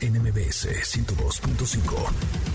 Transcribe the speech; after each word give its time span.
NMBS 0.00 0.68
102.5. 0.84 2.48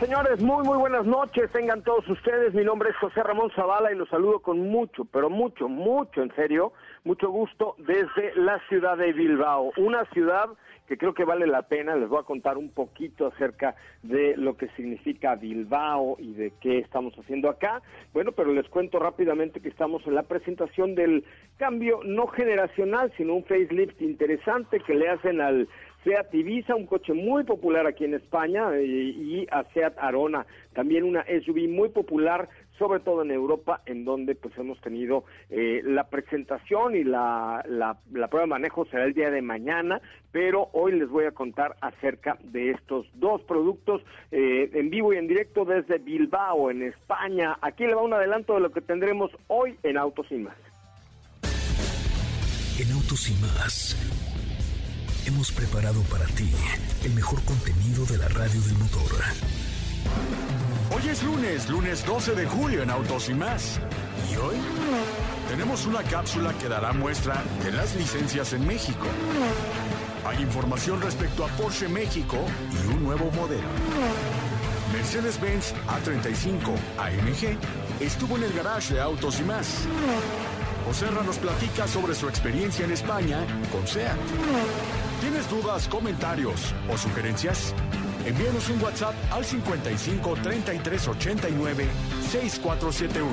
Señores, 0.00 0.40
muy 0.40 0.64
muy 0.64 0.76
buenas 0.76 1.06
noches, 1.06 1.48
tengan 1.52 1.82
todos 1.82 2.08
ustedes. 2.08 2.52
Mi 2.52 2.64
nombre 2.64 2.90
es 2.90 2.96
José 2.96 3.22
Ramón 3.22 3.52
Zavala 3.54 3.92
y 3.92 3.94
los 3.94 4.08
saludo 4.08 4.40
con 4.40 4.58
mucho, 4.68 5.04
pero 5.04 5.30
mucho, 5.30 5.68
mucho, 5.68 6.20
en 6.20 6.34
serio, 6.34 6.72
mucho 7.04 7.30
gusto 7.30 7.76
desde 7.78 8.34
la 8.34 8.60
ciudad 8.68 8.96
de 8.98 9.12
Bilbao, 9.12 9.72
una 9.76 10.04
ciudad 10.06 10.48
que 10.86 10.96
creo 10.96 11.14
que 11.14 11.24
vale 11.24 11.46
la 11.46 11.62
pena. 11.62 11.96
Les 11.96 12.08
voy 12.08 12.20
a 12.20 12.24
contar 12.24 12.56
un 12.56 12.70
poquito 12.70 13.26
acerca 13.26 13.74
de 14.02 14.36
lo 14.36 14.56
que 14.56 14.68
significa 14.76 15.34
Bilbao 15.34 16.16
y 16.18 16.32
de 16.34 16.52
qué 16.60 16.78
estamos 16.78 17.14
haciendo 17.18 17.48
acá. 17.48 17.82
Bueno, 18.12 18.32
pero 18.32 18.52
les 18.52 18.68
cuento 18.68 18.98
rápidamente 18.98 19.60
que 19.60 19.68
estamos 19.68 20.06
en 20.06 20.14
la 20.14 20.22
presentación 20.22 20.94
del 20.94 21.24
cambio 21.56 22.00
no 22.04 22.26
generacional, 22.28 23.12
sino 23.16 23.34
un 23.34 23.44
facelift 23.44 24.00
interesante 24.00 24.80
que 24.80 24.94
le 24.94 25.08
hacen 25.08 25.40
al 25.40 25.68
Seat 26.06 26.32
Ibiza, 26.32 26.76
un 26.76 26.86
coche 26.86 27.12
muy 27.12 27.42
popular 27.42 27.84
aquí 27.86 28.04
en 28.04 28.14
España, 28.14 28.70
eh, 28.76 28.84
y 28.84 29.46
a 29.50 29.64
Seat 29.74 29.94
Arona, 29.98 30.46
también 30.72 31.02
una 31.02 31.24
SUV 31.24 31.68
muy 31.68 31.88
popular 31.88 32.48
sobre 32.78 33.00
todo 33.00 33.22
en 33.22 33.30
Europa, 33.30 33.82
en 33.86 34.04
donde 34.04 34.34
pues 34.34 34.56
hemos 34.58 34.80
tenido 34.80 35.24
eh, 35.50 35.82
la 35.84 36.08
presentación 36.08 36.96
y 36.96 37.04
la, 37.04 37.64
la, 37.68 37.98
prueba 38.28 38.40
de 38.40 38.46
manejo 38.46 38.84
será 38.86 39.04
el 39.04 39.14
día 39.14 39.30
de 39.30 39.42
mañana, 39.42 40.00
pero 40.32 40.68
hoy 40.72 40.92
les 40.92 41.08
voy 41.08 41.24
a 41.24 41.32
contar 41.32 41.76
acerca 41.80 42.38
de 42.42 42.70
estos 42.70 43.06
dos 43.14 43.42
productos 43.42 44.02
eh, 44.30 44.70
en 44.72 44.90
vivo 44.90 45.12
y 45.12 45.16
en 45.16 45.26
directo 45.26 45.64
desde 45.64 45.98
Bilbao, 45.98 46.70
en 46.70 46.82
España. 46.82 47.58
Aquí 47.60 47.86
le 47.86 47.94
va 47.94 48.02
un 48.02 48.14
adelanto 48.14 48.54
de 48.54 48.60
lo 48.60 48.70
que 48.70 48.80
tendremos 48.80 49.30
hoy 49.48 49.76
en 49.82 49.96
Autos 49.96 50.26
y 50.30 50.36
Más. 50.36 50.56
En 52.78 52.92
Autos 52.92 53.30
y 53.30 53.34
Más 53.40 53.96
hemos 55.26 55.50
preparado 55.50 56.02
para 56.02 56.24
ti 56.26 56.48
el 57.04 57.12
mejor 57.14 57.42
contenido 57.44 58.04
de 58.06 58.18
la 58.18 58.28
radio 58.28 58.60
del 58.60 58.74
motor. 58.78 59.10
Hoy 60.94 61.08
es 61.08 61.22
lunes, 61.22 61.68
lunes 61.68 62.06
12 62.06 62.34
de 62.34 62.46
julio 62.46 62.82
en 62.82 62.90
Autos 62.90 63.28
y 63.28 63.34
más. 63.34 63.80
Y 64.30 64.36
hoy 64.36 64.56
tenemos 65.48 65.84
una 65.86 66.02
cápsula 66.02 66.52
que 66.54 66.68
dará 66.68 66.92
muestra 66.92 67.42
de 67.64 67.72
las 67.72 67.94
licencias 67.96 68.52
en 68.52 68.66
México. 68.66 69.06
Hay 70.24 70.40
información 70.42 71.00
respecto 71.02 71.44
a 71.44 71.48
Porsche 71.48 71.88
México 71.88 72.36
y 72.72 72.94
un 72.94 73.02
nuevo 73.02 73.30
modelo. 73.32 73.68
Mercedes-Benz 74.92 75.74
A35 75.88 76.72
AMG 76.98 77.58
estuvo 78.00 78.36
en 78.36 78.44
el 78.44 78.52
garage 78.52 78.94
de 78.94 79.00
Autos 79.00 79.40
y 79.40 79.42
más. 79.42 79.86
José 80.86 81.06
nos 81.10 81.38
platica 81.38 81.88
sobre 81.88 82.14
su 82.14 82.28
experiencia 82.28 82.84
en 82.84 82.92
España 82.92 83.44
con 83.72 83.86
SEAT. 83.86 84.16
¿Tienes 85.20 85.50
dudas, 85.50 85.88
comentarios 85.88 86.72
o 86.88 86.96
sugerencias? 86.96 87.74
Envíenos 88.26 88.68
un 88.70 88.82
WhatsApp 88.82 89.14
al 89.30 89.44
55 89.44 90.34
33 90.42 91.08
89 91.08 91.86
6471. 92.22 93.30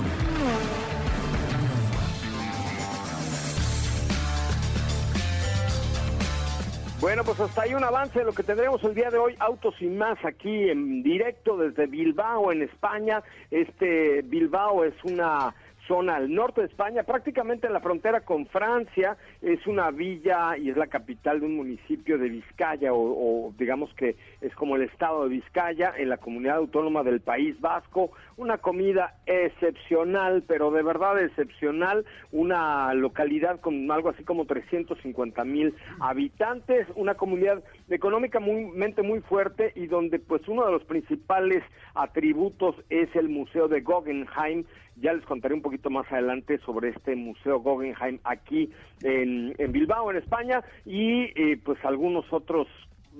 Bueno, 7.01 7.23
pues 7.23 7.39
hasta 7.39 7.63
ahí 7.63 7.73
un 7.73 7.83
avance 7.83 8.19
de 8.19 8.25
lo 8.25 8.33
que 8.33 8.43
tendremos 8.43 8.83
el 8.83 8.93
día 8.93 9.09
de 9.09 9.17
hoy, 9.17 9.35
Autos 9.39 9.73
y 9.81 9.87
más, 9.87 10.23
aquí 10.23 10.69
en 10.69 11.01
directo 11.01 11.57
desde 11.57 11.87
Bilbao, 11.87 12.51
en 12.51 12.61
España. 12.61 13.23
Este 13.49 14.21
Bilbao 14.21 14.83
es 14.83 14.93
una 15.03 15.55
zona 15.87 16.15
al 16.15 16.33
norte 16.33 16.61
de 16.61 16.67
España, 16.67 17.03
prácticamente 17.03 17.67
en 17.67 17.73
la 17.73 17.79
frontera 17.79 18.21
con 18.21 18.45
Francia, 18.47 19.17
es 19.41 19.65
una 19.67 19.91
villa 19.91 20.57
y 20.57 20.69
es 20.69 20.77
la 20.77 20.87
capital 20.87 21.39
de 21.39 21.45
un 21.45 21.55
municipio 21.55 22.17
de 22.17 22.29
Vizcaya, 22.29 22.93
o, 22.93 23.53
digamos 23.57 23.93
que 23.95 24.15
es 24.41 24.53
como 24.55 24.75
el 24.75 24.83
estado 24.83 25.23
de 25.23 25.29
Vizcaya, 25.29 25.93
en 25.97 26.09
la 26.09 26.17
comunidad 26.17 26.57
autónoma 26.57 27.03
del 27.03 27.21
País 27.21 27.59
Vasco, 27.59 28.11
una 28.37 28.57
comida 28.57 29.15
excepcional, 29.25 30.43
pero 30.47 30.71
de 30.71 30.83
verdad 30.83 31.21
excepcional, 31.21 32.05
una 32.31 32.93
localidad 32.93 33.59
con 33.59 33.89
algo 33.91 34.09
así 34.09 34.23
como 34.23 34.45
350 34.45 35.43
mil 35.43 35.75
habitantes, 35.99 36.87
una 36.95 37.15
comunidad 37.15 37.63
económicamente 37.89 39.01
muy 39.01 39.21
fuerte 39.21 39.71
y 39.75 39.87
donde 39.87 40.19
pues 40.19 40.47
uno 40.47 40.65
de 40.65 40.71
los 40.71 40.83
principales 40.83 41.63
atributos 41.93 42.75
es 42.89 43.13
el 43.15 43.29
Museo 43.29 43.67
de 43.67 43.81
Guggenheim, 43.81 44.65
ya 44.95 45.13
les 45.13 45.25
contaré 45.25 45.53
un 45.53 45.61
poquito 45.61 45.89
más 45.89 46.11
adelante 46.11 46.59
sobre 46.59 46.89
este 46.89 47.15
Museo 47.15 47.59
Guggenheim 47.59 48.19
aquí 48.23 48.71
en, 49.01 49.53
Bilbao, 49.71 50.11
en 50.11 50.17
España, 50.17 50.63
y 50.85 51.31
eh, 51.35 51.59
pues 51.63 51.83
algunos 51.83 52.31
otros 52.31 52.67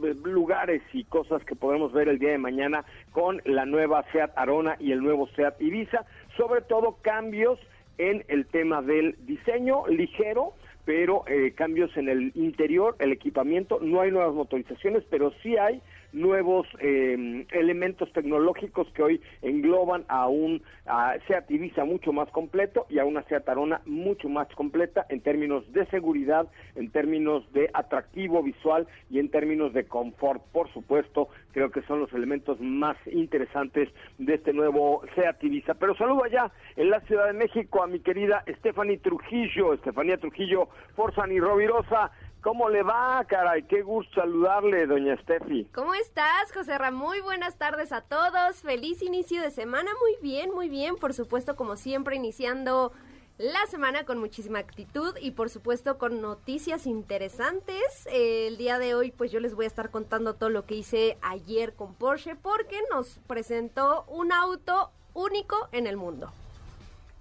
eh, 0.04 0.16
lugares 0.24 0.82
y 0.94 1.04
cosas 1.04 1.44
que 1.44 1.56
podremos 1.56 1.92
ver 1.92 2.10
el 2.10 2.20
día 2.20 2.32
de 2.32 2.38
mañana 2.38 2.84
con 3.12 3.42
la 3.46 3.66
nueva 3.66 4.04
SEAT 4.12 4.32
Arona 4.36 4.76
y 4.80 4.92
el 4.92 5.02
nuevo 5.02 5.28
SEAT 5.36 5.62
Ibiza, 5.62 6.06
sobre 6.38 6.62
todo 6.62 6.98
cambios 7.02 7.60
en 7.98 8.26
el 8.28 8.48
tema 8.48 8.82
del 8.82 9.16
diseño 9.26 9.88
ligero, 9.88 10.54
pero 10.86 11.24
eh, 11.28 11.54
cambios 11.56 11.96
en 11.96 12.10
el 12.10 12.32
interior, 12.36 12.96
el 13.00 13.12
equipamiento, 13.12 13.80
no 13.82 14.02
hay 14.02 14.12
nuevas 14.12 14.34
motorizaciones, 14.34 15.04
pero 15.10 15.32
sí 15.42 15.58
hay 15.58 15.82
nuevos 16.14 16.68
eh, 16.80 17.46
elementos 17.52 18.12
tecnológicos 18.14 18.88
que 18.94 19.04
hoy 19.04 19.22
engloban 19.42 20.06
a 20.08 20.28
un 20.28 20.62
a 20.86 21.16
Seat 21.28 21.50
Ibiza 21.50 21.86
mucho 21.86 22.14
más 22.14 22.30
completo 22.30 22.86
y 22.90 23.00
a 23.00 23.06
una 23.06 23.24
Seat 23.24 23.48
Arona 23.48 23.82
mucho 23.86 24.30
más 24.30 24.48
completa 24.56 25.06
en 25.10 25.22
términos 25.22 25.72
de 25.74 25.86
seguridad, 25.88 26.48
en 26.76 26.92
términos 26.92 27.52
de 27.54 27.70
atractivo 27.74 28.44
visual 28.44 28.88
y 29.10 29.20
en 29.20 29.30
términos 29.30 29.74
de 29.74 29.86
confort, 29.86 30.42
por 30.52 30.72
supuesto, 30.74 31.30
creo 31.52 31.72
que 31.72 31.82
son 31.84 32.00
los 32.00 32.14
elementos 32.14 32.60
más 32.60 32.98
interesantes 33.08 33.90
de 34.18 34.36
este 34.36 34.54
nuevo 34.54 35.04
Seat 35.16 35.44
Ibiza. 35.44 35.74
Pero 35.76 35.96
saludo 35.96 36.24
allá 36.24 36.52
en 36.76 36.90
la 36.90 37.00
Ciudad 37.02 37.28
de 37.28 37.34
México 37.34 37.84
a 37.84 37.88
mi 37.88 38.00
querida 38.00 38.44
Stephanie 38.60 38.98
Trujillo, 38.98 39.74
Estefanía 39.74 40.18
Trujillo, 40.18 40.70
Forzan 40.96 41.32
y 41.32 41.40
Rovirosa. 41.40 42.12
¿Cómo 42.44 42.68
le 42.68 42.84
va, 42.84 43.24
caray? 43.26 43.64
Qué 43.64 43.82
gusto 43.84 44.20
saludarle, 44.20 44.86
doña 44.86 45.16
Steffi. 45.22 45.64
¿Cómo 45.74 45.94
estás, 45.94 46.52
José 46.54 46.78
Ramón? 46.78 47.04
Muy 47.04 47.22
buenas 47.22 47.58
tardes 47.58 47.94
a 47.94 48.02
todos. 48.02 48.62
Feliz 48.62 49.02
inicio 49.02 49.42
de 49.42 49.50
semana. 49.50 49.90
Muy 50.02 50.18
bien, 50.22 50.54
muy 50.54 50.68
bien. 50.68 50.98
Por 50.98 51.14
supuesto, 51.14 51.56
como 51.56 51.78
siempre, 51.78 52.18
iniciando 52.18 52.92
la 53.38 53.66
semana 53.68 54.04
con 54.04 54.20
muchísima 54.20 54.60
actitud 54.60 55.16
y 55.22 55.32
por 55.32 55.50
supuesto 55.50 55.98
con 55.98 56.22
noticias 56.22 56.86
interesantes. 56.86 58.08
el 58.12 58.58
día 58.58 58.78
de 58.78 58.94
hoy 58.94 59.12
pues 59.12 59.32
yo 59.32 59.40
les 59.40 59.56
voy 59.56 59.64
a 59.66 59.68
estar 59.68 59.90
contando 59.90 60.36
todo 60.36 60.50
lo 60.50 60.66
que 60.66 60.76
hice 60.76 61.18
ayer 61.22 61.74
con 61.74 61.96
Porsche 61.96 62.36
porque 62.36 62.78
nos 62.92 63.20
presentó 63.26 64.04
un 64.08 64.32
auto 64.34 64.92
único 65.14 65.70
en 65.72 65.88
el 65.88 65.98
mundo. 65.98 66.32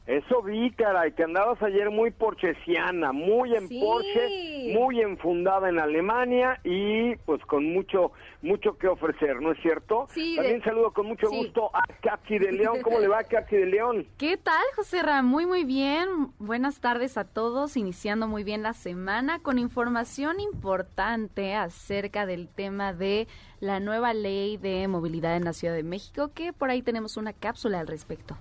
Eso 0.07 0.43
vi, 0.43 0.73
caray, 0.73 1.13
que 1.13 1.23
andabas 1.23 1.63
ayer 1.63 1.89
muy 1.91 2.11
porchesiana, 2.11 3.13
muy 3.13 3.55
en 3.55 3.69
Porsche, 3.69 4.75
muy 4.75 5.01
enfundada 5.01 5.69
en 5.69 5.79
Alemania 5.79 6.59
y 6.65 7.15
pues 7.25 7.41
con 7.47 7.73
mucho 7.73 8.11
mucho 8.43 8.77
que 8.77 8.89
ofrecer, 8.89 9.41
¿no 9.41 9.53
es 9.53 9.63
cierto? 9.63 10.09
Sí. 10.11 10.35
También 10.35 10.61
saludo 10.65 10.93
con 10.93 11.07
mucho 11.07 11.29
gusto 11.31 11.71
a 11.73 11.83
Katy 12.03 12.41
de 12.41 12.51
León. 12.51 12.83
¿Cómo 12.83 12.99
le 12.99 13.07
va, 13.07 13.23
Katy 13.31 13.55
de 13.55 13.67
León? 13.67 14.09
¿Qué 14.19 14.37
tal, 14.37 14.65
José 14.75 15.03
Ra? 15.03 15.23
Muy, 15.23 15.47
muy 15.47 15.63
bien. 15.63 16.33
Buenas 16.41 16.81
tardes 16.81 17.17
a 17.17 17.23
todos, 17.23 17.77
iniciando 17.77 18.27
muy 18.27 18.43
bien 18.43 18.65
la 18.65 18.73
semana 18.73 19.39
con 19.39 19.61
información 19.61 20.41
importante 20.41 21.55
acerca 21.55 22.27
del 22.27 22.49
tema 22.49 22.93
de 22.93 23.29
la 23.61 23.79
nueva 23.79 24.15
ley 24.15 24.57
de 24.57 24.89
movilidad 24.89 25.37
en 25.37 25.45
la 25.45 25.53
Ciudad 25.53 25.75
de 25.75 25.85
México, 25.85 26.33
que 26.35 26.53
por 26.53 26.71
ahí 26.71 26.83
tenemos 26.83 27.17
una 27.17 27.33
cápsula 27.33 27.79
al 27.79 27.87
respecto 27.87 28.37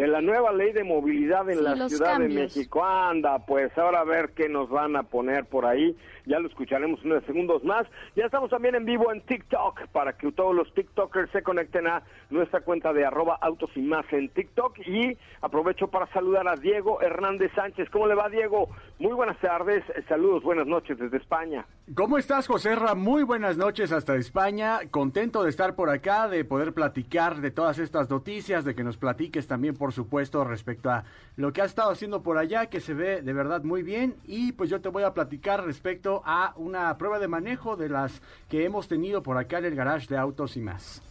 de 0.00 0.08
la 0.08 0.22
nueva 0.22 0.50
ley 0.52 0.72
de 0.72 0.82
movilidad 0.82 1.48
en 1.50 1.62
la 1.62 1.88
Ciudad 1.88 2.18
de 2.18 2.28
México. 2.28 2.82
Anda, 2.82 3.44
pues 3.44 3.76
ahora 3.76 4.00
a 4.00 4.04
ver 4.04 4.30
qué 4.34 4.48
nos 4.48 4.70
van 4.70 4.96
a 4.96 5.02
poner 5.02 5.44
por 5.44 5.66
ahí. 5.66 5.94
Ya 6.30 6.38
lo 6.38 6.46
escucharemos 6.46 7.04
unos 7.04 7.24
segundos 7.24 7.64
más. 7.64 7.88
Ya 8.14 8.24
estamos 8.24 8.50
también 8.50 8.76
en 8.76 8.84
vivo 8.84 9.12
en 9.12 9.20
TikTok 9.22 9.88
para 9.88 10.12
que 10.12 10.30
todos 10.30 10.54
los 10.54 10.72
TikTokers 10.74 11.28
se 11.32 11.42
conecten 11.42 11.88
a 11.88 12.04
nuestra 12.30 12.60
cuenta 12.60 12.92
de 12.92 13.04
arroba 13.04 13.36
autos 13.40 13.68
y 13.74 13.80
más 13.80 14.06
en 14.12 14.28
TikTok. 14.28 14.78
Y 14.86 15.18
aprovecho 15.40 15.88
para 15.88 16.06
saludar 16.12 16.46
a 16.46 16.54
Diego 16.54 17.02
Hernández 17.02 17.50
Sánchez. 17.56 17.90
¿Cómo 17.90 18.06
le 18.06 18.14
va, 18.14 18.28
Diego? 18.28 18.68
Muy 19.00 19.12
buenas 19.12 19.40
tardes. 19.40 19.82
Saludos, 20.08 20.44
buenas 20.44 20.68
noches 20.68 21.00
desde 21.00 21.16
España. 21.16 21.66
¿Cómo 21.96 22.16
estás, 22.16 22.46
José 22.46 22.76
Ra? 22.76 22.94
Muy 22.94 23.24
buenas 23.24 23.56
noches 23.56 23.90
hasta 23.90 24.14
España. 24.14 24.78
Contento 24.92 25.42
de 25.42 25.50
estar 25.50 25.74
por 25.74 25.90
acá, 25.90 26.28
de 26.28 26.44
poder 26.44 26.72
platicar 26.72 27.40
de 27.40 27.50
todas 27.50 27.80
estas 27.80 28.08
noticias, 28.08 28.64
de 28.64 28.76
que 28.76 28.84
nos 28.84 28.96
platiques 28.96 29.48
también 29.48 29.74
por 29.74 29.92
supuesto, 29.92 30.44
respecto 30.44 30.90
a 30.90 31.02
lo 31.34 31.52
que 31.52 31.62
has 31.62 31.70
estado 31.70 31.90
haciendo 31.90 32.22
por 32.22 32.38
allá, 32.38 32.66
que 32.66 32.78
se 32.78 32.94
ve 32.94 33.22
de 33.22 33.32
verdad 33.32 33.64
muy 33.64 33.82
bien. 33.82 34.14
Y 34.26 34.52
pues 34.52 34.70
yo 34.70 34.80
te 34.80 34.90
voy 34.90 35.02
a 35.02 35.12
platicar 35.12 35.64
respecto 35.64 36.19
a 36.24 36.54
una 36.56 36.96
prueba 36.98 37.18
de 37.18 37.28
manejo 37.28 37.76
de 37.76 37.88
las 37.88 38.20
que 38.48 38.64
hemos 38.64 38.88
tenido 38.88 39.22
por 39.22 39.38
acá 39.38 39.58
en 39.58 39.66
el 39.66 39.74
garage 39.74 40.06
de 40.08 40.16
autos 40.16 40.56
y 40.56 40.60
más. 40.60 41.02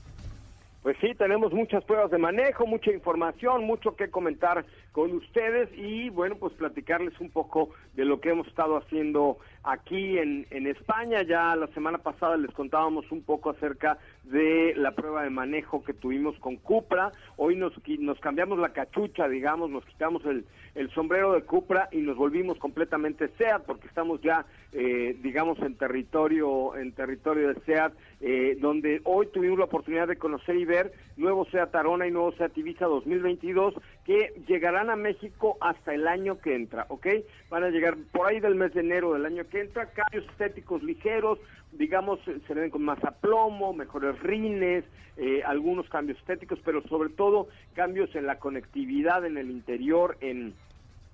Pues 0.82 0.96
sí, 1.02 1.14
tenemos 1.14 1.52
muchas 1.52 1.84
pruebas 1.84 2.10
de 2.10 2.18
manejo, 2.18 2.66
mucha 2.66 2.92
información, 2.92 3.66
mucho 3.66 3.98
que 3.98 4.10
comentar 4.10 4.66
con 4.94 5.12
ustedes 5.12 5.70
y 5.78 6.10
bueno, 6.10 6.38
pues 6.38 6.54
platicarles 6.54 7.20
un 7.20 7.30
poco 7.30 7.72
de 7.96 8.06
lo 8.06 8.22
que 8.22 8.30
hemos 8.30 8.48
estado 8.48 8.78
haciendo 8.78 9.40
aquí 9.64 10.18
en, 10.18 10.48
en 10.52 10.68
España. 10.68 11.22
Ya 11.24 11.54
la 11.58 11.68
semana 11.68 11.98
pasada 11.98 12.38
les 12.38 12.52
contábamos 12.52 13.12
un 13.12 13.24
poco 13.24 13.50
acerca 13.50 13.98
de 14.24 14.74
la 14.76 14.92
prueba 14.92 15.24
de 15.24 15.30
manejo 15.30 15.84
que 15.84 15.94
tuvimos 15.94 16.38
con 16.40 16.58
Cupra. 16.58 17.12
Hoy 17.38 17.56
nos, 17.56 17.74
nos 18.00 18.20
cambiamos 18.20 18.60
la 18.60 18.74
cachucha, 18.74 19.28
digamos, 19.28 19.70
nos 19.70 19.86
quitamos 19.86 20.24
el, 20.26 20.46
el 20.76 20.92
sombrero 20.92 21.34
de 21.34 21.42
Cupra 21.44 21.90
y 21.92 21.98
nos 21.98 22.18
volvimos 22.18 22.58
completamente 22.58 23.30
SEAT 23.38 23.64
porque 23.66 23.88
estamos 23.88 24.22
ya, 24.22 24.46
eh, 24.72 25.18
digamos, 25.22 25.60
en 25.60 25.76
territorio, 25.76 26.76
en 26.76 26.92
territorio 26.92 27.50
de 27.50 27.62
SEAT, 27.62 27.94
eh, 28.22 28.58
donde 28.60 29.02
hoy 29.06 29.28
tuvimos 29.28 29.58
la 29.58 29.66
oportunidad 29.66 30.08
de 30.08 30.18
conocer 30.18 30.58
y 30.58 30.66
ver 30.66 30.92
nuevo 31.16 31.46
SEAT 31.46 31.74
Arona 31.76 32.06
y 32.08 32.12
nuevo 32.12 32.34
SEAT 32.34 32.58
Ibiza 32.58 32.86
2022 32.86 33.76
que 34.06 34.34
llegarán 34.48 34.90
a 34.90 34.96
México 34.96 35.58
hasta 35.62 35.94
el 35.94 36.08
año 36.08 36.40
que 36.40 36.56
entra, 36.56 36.86
¿ok? 36.90 37.08
Van 37.50 37.64
a 37.64 37.70
llegar 37.70 37.96
por 38.12 38.28
ahí 38.28 38.40
del 38.40 38.56
mes 38.56 38.74
de 38.74 38.82
enero 38.82 39.14
del 39.14 39.26
año 39.26 39.48
que 39.48 39.62
entra, 39.62 39.92
cambios 39.92 40.26
estéticos 40.32 40.84
ligeros, 40.84 41.40
digamos, 41.72 42.20
se 42.26 42.54
ven 42.54 42.70
con 42.70 42.84
más 42.84 43.04
aplomo, 43.04 43.74
mejores 43.74 44.20
rines, 44.20 44.84
eh, 45.18 45.42
algunos 45.46 45.88
cambios 45.90 46.18
estéticos, 46.20 46.60
pero 46.64 46.82
sobre 46.88 47.10
todo 47.10 47.48
cambios 47.74 48.14
en 48.16 48.26
la 48.26 48.40
conectividad 48.40 49.26
en 49.26 49.38
el 49.38 49.50
interior, 49.52 50.18
en 50.22 50.54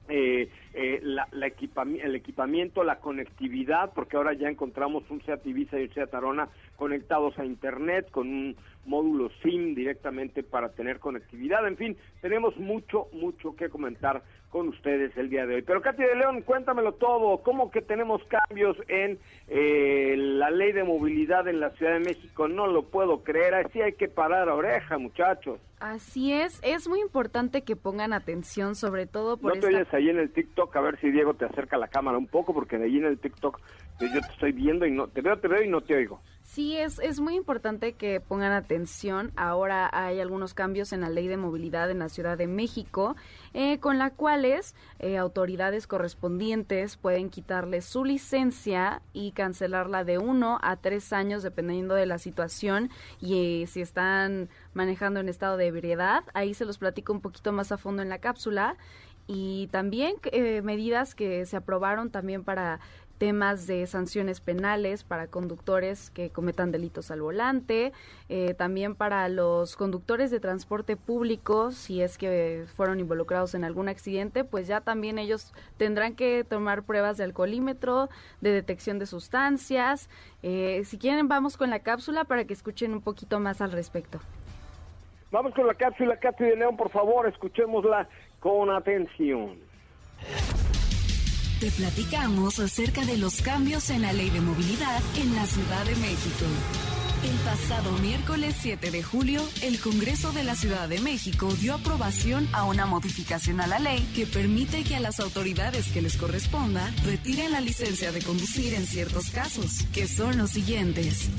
eh, 0.08 0.52
eh, 0.76 1.00
la, 1.02 1.28
el 1.32 2.16
equipamiento, 2.16 2.84
la 2.84 3.00
conectividad, 3.00 3.92
porque 3.94 4.18
ahora 4.18 4.34
ya 4.34 4.48
encontramos 4.48 5.10
un 5.10 5.24
Seat 5.24 5.46
Ibiza 5.48 5.80
y 5.80 5.86
un 5.86 5.94
Seat 5.96 6.14
Arona 6.14 6.48
conectados 6.76 7.38
a 7.40 7.46
Internet 7.46 8.10
con 8.12 8.28
un 8.28 8.56
módulo 8.86 9.30
SIM 9.42 9.76
directamente 9.76 10.44
para 10.44 10.70
tener 10.70 11.00
conectividad. 11.00 11.68
En 11.68 11.78
fin, 11.78 11.98
tenemos 12.22 12.56
mucho, 12.58 13.08
mucho 13.14 13.56
que 13.56 13.70
comentar 13.70 14.24
con 14.50 14.70
ustedes 14.70 15.12
el 15.18 15.30
día 15.30 15.46
de 15.46 15.56
hoy. 15.56 15.62
Pero 15.64 15.82
Katy 15.82 16.02
de 16.02 16.16
León, 16.16 16.42
cuéntamelo 16.42 16.94
todo. 16.94 17.44
¿Cómo 17.44 17.72
que 17.72 17.82
tenemos 17.82 18.22
cambios 18.26 18.78
en 18.88 19.20
eh, 19.50 20.16
la 20.18 20.50
ley 20.50 20.72
de 20.72 20.86
movilidad 20.86 21.48
en 21.50 21.60
la 21.60 21.72
Ciudad 21.72 21.94
de 21.94 22.00
México? 22.00 22.48
No 22.48 22.68
lo 22.68 22.84
puedo 22.84 23.22
creer. 23.22 23.54
Así 23.56 23.82
hay 23.82 23.94
que 23.94 24.08
parar 24.08 24.48
oreja, 24.48 24.98
muchachos. 24.98 25.60
Así 25.82 26.32
es. 26.32 26.62
Es 26.64 26.88
muy 26.88 27.02
importante 27.02 27.64
que 27.64 27.76
pongan 27.76 28.14
atención, 28.14 28.76
sobre 28.76 29.08
todo 29.08 29.36
por 29.36 29.54
No 29.54 29.60
te 29.60 29.68
oyes 29.68 29.94
ahí 29.94 30.10
en 30.10 30.20
el 30.20 30.32
TikTok, 30.32 30.74
a 30.76 30.82
ver 30.82 31.00
si 31.02 31.12
Diego 31.12 31.34
te 31.34 31.46
acerca 31.46 31.78
la 31.78 31.90
cámara 31.90 32.18
un 32.18 32.28
poco, 32.28 32.54
porque 32.54 32.78
de 32.78 32.86
ahí 32.86 32.98
en 32.98 33.06
el 33.06 33.20
TikTok 33.20 33.60
yo 34.00 34.10
te 34.10 34.32
estoy 34.32 34.54
viendo 34.54 34.86
y 34.86 34.92
no 34.92 35.08
te 35.08 35.20
veo, 35.20 35.38
te 35.38 35.50
veo 35.50 35.64
y 35.64 35.68
no 35.68 35.82
te 35.82 35.96
oigo. 35.96 36.22
Sí, 36.56 36.78
es, 36.78 37.00
es 37.00 37.20
muy 37.20 37.36
importante 37.36 37.96
que 37.96 38.22
pongan 38.22 38.54
atención. 38.54 39.34
Ahora 39.36 39.90
hay 39.92 40.22
algunos 40.22 40.54
cambios 40.54 40.94
en 40.94 41.02
la 41.02 41.10
ley 41.10 41.28
de 41.28 41.36
movilidad 41.36 41.92
en 41.92 42.00
la 42.00 42.08
Ciudad 42.08 42.38
de 42.38 42.48
México, 42.48 43.18
eh, 43.54 43.80
con 43.80 43.98
la 43.98 44.12
cuales 44.12 44.74
eh, 45.00 45.18
autoridades 45.18 45.86
correspondientes 45.86 46.96
pueden 46.96 47.30
quitarle 47.30 47.82
su 47.82 48.06
licencia 48.06 49.02
y 49.12 49.34
cancelarla 49.34 50.06
de 50.06 50.18
uno 50.18 50.58
a 50.62 50.78
tres 50.78 51.12
años, 51.12 51.44
dependiendo 51.44 51.94
de 51.94 52.06
la 52.06 52.20
situación 52.20 52.90
y 53.20 53.64
eh, 53.64 53.68
si 53.68 53.82
están 53.82 54.48
manejando 54.74 55.20
en 55.20 55.28
estado 55.28 55.58
de 55.58 55.68
ebriedad. 55.68 56.24
Ahí 56.34 56.54
se 56.54 56.64
los 56.64 56.78
platico 56.78 57.12
un 57.12 57.20
poquito 57.20 57.52
más 57.52 57.74
a 57.74 57.78
fondo 57.78 58.02
en 58.02 58.08
la 58.08 58.20
cápsula 58.20 58.78
y 59.28 59.68
también 59.72 60.16
medidas 60.64 61.16
que 61.16 61.48
se 61.48 61.58
aprobaron 61.58 62.12
también 62.12 62.44
para 62.44 62.80
temas 63.18 63.68
de 63.68 63.88
sanciones 63.88 64.42
penales 64.42 65.04
para 65.04 65.28
conductores 65.28 66.10
que 66.10 66.30
cometan 66.30 66.72
delitos 66.72 67.12
al 67.12 67.22
volante, 67.22 67.94
eh, 68.30 68.54
también 68.54 68.96
para 68.96 69.28
los 69.30 69.76
conductores 69.76 70.32
de 70.32 70.40
transporte 70.40 70.98
público, 70.98 71.72
si 71.72 72.02
es 72.02 72.18
que 72.18 72.66
fueron 72.76 73.00
involucrados 73.00 73.56
en 73.56 73.64
algún 73.64 73.90
accidente, 73.90 74.44
pues 74.44 74.68
ya 74.68 74.82
también 74.82 75.18
ellos 75.18 75.54
tendrán 75.78 76.16
que 76.16 76.44
tomar 76.44 76.84
pruebas 76.84 77.18
de 77.18 77.24
alcoholímetro, 77.24 78.10
de 78.42 78.52
detección 78.52 79.00
de 79.00 79.06
sustancias. 79.06 80.10
Eh, 80.44 80.84
si 80.86 80.98
quieren, 80.98 81.28
vamos 81.28 81.58
con 81.58 81.70
la 81.70 81.80
cápsula 81.80 82.26
para 82.26 82.46
que 82.46 82.54
escuchen 82.54 82.94
un 82.94 83.02
poquito 83.02 83.40
más 83.40 83.62
al 83.62 83.72
respecto. 83.72 84.20
Vamos 85.32 85.54
con 85.54 85.68
la 85.68 85.74
cápsula, 85.74 86.18
Katy 86.18 86.44
de 86.44 86.56
León, 86.56 86.78
por 86.78 86.90
favor, 86.90 87.28
escuchémosla 87.28 88.08
con 88.40 88.70
atención. 88.70 89.58
Te 91.66 91.72
platicamos 91.72 92.60
acerca 92.60 93.04
de 93.06 93.18
los 93.18 93.42
cambios 93.42 93.90
en 93.90 94.04
la 94.04 94.14
ley 94.14 94.30
de 94.30 94.40
movilidad 94.40 95.02
en 95.18 95.36
la 95.36 95.48
Ciudad 95.48 95.84
de 95.84 95.96
México. 95.96 96.46
El 97.24 97.36
pasado 97.38 97.92
miércoles 98.04 98.54
7 98.62 98.92
de 98.92 99.02
julio, 99.02 99.42
el 99.64 99.80
Congreso 99.80 100.32
de 100.32 100.44
la 100.44 100.54
Ciudad 100.54 100.88
de 100.88 101.00
México 101.00 101.52
dio 101.60 101.74
aprobación 101.74 102.48
a 102.54 102.66
una 102.66 102.86
modificación 102.86 103.62
a 103.62 103.66
la 103.66 103.80
ley 103.80 104.08
que 104.14 104.28
permite 104.28 104.84
que 104.84 104.96
a 104.96 105.00
las 105.00 105.20
autoridades 105.20 105.88
que 105.88 106.04
les 106.04 106.18
corresponda 106.18 106.94
retiren 107.04 107.52
la 107.52 107.62
licencia 107.62 108.12
de 108.12 108.22
conducir 108.22 108.76
en 108.76 108.86
ciertos 108.86 109.32
casos, 109.32 109.88
que 109.92 110.08
son 110.08 110.38
los 110.38 110.52
siguientes. 110.52 111.32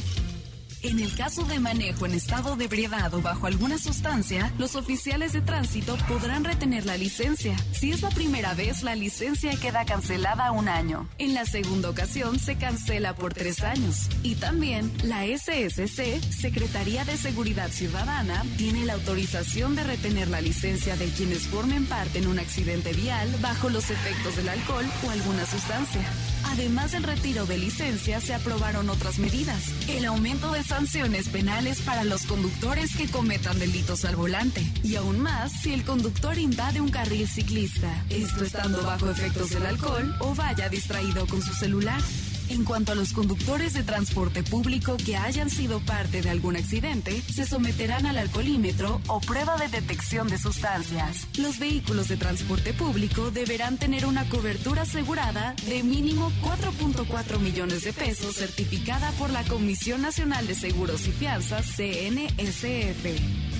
En 0.87 1.00
el 1.00 1.12
caso 1.16 1.43
de 1.43 1.59
manejo 1.59 2.07
en 2.07 2.14
estado 2.14 2.55
de 2.55 2.66
ebriedad 2.66 3.12
o 3.12 3.21
bajo 3.21 3.49
alguna 3.49 3.76
sustancia, 3.76 4.52
los 4.57 4.76
oficiales 4.76 5.33
de 5.33 5.40
tránsito 5.40 5.97
podrán 6.07 6.45
retener 6.45 6.87
la 6.87 6.97
licencia. 6.97 7.57
Si 7.73 7.90
es 7.90 8.02
la 8.02 8.11
primera 8.11 8.55
vez, 8.55 8.85
la 8.85 8.95
licencia 8.95 9.50
queda 9.61 9.85
cancelada 9.85 10.52
un 10.52 10.69
año. 10.69 11.09
En 11.19 11.35
la 11.35 11.45
segunda 11.45 11.90
ocasión, 11.90 12.38
se 12.38 12.57
cancela 12.57 13.16
por 13.16 13.35
tres 13.35 13.64
años. 13.64 14.09
Y 14.23 14.37
también, 14.37 14.93
la 15.02 15.25
SSC, 15.25 16.23
Secretaría 16.31 17.05
de 17.05 17.16
Seguridad 17.16 17.71
Ciudadana, 17.71 18.45
tiene 18.57 18.85
la 18.85 18.93
autorización 18.93 19.75
de 19.75 19.83
retener 19.83 20.28
la 20.28 20.40
licencia 20.40 20.95
de 20.95 21.07
quienes 21.07 21.49
formen 21.49 21.87
parte 21.87 22.21
en 22.21 22.28
un 22.28 22.38
accidente 22.38 22.93
vial 22.93 23.28
bajo 23.40 23.71
los 23.71 23.90
efectos 23.90 24.37
del 24.37 24.50
alcohol 24.50 24.87
o 25.05 25.11
alguna 25.11 25.47
sustancia. 25.47 26.09
Además 26.53 26.93
del 26.93 27.03
retiro 27.03 27.47
de 27.47 27.59
licencia, 27.59 28.21
se 28.21 28.35
aprobaron 28.35 28.88
otras 28.88 29.19
medidas. 29.19 29.73
El 29.88 30.05
aumento 30.05 30.53
de 30.53 30.62
sanciones 30.62 31.29
penales 31.29 31.81
para 31.81 32.05
los 32.05 32.23
conductores 32.23 32.97
que 32.97 33.09
cometan 33.09 33.59
delitos 33.59 34.05
al 34.05 34.17
volante. 34.17 34.62
Y 34.83 34.97
aún 34.97 35.21
más 35.21 35.53
si 35.53 35.73
el 35.73 35.85
conductor 35.85 36.38
invade 36.38 36.81
un 36.81 36.91
carril 36.91 37.29
ciclista, 37.29 38.05
esto 38.11 38.45
estando 38.45 38.83
bajo 38.83 39.11
efectos 39.11 39.50
del 39.50 39.67
alcohol 39.67 40.15
o 40.21 40.35
vaya 40.35 40.69
distraído 40.69 41.26
con 41.26 41.43
su 41.43 41.53
celular. 41.55 42.00
En 42.49 42.65
cuanto 42.65 42.93
a 42.93 42.95
los 42.95 43.12
conductores 43.12 43.75
de 43.75 43.83
transporte 43.83 44.43
público 44.43 44.97
que 44.97 45.17
hayan 45.17 45.50
sido 45.50 45.81
parte 45.81 46.23
de 46.23 46.31
algún 46.31 46.57
accidente, 46.57 47.21
se 47.23 47.45
someterán 47.45 48.07
al 48.07 48.19
alcoholímetro 48.19 49.00
o 49.09 49.21
prueba 49.21 49.57
de 49.57 49.69
detección 49.69 50.29
de 50.29 50.38
sustancias. 50.38 51.26
Los 51.38 51.59
vehículos 51.59 52.09
de 52.09 52.17
transporte 52.17 52.73
público 52.73 53.31
deberán 53.31 53.79
tener 53.79 54.07
una 54.07 54.29
cobertura 54.29 54.83
asegurada 54.83 55.55
de 55.67 55.83
mínimo 55.83 56.31
4.4 56.43 57.38
millones 57.41 57.83
de 57.83 57.93
pesos 57.93 58.37
certificada 58.37 59.11
por 59.12 59.31
la 59.31 59.43
Comisión 59.45 60.03
Nacional 60.03 60.47
de 60.47 60.55
Seguros 60.55 61.07
y 61.07 61.12
Fianzas, 61.12 61.67
CNSF. 61.76 63.55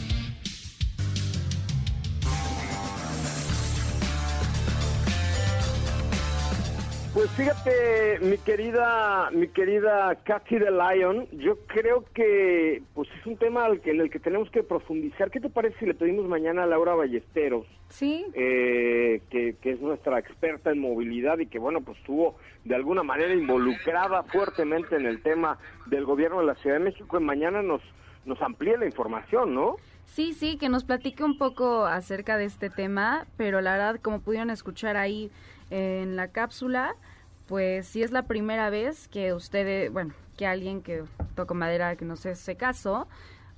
Pues 7.16 7.30
fíjate, 7.30 8.18
mi 8.20 8.37
querida, 8.37 9.30
mi 9.32 9.49
querida 9.49 10.16
Cathy 10.23 10.58
de 10.58 10.70
Lion, 10.70 11.26
yo 11.32 11.56
creo 11.66 12.04
que 12.12 12.82
pues 12.92 13.08
es 13.18 13.25
un 13.25 13.38
tema 13.38 13.64
al 13.64 13.80
que, 13.80 13.92
en 13.92 14.02
el 14.02 14.11
que 14.11 14.18
tenemos 14.18 14.50
que 14.50 14.62
profundizar. 14.62 15.30
¿Qué 15.30 15.40
te 15.40 15.49
parece 15.49 15.78
si 15.78 15.87
le 15.87 15.94
pedimos 15.94 16.28
mañana 16.28 16.64
a 16.64 16.66
Laura 16.66 16.94
Ballesteros, 16.94 17.64
Sí, 17.88 18.26
eh, 18.35 19.23
que, 19.30 19.56
que 19.62 19.70
es 19.70 19.80
nuestra 19.80 20.18
experta 20.18 20.70
en 20.70 20.78
movilidad 20.78 21.38
y 21.38 21.46
que 21.46 21.58
bueno, 21.58 21.80
pues 21.80 21.96
estuvo 22.00 22.37
de 22.66 22.75
alguna 22.75 23.02
manera 23.02 23.32
involucrada 23.32 24.23
fuertemente 24.25 24.96
en 24.96 25.06
el 25.06 25.23
tema 25.23 25.58
del 25.87 26.04
gobierno 26.04 26.40
de 26.40 26.46
la 26.49 26.54
Ciudad 26.56 26.76
de 26.76 26.85
México, 26.85 27.18
y 27.18 27.25
mañana 27.25 27.62
nos 27.62 27.80
nos 28.26 28.42
amplíe 28.42 28.76
la 28.76 28.85
información, 28.85 29.54
¿no? 29.54 29.76
sí, 30.04 30.32
sí, 30.32 30.56
que 30.58 30.68
nos 30.68 30.85
platique 30.85 31.23
un 31.25 31.38
poco 31.38 31.87
acerca 31.87 32.37
de 32.37 32.44
este 32.44 32.70
tema, 32.70 33.26
pero 33.37 33.61
la 33.61 33.73
verdad, 33.73 34.00
como 34.02 34.20
pudieron 34.20 34.50
escuchar 34.50 34.96
ahí 34.96 35.30
en 35.70 36.16
la 36.16 36.28
cápsula, 36.28 36.94
pues 37.46 37.87
sí 37.87 38.02
es 38.02 38.11
la 38.11 38.23
primera 38.23 38.70
vez 38.70 39.08
que 39.08 39.32
ustedes, 39.32 39.92
bueno, 39.92 40.14
que 40.37 40.46
alguien 40.46 40.82
que 40.82 41.04
toca 41.35 41.54
madera 41.54 41.96
que 41.96 42.04
no 42.04 42.16
se 42.16 42.30
hace 42.30 42.56
caso, 42.56 43.08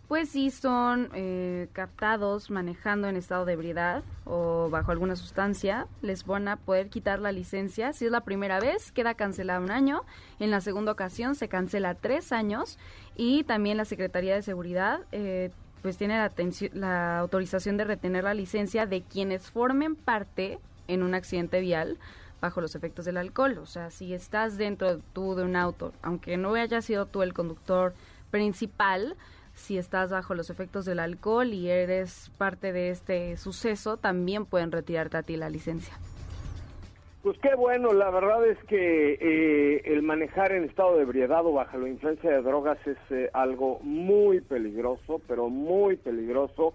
pues 0.09 0.31
sí 0.31 0.51
son 0.51 1.11
eh, 1.13 1.69
captados 1.75 2.51
manejando 2.51 3.09
en 3.09 3.17
estado 3.17 3.45
de 3.45 3.53
ebriedad 3.53 4.03
o 4.25 4.71
bajo 4.71 4.91
alguna 4.91 5.17
sustancia, 5.17 5.87
les 6.01 6.25
van 6.25 6.49
a 6.49 6.57
poder 6.57 6.89
quitar 6.89 7.19
la 7.19 7.31
licencia. 7.31 7.93
Si 7.93 8.07
es 8.07 8.11
la 8.11 8.23
primera 8.23 8.59
vez, 8.59 8.91
queda 8.91 9.13
cancelada 9.13 9.61
un 9.61 9.71
año. 9.71 10.05
En 10.41 10.51
la 10.51 10.63
segunda 10.63 10.93
ocasión 10.93 11.35
se 11.35 11.49
cancela 11.49 11.95
tres 11.95 12.33
años. 12.33 12.79
Y 13.17 13.45
también 13.45 13.77
la 13.77 13.85
Secretaría 13.85 14.35
de 14.35 14.41
Seguridad 14.41 15.01
eh, 15.13 15.51
pues 15.83 15.99
tiene 15.99 16.17
la, 16.17 16.33
la 16.73 17.19
autorización 17.19 17.77
de 17.77 17.85
retener 17.85 18.25
la 18.25 18.33
licencia 18.33 18.87
de 18.87 19.03
quienes 19.03 19.51
formen 19.51 19.95
parte 19.95 20.59
en 20.89 21.03
un 21.03 21.15
accidente 21.15 21.61
vial 21.61 21.99
bajo 22.41 22.61
los 22.61 22.75
efectos 22.75 23.05
del 23.05 23.17
alcohol. 23.17 23.59
O 23.59 23.67
sea, 23.67 23.91
si 23.91 24.15
estás 24.15 24.59
dentro 24.59 24.99
tú 25.13 25.35
de 25.35 25.45
un 25.45 25.57
auto, 25.57 25.93
aunque 26.03 26.37
no 26.37 26.55
haya 26.55 26.81
sido 26.83 27.07
tú 27.07 27.23
el 27.23 27.35
conductor 27.35 27.95
principal, 28.31 29.17
si 29.55 29.77
estás 29.77 30.11
bajo 30.11 30.35
los 30.35 30.51
efectos 30.51 30.85
del 30.85 31.01
alcohol 31.01 31.53
y 31.53 31.69
eres 31.69 32.31
parte 32.39 32.73
de 32.73 32.91
este 32.91 33.37
suceso, 33.37 33.97
también 33.97 34.47
pueden 34.47 34.73
retirarte 34.73 35.17
a 35.17 35.23
ti 35.23 35.37
la 35.37 35.51
licencia. 35.51 35.95
Pues 37.23 37.37
qué 37.41 37.55
bueno, 37.57 37.93
la 37.93 38.11
verdad 38.11 38.47
es 38.47 38.59
que 38.65 39.19
eh, 39.21 39.83
el 39.87 40.03
manejar 40.03 40.53
en 40.53 40.65
estado 40.65 40.97
de 40.97 41.03
ebriedad 41.03 41.45
o 41.45 41.53
bajo 41.53 41.77
la 41.77 41.89
influencia 41.89 42.31
de 42.31 42.43
drogas 42.43 42.79
es 42.87 42.97
eh, 43.11 43.29
algo 43.33 43.81
muy 43.81 44.41
peligroso, 44.41 45.21
pero 45.27 45.49
muy 45.49 45.97
peligroso, 45.97 46.75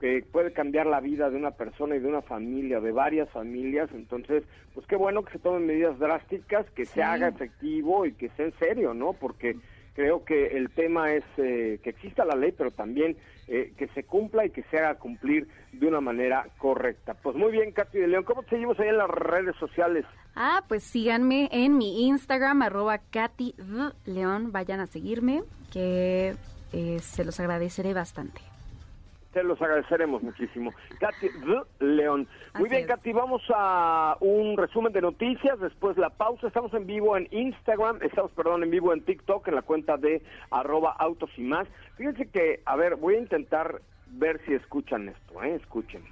que 0.00 0.24
puede 0.32 0.52
cambiar 0.52 0.86
la 0.86 1.00
vida 1.00 1.28
de 1.28 1.36
una 1.36 1.50
persona 1.50 1.94
y 1.94 2.00
de 2.00 2.08
una 2.08 2.22
familia, 2.22 2.80
de 2.80 2.90
varias 2.90 3.28
familias. 3.30 3.90
Entonces, 3.92 4.42
pues 4.74 4.86
qué 4.86 4.96
bueno 4.96 5.22
que 5.22 5.32
se 5.32 5.38
tomen 5.38 5.66
medidas 5.66 5.98
drásticas, 5.98 6.68
que 6.70 6.86
se 6.86 7.02
haga 7.02 7.28
efectivo 7.28 8.06
y 8.06 8.12
que 8.14 8.30
sea 8.30 8.46
en 8.46 8.54
serio, 8.58 8.94
¿no? 8.94 9.12
Porque 9.12 9.56
creo 9.94 10.24
que 10.24 10.56
el 10.56 10.70
tema 10.70 11.12
es 11.12 11.24
eh, 11.36 11.78
que 11.82 11.90
exista 11.90 12.24
la 12.24 12.34
ley, 12.34 12.52
pero 12.56 12.70
también 12.70 13.16
eh, 13.46 13.72
que 13.76 13.88
se 13.88 14.04
cumpla 14.04 14.46
y 14.46 14.50
que 14.50 14.62
se 14.64 14.78
haga 14.78 14.94
cumplir 14.94 15.48
de 15.72 15.86
una 15.86 16.00
manera 16.00 16.46
correcta. 16.56 17.14
Pues 17.14 17.36
muy 17.36 17.52
bien, 17.52 17.72
Katy 17.72 17.98
de 17.98 18.08
León, 18.08 18.24
¿cómo 18.24 18.42
te 18.42 18.50
seguimos 18.50 18.80
ahí 18.80 18.88
en 18.88 18.96
las 18.96 19.10
redes 19.10 19.54
sociales? 19.56 20.06
Ah, 20.34 20.64
pues 20.66 20.84
síganme 20.84 21.50
en 21.52 21.76
mi 21.76 22.06
Instagram, 22.08 22.62
arroba 22.62 22.98
Katy. 22.98 23.54
León. 24.06 24.52
Vayan 24.52 24.80
a 24.80 24.86
seguirme, 24.86 25.42
que 25.72 26.34
eh, 26.72 26.98
se 27.00 27.24
los 27.24 27.38
agradeceré 27.40 27.92
bastante. 27.92 28.40
Te 29.32 29.44
los 29.44 29.60
agradeceremos 29.62 30.22
muchísimo. 30.22 30.72
Katy. 30.98 31.28
León. 31.78 32.26
Muy 32.54 32.64
Así 32.64 32.70
bien, 32.70 32.82
es. 32.82 32.88
Katy, 32.88 33.12
vamos 33.12 33.42
a 33.54 34.16
un 34.20 34.56
resumen 34.56 34.92
de 34.92 35.00
noticias, 35.00 35.58
después 35.60 35.96
la 35.96 36.10
pausa. 36.10 36.48
Estamos 36.48 36.74
en 36.74 36.86
vivo 36.86 37.16
en 37.16 37.28
Instagram, 37.30 38.00
estamos, 38.02 38.32
perdón, 38.32 38.64
en 38.64 38.70
vivo 38.70 38.92
en 38.92 39.02
TikTok, 39.02 39.46
en 39.48 39.54
la 39.54 39.62
cuenta 39.62 39.96
de 39.96 40.22
arroba 40.50 40.92
autos 40.98 41.30
y 41.36 41.42
más. 41.42 41.68
Fíjense 41.96 42.28
que, 42.28 42.60
a 42.66 42.74
ver, 42.74 42.96
voy 42.96 43.14
a 43.14 43.18
intentar 43.18 43.80
ver 44.08 44.40
si 44.44 44.54
escuchan 44.54 45.08
esto, 45.08 45.42
¿eh? 45.44 45.54
Escuchen. 45.54 46.02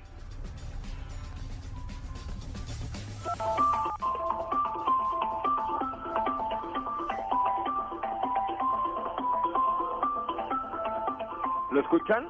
¿Lo 11.71 11.81
escuchan? 11.81 12.29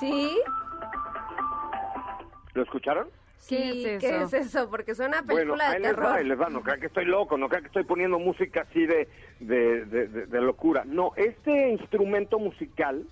¿Sí? 0.00 0.38
¿Lo 2.54 2.62
escucharon? 2.62 3.08
¿Qué 3.48 3.72
Sí, 3.72 3.84
es 3.86 4.00
¿Qué 4.00 4.08
eso? 4.08 4.24
es 4.24 4.32
eso? 4.46 4.70
Porque 4.70 4.94
suena 4.94 5.18
a 5.18 5.22
Bueno, 5.22 5.36
película 5.54 5.68
ahí 5.70 5.74
de 5.74 5.80
les 5.80 5.90
va, 5.92 5.94
terror. 5.96 6.12
ahí 6.18 6.24
les 6.26 6.40
va. 6.40 6.48
No 6.48 6.62
crean 6.62 6.80
que 6.80 6.86
estoy 6.86 7.04
loco, 7.04 7.36
no 7.38 7.48
crean 7.48 7.62
que 7.62 7.68
estoy 7.68 7.84
poniendo 7.84 8.18
música 8.18 8.62
así 8.68 8.86
de, 8.86 9.08
de, 9.40 9.84
de- 9.84 10.08
de- 10.08 10.26
de 10.26 10.40
locura. 10.40 10.82
No, 10.84 11.12
este 11.16 11.70
instrumento 11.70 12.38
musical 12.38 13.04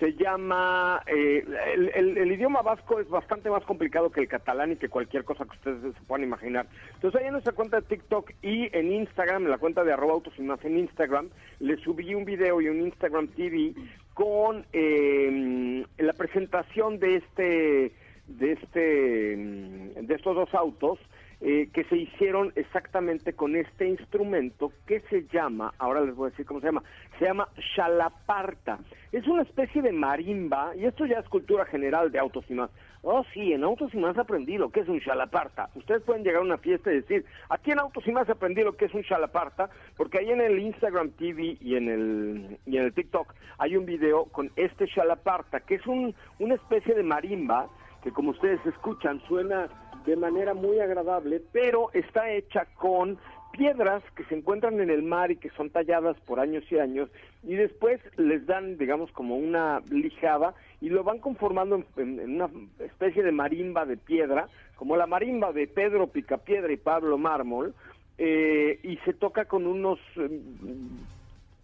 se 0.00 0.14
llama... 0.14 1.02
eh, 1.06 1.44
el, 1.74 1.88
el- 1.94 2.18
el 2.18 2.32
idioma 2.32 2.62
vasco 2.62 2.98
es 2.98 3.08
bastante 3.08 3.50
más 3.50 3.62
complicado 3.64 4.10
que 4.10 4.20
el 4.20 4.28
catalán 4.28 4.72
y 4.72 4.76
que 4.76 4.88
cualquier 4.88 5.24
cosa 5.24 5.44
que 5.44 5.50
ustedes 5.56 5.94
se 5.94 6.00
puedan 6.02 6.24
imaginar. 6.24 6.66
Entonces 6.94 7.20
ahí 7.20 7.26
en 7.26 7.32
nuestra 7.32 7.52
cuenta 7.52 7.80
de 7.80 7.86
TikTok 7.86 8.30
y 8.42 8.74
en 8.76 8.92
Instagram, 8.92 9.44
en 9.44 9.50
la 9.50 9.58
cuenta 9.58 9.84
de 9.84 9.92
arroba 9.92 10.14
autos 10.14 10.34
y 10.38 10.42
más 10.42 10.64
en 10.64 10.78
Instagram, 10.78 11.28
le 11.60 11.76
subí 11.78 12.14
un 12.14 12.24
video 12.24 12.60
y 12.60 12.68
un 12.68 12.80
Instagram 12.80 13.28
TV 13.28 13.74
con 14.14 14.64
eh, 14.72 15.84
la 15.98 16.12
presentación 16.12 16.98
de 16.98 17.16
este 17.16 17.92
de 18.26 18.52
este 18.52 19.36
mm, 19.36 20.06
de 20.06 20.14
estos 20.14 20.34
dos 20.34 20.54
autos 20.54 20.98
eh, 21.46 21.68
que 21.74 21.84
se 21.84 21.96
hicieron 21.96 22.52
exactamente 22.56 23.34
con 23.34 23.54
este 23.54 23.86
instrumento 23.86 24.72
que 24.86 25.00
se 25.10 25.26
llama, 25.26 25.74
ahora 25.78 26.00
les 26.00 26.14
voy 26.14 26.28
a 26.28 26.30
decir 26.30 26.46
cómo 26.46 26.60
se 26.60 26.66
llama, 26.66 26.82
se 27.18 27.26
llama 27.26 27.48
chalaparta. 27.74 28.78
Es 29.12 29.26
una 29.26 29.42
especie 29.42 29.82
de 29.82 29.92
marimba, 29.92 30.74
y 30.74 30.86
esto 30.86 31.04
ya 31.04 31.18
es 31.18 31.28
cultura 31.28 31.66
general 31.66 32.10
de 32.10 32.18
autos 32.18 32.46
y 32.48 32.54
más. 32.54 32.70
Oh, 33.06 33.22
sí, 33.34 33.52
en 33.52 33.64
Autos 33.64 33.92
y 33.92 33.98
Más 33.98 34.16
aprendí 34.16 34.56
lo 34.56 34.70
que 34.70 34.80
es 34.80 34.88
un 34.88 34.98
chalaparta. 34.98 35.68
Ustedes 35.74 36.02
pueden 36.04 36.24
llegar 36.24 36.40
a 36.40 36.44
una 36.44 36.56
fiesta 36.56 36.90
y 36.90 37.02
decir, 37.02 37.26
aquí 37.50 37.70
en 37.70 37.78
Autos 37.78 38.06
y 38.06 38.12
Más 38.12 38.30
aprendí 38.30 38.62
lo 38.62 38.78
que 38.78 38.86
es 38.86 38.94
un 38.94 39.02
chalaparta, 39.02 39.68
porque 39.94 40.20
ahí 40.20 40.30
en 40.30 40.40
el 40.40 40.58
Instagram 40.58 41.10
TV 41.10 41.58
y 41.60 41.76
en 41.76 41.90
el, 41.90 42.58
y 42.64 42.78
en 42.78 42.84
el 42.84 42.94
TikTok 42.94 43.34
hay 43.58 43.76
un 43.76 43.84
video 43.84 44.24
con 44.24 44.50
este 44.56 44.86
chalaparta, 44.88 45.60
que 45.60 45.74
es 45.74 45.86
un, 45.86 46.14
una 46.38 46.54
especie 46.54 46.94
de 46.94 47.02
marimba, 47.02 47.68
que 48.02 48.10
como 48.10 48.30
ustedes 48.30 48.64
escuchan 48.64 49.20
suena 49.28 49.68
de 50.06 50.16
manera 50.16 50.54
muy 50.54 50.80
agradable, 50.80 51.42
pero 51.52 51.90
está 51.92 52.30
hecha 52.30 52.66
con 52.76 53.18
piedras 53.56 54.02
que 54.16 54.24
se 54.24 54.34
encuentran 54.34 54.80
en 54.80 54.90
el 54.90 55.02
mar 55.02 55.30
y 55.30 55.36
que 55.36 55.50
son 55.50 55.70
talladas 55.70 56.18
por 56.26 56.40
años 56.40 56.64
y 56.70 56.78
años 56.78 57.08
y 57.42 57.54
después 57.54 58.00
les 58.16 58.44
dan 58.46 58.76
digamos 58.78 59.12
como 59.12 59.36
una 59.36 59.80
lijada 59.90 60.54
y 60.80 60.88
lo 60.88 61.04
van 61.04 61.18
conformando 61.18 61.82
en, 61.96 62.20
una 62.20 62.50
especie 62.80 63.22
de 63.22 63.30
marimba 63.30 63.86
de 63.86 63.96
piedra 63.96 64.48
como 64.74 64.96
la 64.96 65.06
marimba 65.06 65.52
de 65.52 65.68
Pedro 65.68 66.08
Picapiedra 66.08 66.72
y 66.72 66.76
Pablo 66.76 67.16
Mármol 67.16 67.74
eh, 68.18 68.78
y 68.82 68.96
se 68.98 69.12
toca 69.12 69.44
con 69.44 69.66
unos 69.66 69.98
eh, 70.16 70.40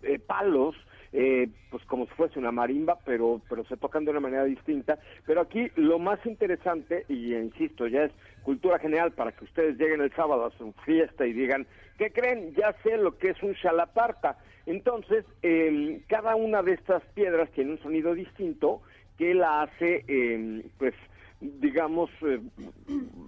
eh, 0.02 0.18
palos, 0.18 0.74
eh, 1.12 1.48
pues 1.70 1.84
como 1.86 2.06
si 2.06 2.12
fuese 2.12 2.38
una 2.38 2.52
marimba, 2.52 2.98
pero, 3.04 3.40
pero 3.48 3.64
se 3.64 3.76
tocan 3.76 4.04
de 4.04 4.12
una 4.12 4.20
manera 4.20 4.44
distinta. 4.44 4.98
Pero 5.26 5.40
aquí 5.40 5.70
lo 5.76 5.98
más 5.98 6.24
interesante, 6.24 7.04
y 7.08 7.34
insisto, 7.34 7.86
ya 7.86 8.04
es 8.04 8.12
cultura 8.42 8.78
general 8.78 9.12
para 9.12 9.32
que 9.32 9.44
ustedes 9.44 9.76
lleguen 9.76 10.00
el 10.00 10.12
sábado 10.14 10.46
a 10.46 10.58
su 10.58 10.72
fiesta 10.84 11.26
y 11.26 11.32
digan, 11.32 11.66
¿qué 11.98 12.10
creen? 12.10 12.54
Ya 12.54 12.74
sé 12.82 12.96
lo 12.96 13.18
que 13.18 13.30
es 13.30 13.42
un 13.42 13.54
chalaparta. 13.54 14.38
Entonces, 14.66 15.24
eh, 15.42 16.00
cada 16.08 16.36
una 16.36 16.62
de 16.62 16.72
estas 16.72 17.02
piedras 17.14 17.50
tiene 17.50 17.72
un 17.72 17.82
sonido 17.82 18.14
distinto 18.14 18.82
que 19.18 19.34
la 19.34 19.62
hace, 19.62 20.04
eh, 20.06 20.64
pues, 20.78 20.94
digamos, 21.40 22.10
eh, 22.22 22.40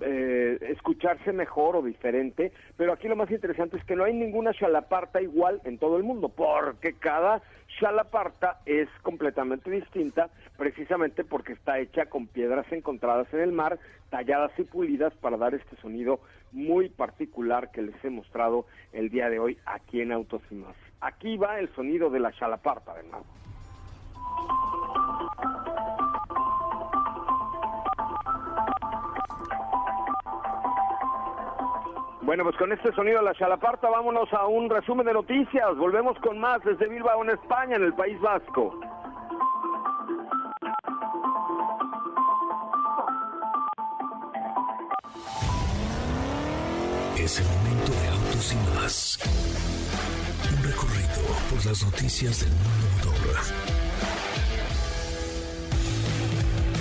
eh, 0.03 0.59
escucharse 0.69 1.33
mejor 1.33 1.77
o 1.77 1.83
diferente, 1.83 2.53
pero 2.77 2.93
aquí 2.93 3.09
lo 3.09 3.17
más 3.17 3.31
interesante 3.31 3.79
es 3.79 3.85
que 3.85 3.97
no 3.97 4.05
hay 4.05 4.13
ninguna 4.13 4.53
chalaparta 4.53 5.23
igual 5.23 5.61
en 5.65 5.79
todo 5.79 5.97
el 5.97 6.03
mundo, 6.03 6.29
porque 6.29 6.93
cada 6.95 7.43
chalaparta 7.79 8.61
es 8.67 8.89
completamente 9.03 9.71
distinta, 9.71 10.29
precisamente 10.59 11.25
porque 11.25 11.55
está 11.55 11.79
hecha 11.79 12.07
con 12.07 12.27
piedras 12.27 12.71
encontradas 12.71 13.33
en 13.33 13.41
el 13.41 13.53
mar, 13.53 13.79
talladas 14.11 14.53
y 14.59 14.65
pulidas 14.65 15.15
para 15.15 15.39
dar 15.39 15.55
este 15.55 15.77
sonido 15.77 16.21
muy 16.53 16.91
particular 16.91 17.71
que 17.71 17.81
les 17.81 18.05
he 18.05 18.11
mostrado 18.11 18.67
el 18.93 19.09
día 19.09 19.31
de 19.31 19.39
hoy 19.39 19.59
aquí 19.65 20.03
en 20.03 20.13
Autos 20.13 20.43
y 20.51 20.55
Más. 20.55 20.77
Aquí 21.01 21.39
va 21.39 21.59
el 21.59 21.75
sonido 21.75 22.11
de 22.11 22.21
la 22.21 22.33
chalaparta, 22.33 22.95
de 22.95 23.05
nuevo. 23.05 23.25
Bueno, 32.33 32.45
pues 32.45 32.57
con 32.57 32.73
este 32.73 32.91
sonido 32.95 33.19
de 33.19 33.25
la 33.25 33.35
chalaparta 33.35 33.91
vámonos 33.91 34.33
a 34.33 34.47
un 34.47 34.71
resumen 34.71 35.05
de 35.05 35.13
noticias. 35.13 35.77
Volvemos 35.77 36.19
con 36.21 36.39
más 36.39 36.65
desde 36.65 36.89
Bilbao 36.89 37.23
en 37.25 37.29
España, 37.29 37.77
en 37.77 37.83
el 37.83 37.93
País 37.93 38.19
Vasco. 38.23 38.75
Es 47.19 47.39
el 47.39 47.45
momento 47.45 47.93
de 48.01 48.09
autos 48.09 48.53
y 48.55 48.57
más. 48.77 49.19
Un 50.57 50.65
recorrido 50.71 51.37
por 51.51 51.67
las 51.67 51.85
noticias 51.85 52.41
del 52.41 52.53
mundo 52.53 53.11
motor 53.21 53.82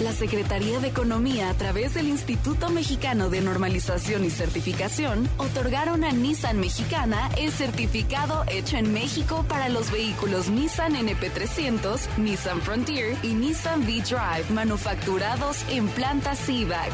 la 0.02 0.14
Secretaría 0.14 0.80
de 0.80 0.88
Economía 0.88 1.50
a 1.50 1.54
través 1.54 1.94
del 1.94 2.08
Instituto 2.08 2.70
Mexicano 2.70 3.30
de 3.30 3.42
Normalización 3.42 4.26
y 4.26 4.30
Certificación 4.30 5.30
otorgaron 5.38 6.04
a 6.04 6.12
Nissan 6.12 6.60
Mexicana 6.60 7.30
el 7.38 7.52
certificado 7.52 8.44
hecho 8.48 8.78
en 8.78 8.94
México 8.94 9.46
para 9.48 9.70
los 9.70 9.92
vehículos 9.92 10.50
Nissan 10.50 10.96
NP300, 10.96 12.00
Nissan 12.18 12.62
Frontier 12.62 13.16
y 13.22 13.34
Nissan 13.34 13.82
V-Drive 13.82 14.52
manufacturados 14.54 15.58
en 15.70 15.88
planta 15.88 16.36
CIVAC. 16.36 16.92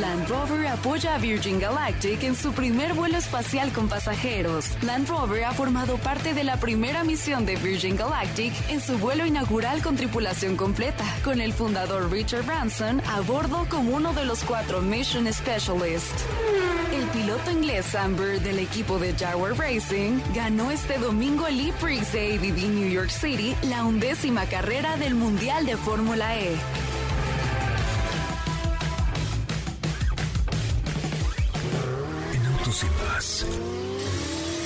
Land 0.00 0.28
Rover 0.28 0.66
apoya 0.66 1.14
a 1.14 1.18
Virgin 1.18 1.60
Galactic 1.60 2.24
en 2.24 2.34
su 2.34 2.52
primer 2.52 2.94
vuelo 2.94 3.16
espacial 3.16 3.70
con 3.72 3.88
pasajeros. 3.88 4.70
Land 4.82 5.08
Rover 5.08 5.44
ha 5.44 5.52
formado 5.52 5.98
parte 5.98 6.34
de 6.34 6.42
la 6.42 6.56
primera 6.56 7.04
misión 7.04 7.46
de 7.46 7.54
Virgin 7.56 7.96
Galactic 7.96 8.52
en 8.70 8.80
su 8.80 8.98
vuelo 8.98 9.24
inaugural 9.24 9.82
con 9.82 9.94
tripulación 9.94 10.56
completa, 10.56 11.04
con 11.22 11.40
el 11.40 11.52
fundador 11.52 12.10
Richard 12.14 12.46
Branson 12.46 13.00
a 13.08 13.22
bordo 13.22 13.66
como 13.68 13.96
uno 13.96 14.12
de 14.12 14.24
los 14.24 14.44
cuatro 14.44 14.80
Mission 14.80 15.26
Specialists. 15.32 16.24
El 16.92 17.08
piloto 17.08 17.50
inglés 17.50 17.92
Amber 17.96 18.40
del 18.40 18.60
equipo 18.60 19.00
de 19.00 19.14
Jaguar 19.14 19.58
Racing 19.58 20.20
ganó 20.32 20.70
este 20.70 20.96
domingo 20.98 21.48
el 21.48 21.58
E-Prix 21.58 22.12
de 22.12 22.36
ABB 22.36 22.68
New 22.68 22.88
York 22.88 23.10
City, 23.10 23.56
la 23.62 23.84
undécima 23.84 24.46
carrera 24.46 24.96
del 24.96 25.16
Mundial 25.16 25.66
de 25.66 25.76
Fórmula 25.76 26.38
E. 26.38 26.52
En 32.32 32.46
Autos 32.46 32.84
y 32.84 32.86
Más, 33.08 33.46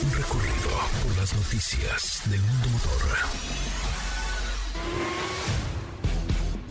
un 0.04 0.12
recorrido 0.12 0.68
por 1.02 1.16
las 1.16 1.32
noticias 1.32 2.20
del 2.26 2.42
mundo 2.42 2.68
motor. 2.68 3.08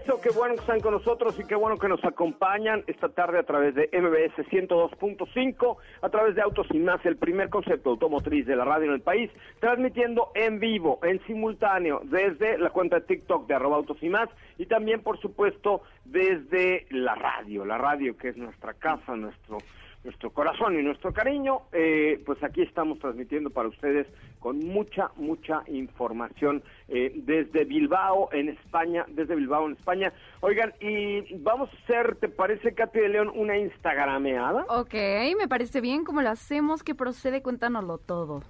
Regreso. 0.00 0.20
Qué 0.20 0.30
bueno 0.30 0.54
que 0.54 0.60
están 0.60 0.80
con 0.80 0.92
nosotros 0.92 1.38
y 1.38 1.44
qué 1.44 1.54
bueno 1.54 1.76
que 1.76 1.88
nos 1.88 2.04
acompañan 2.04 2.82
esta 2.86 3.08
tarde 3.08 3.38
a 3.38 3.42
través 3.42 3.74
de 3.74 3.88
MBS 3.92 4.46
102.5, 4.50 5.76
a 6.02 6.08
través 6.08 6.34
de 6.34 6.42
Autos 6.42 6.66
y 6.70 6.78
Más, 6.78 7.04
el 7.04 7.16
primer 7.16 7.48
concepto 7.48 7.90
automotriz 7.90 8.46
de 8.46 8.56
la 8.56 8.64
radio 8.64 8.86
en 8.86 8.94
el 8.94 9.00
país, 9.00 9.30
transmitiendo 9.60 10.30
en 10.34 10.60
vivo, 10.60 10.98
en 11.02 11.24
simultáneo, 11.26 12.00
desde 12.04 12.58
la 12.58 12.70
cuenta 12.70 13.00
de 13.00 13.06
TikTok 13.06 13.46
de 13.46 13.54
arroba 13.54 13.76
Autos 13.76 13.98
y 14.02 14.08
Más 14.08 14.28
y 14.58 14.66
también, 14.66 15.02
por 15.02 15.18
supuesto, 15.20 15.82
desde 16.04 16.86
la 16.90 17.14
radio, 17.14 17.64
la 17.64 17.78
radio 17.78 18.16
que 18.16 18.28
es 18.28 18.36
nuestra 18.36 18.74
casa, 18.74 19.16
nuestro 19.16 19.58
nuestro 20.04 20.30
corazón 20.30 20.78
y 20.78 20.82
nuestro 20.82 21.12
cariño, 21.12 21.62
eh, 21.72 22.22
pues 22.24 22.42
aquí 22.42 22.62
estamos 22.62 22.98
transmitiendo 22.98 23.50
para 23.50 23.68
ustedes 23.68 24.06
con 24.38 24.58
mucha, 24.58 25.10
mucha 25.16 25.62
información 25.66 26.62
eh, 26.88 27.12
desde 27.14 27.64
Bilbao, 27.64 28.30
en 28.32 28.48
España, 28.48 29.04
desde 29.08 29.34
Bilbao, 29.34 29.66
en 29.66 29.72
España. 29.72 30.12
Oigan, 30.40 30.72
y 30.80 31.34
vamos 31.38 31.68
a 31.72 31.76
hacer, 31.84 32.16
¿te 32.16 32.28
parece, 32.28 32.74
Katy 32.74 33.00
de 33.00 33.08
León, 33.10 33.30
una 33.34 33.58
Instagrameada? 33.58 34.64
Ok, 34.68 34.94
me 35.38 35.48
parece 35.48 35.80
bien. 35.80 36.04
¿Cómo 36.04 36.22
lo 36.22 36.30
hacemos? 36.30 36.82
¿Qué 36.82 36.94
procede? 36.94 37.42
Cuéntanoslo 37.42 37.98
todo. 37.98 38.42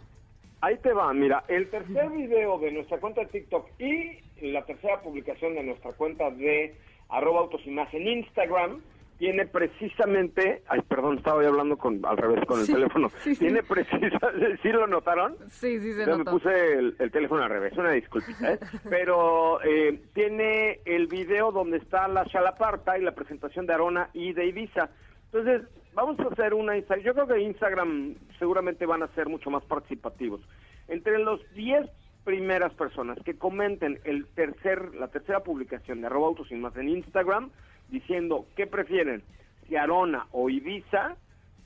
Ahí 0.60 0.76
te 0.78 0.92
va, 0.92 1.12
mira, 1.14 1.42
el 1.48 1.70
tercer 1.70 2.10
video 2.10 2.58
de 2.58 2.70
nuestra 2.70 2.98
cuenta 2.98 3.22
de 3.22 3.28
TikTok 3.28 3.66
y 3.80 4.20
la 4.52 4.64
tercera 4.66 5.00
publicación 5.00 5.54
de 5.54 5.62
nuestra 5.62 5.92
cuenta 5.92 6.30
de 6.30 6.76
arroba 7.08 7.40
autos 7.40 7.62
y 7.64 7.70
más 7.70 7.92
en 7.94 8.06
Instagram 8.06 8.82
tiene 9.20 9.44
precisamente, 9.44 10.62
ay, 10.66 10.80
perdón, 10.88 11.18
estaba 11.18 11.46
hablando 11.46 11.76
con 11.76 12.00
al 12.06 12.16
revés 12.16 12.42
con 12.46 12.58
el 12.58 12.66
teléfono. 12.66 13.10
tiene 13.38 13.62
precisamente, 13.62 14.56
¿sí 14.62 14.72
lo 14.72 14.86
notaron? 14.86 15.36
Sí, 15.50 15.78
sí 15.78 15.92
se 15.92 16.06
Yo 16.06 16.16
me 16.16 16.24
puse 16.24 16.72
el, 16.72 16.96
teléfono 17.12 17.42
al 17.42 17.50
revés, 17.50 17.76
una 17.76 17.90
disculpita, 17.90 18.54
¿eh? 18.54 18.58
Pero 18.88 19.62
eh, 19.62 20.00
tiene 20.14 20.80
el 20.86 21.06
video 21.06 21.52
donde 21.52 21.76
está 21.76 22.08
la 22.08 22.24
chalaparta 22.24 22.96
y 22.96 23.02
la 23.02 23.14
presentación 23.14 23.66
de 23.66 23.74
Arona 23.74 24.08
y 24.14 24.32
de 24.32 24.46
Ibiza. 24.46 24.88
Entonces, 25.26 25.68
vamos 25.92 26.18
a 26.20 26.32
hacer 26.32 26.54
una 26.54 26.78
Instagram. 26.78 27.04
Yo 27.04 27.12
creo 27.12 27.26
que 27.26 27.42
Instagram 27.42 28.14
seguramente 28.38 28.86
van 28.86 29.02
a 29.02 29.08
ser 29.08 29.28
mucho 29.28 29.50
más 29.50 29.62
participativos. 29.64 30.40
Entre 30.88 31.18
los 31.18 31.42
10 31.52 31.90
primeras 32.24 32.72
personas 32.72 33.18
que 33.22 33.36
comenten 33.36 34.00
el 34.04 34.26
tercer, 34.28 34.94
la 34.94 35.08
tercera 35.08 35.40
publicación 35.40 36.00
de 36.00 36.06
arroba 36.06 36.28
autos 36.28 36.50
más 36.52 36.74
en 36.78 36.88
Instagram, 36.88 37.50
diciendo 37.90 38.46
qué 38.56 38.66
prefieren, 38.66 39.22
si 39.68 39.76
Arona 39.76 40.26
o 40.32 40.50
Ibiza, 40.50 41.16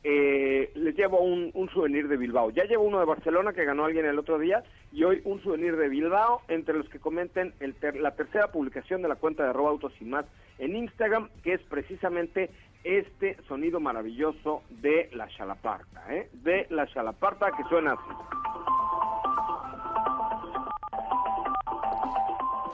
eh, 0.07 0.71
les 0.75 0.95
llevo 0.95 1.21
un, 1.21 1.53
souvenir 1.73 2.09
de 2.09 2.19
Bilbao. 2.19 2.51
Ya 2.51 2.65
llevo 2.65 2.85
uno 2.85 3.01
de 3.01 3.07
Barcelona 3.07 3.55
que 3.55 3.65
ganó 3.65 3.87
alguien 3.87 4.05
el 4.05 4.19
otro 4.19 4.39
día 4.39 4.63
y 4.93 5.03
hoy 5.03 5.23
un 5.25 5.43
souvenir 5.43 5.77
de 5.77 5.89
Bilbao 5.89 6.43
entre 6.49 6.77
los 6.77 6.89
que 6.91 6.99
comenten 6.99 7.55
el 7.61 7.75
la 8.01 8.15
tercera 8.15 8.49
publicación 8.49 9.01
de 9.01 9.09
la 9.09 9.17
cuenta 9.17 9.45
de 9.45 9.51
arroba 9.51 9.71
autos 9.71 9.95
y 10.01 10.05
más 10.05 10.27
en 10.59 10.77
Instagram, 10.77 11.31
que 11.43 11.55
es 11.55 11.63
precisamente 11.63 12.51
este 12.85 13.39
sonido 13.49 13.81
maravilloso 13.81 14.63
de 14.69 15.09
la 15.15 15.27
chalaparta, 15.29 16.05
¿eh? 16.15 16.29
de 16.35 16.67
la 16.69 16.87
chalaparta 16.87 17.51
que 17.57 17.65
suena 17.65 17.93
así. 17.93 18.64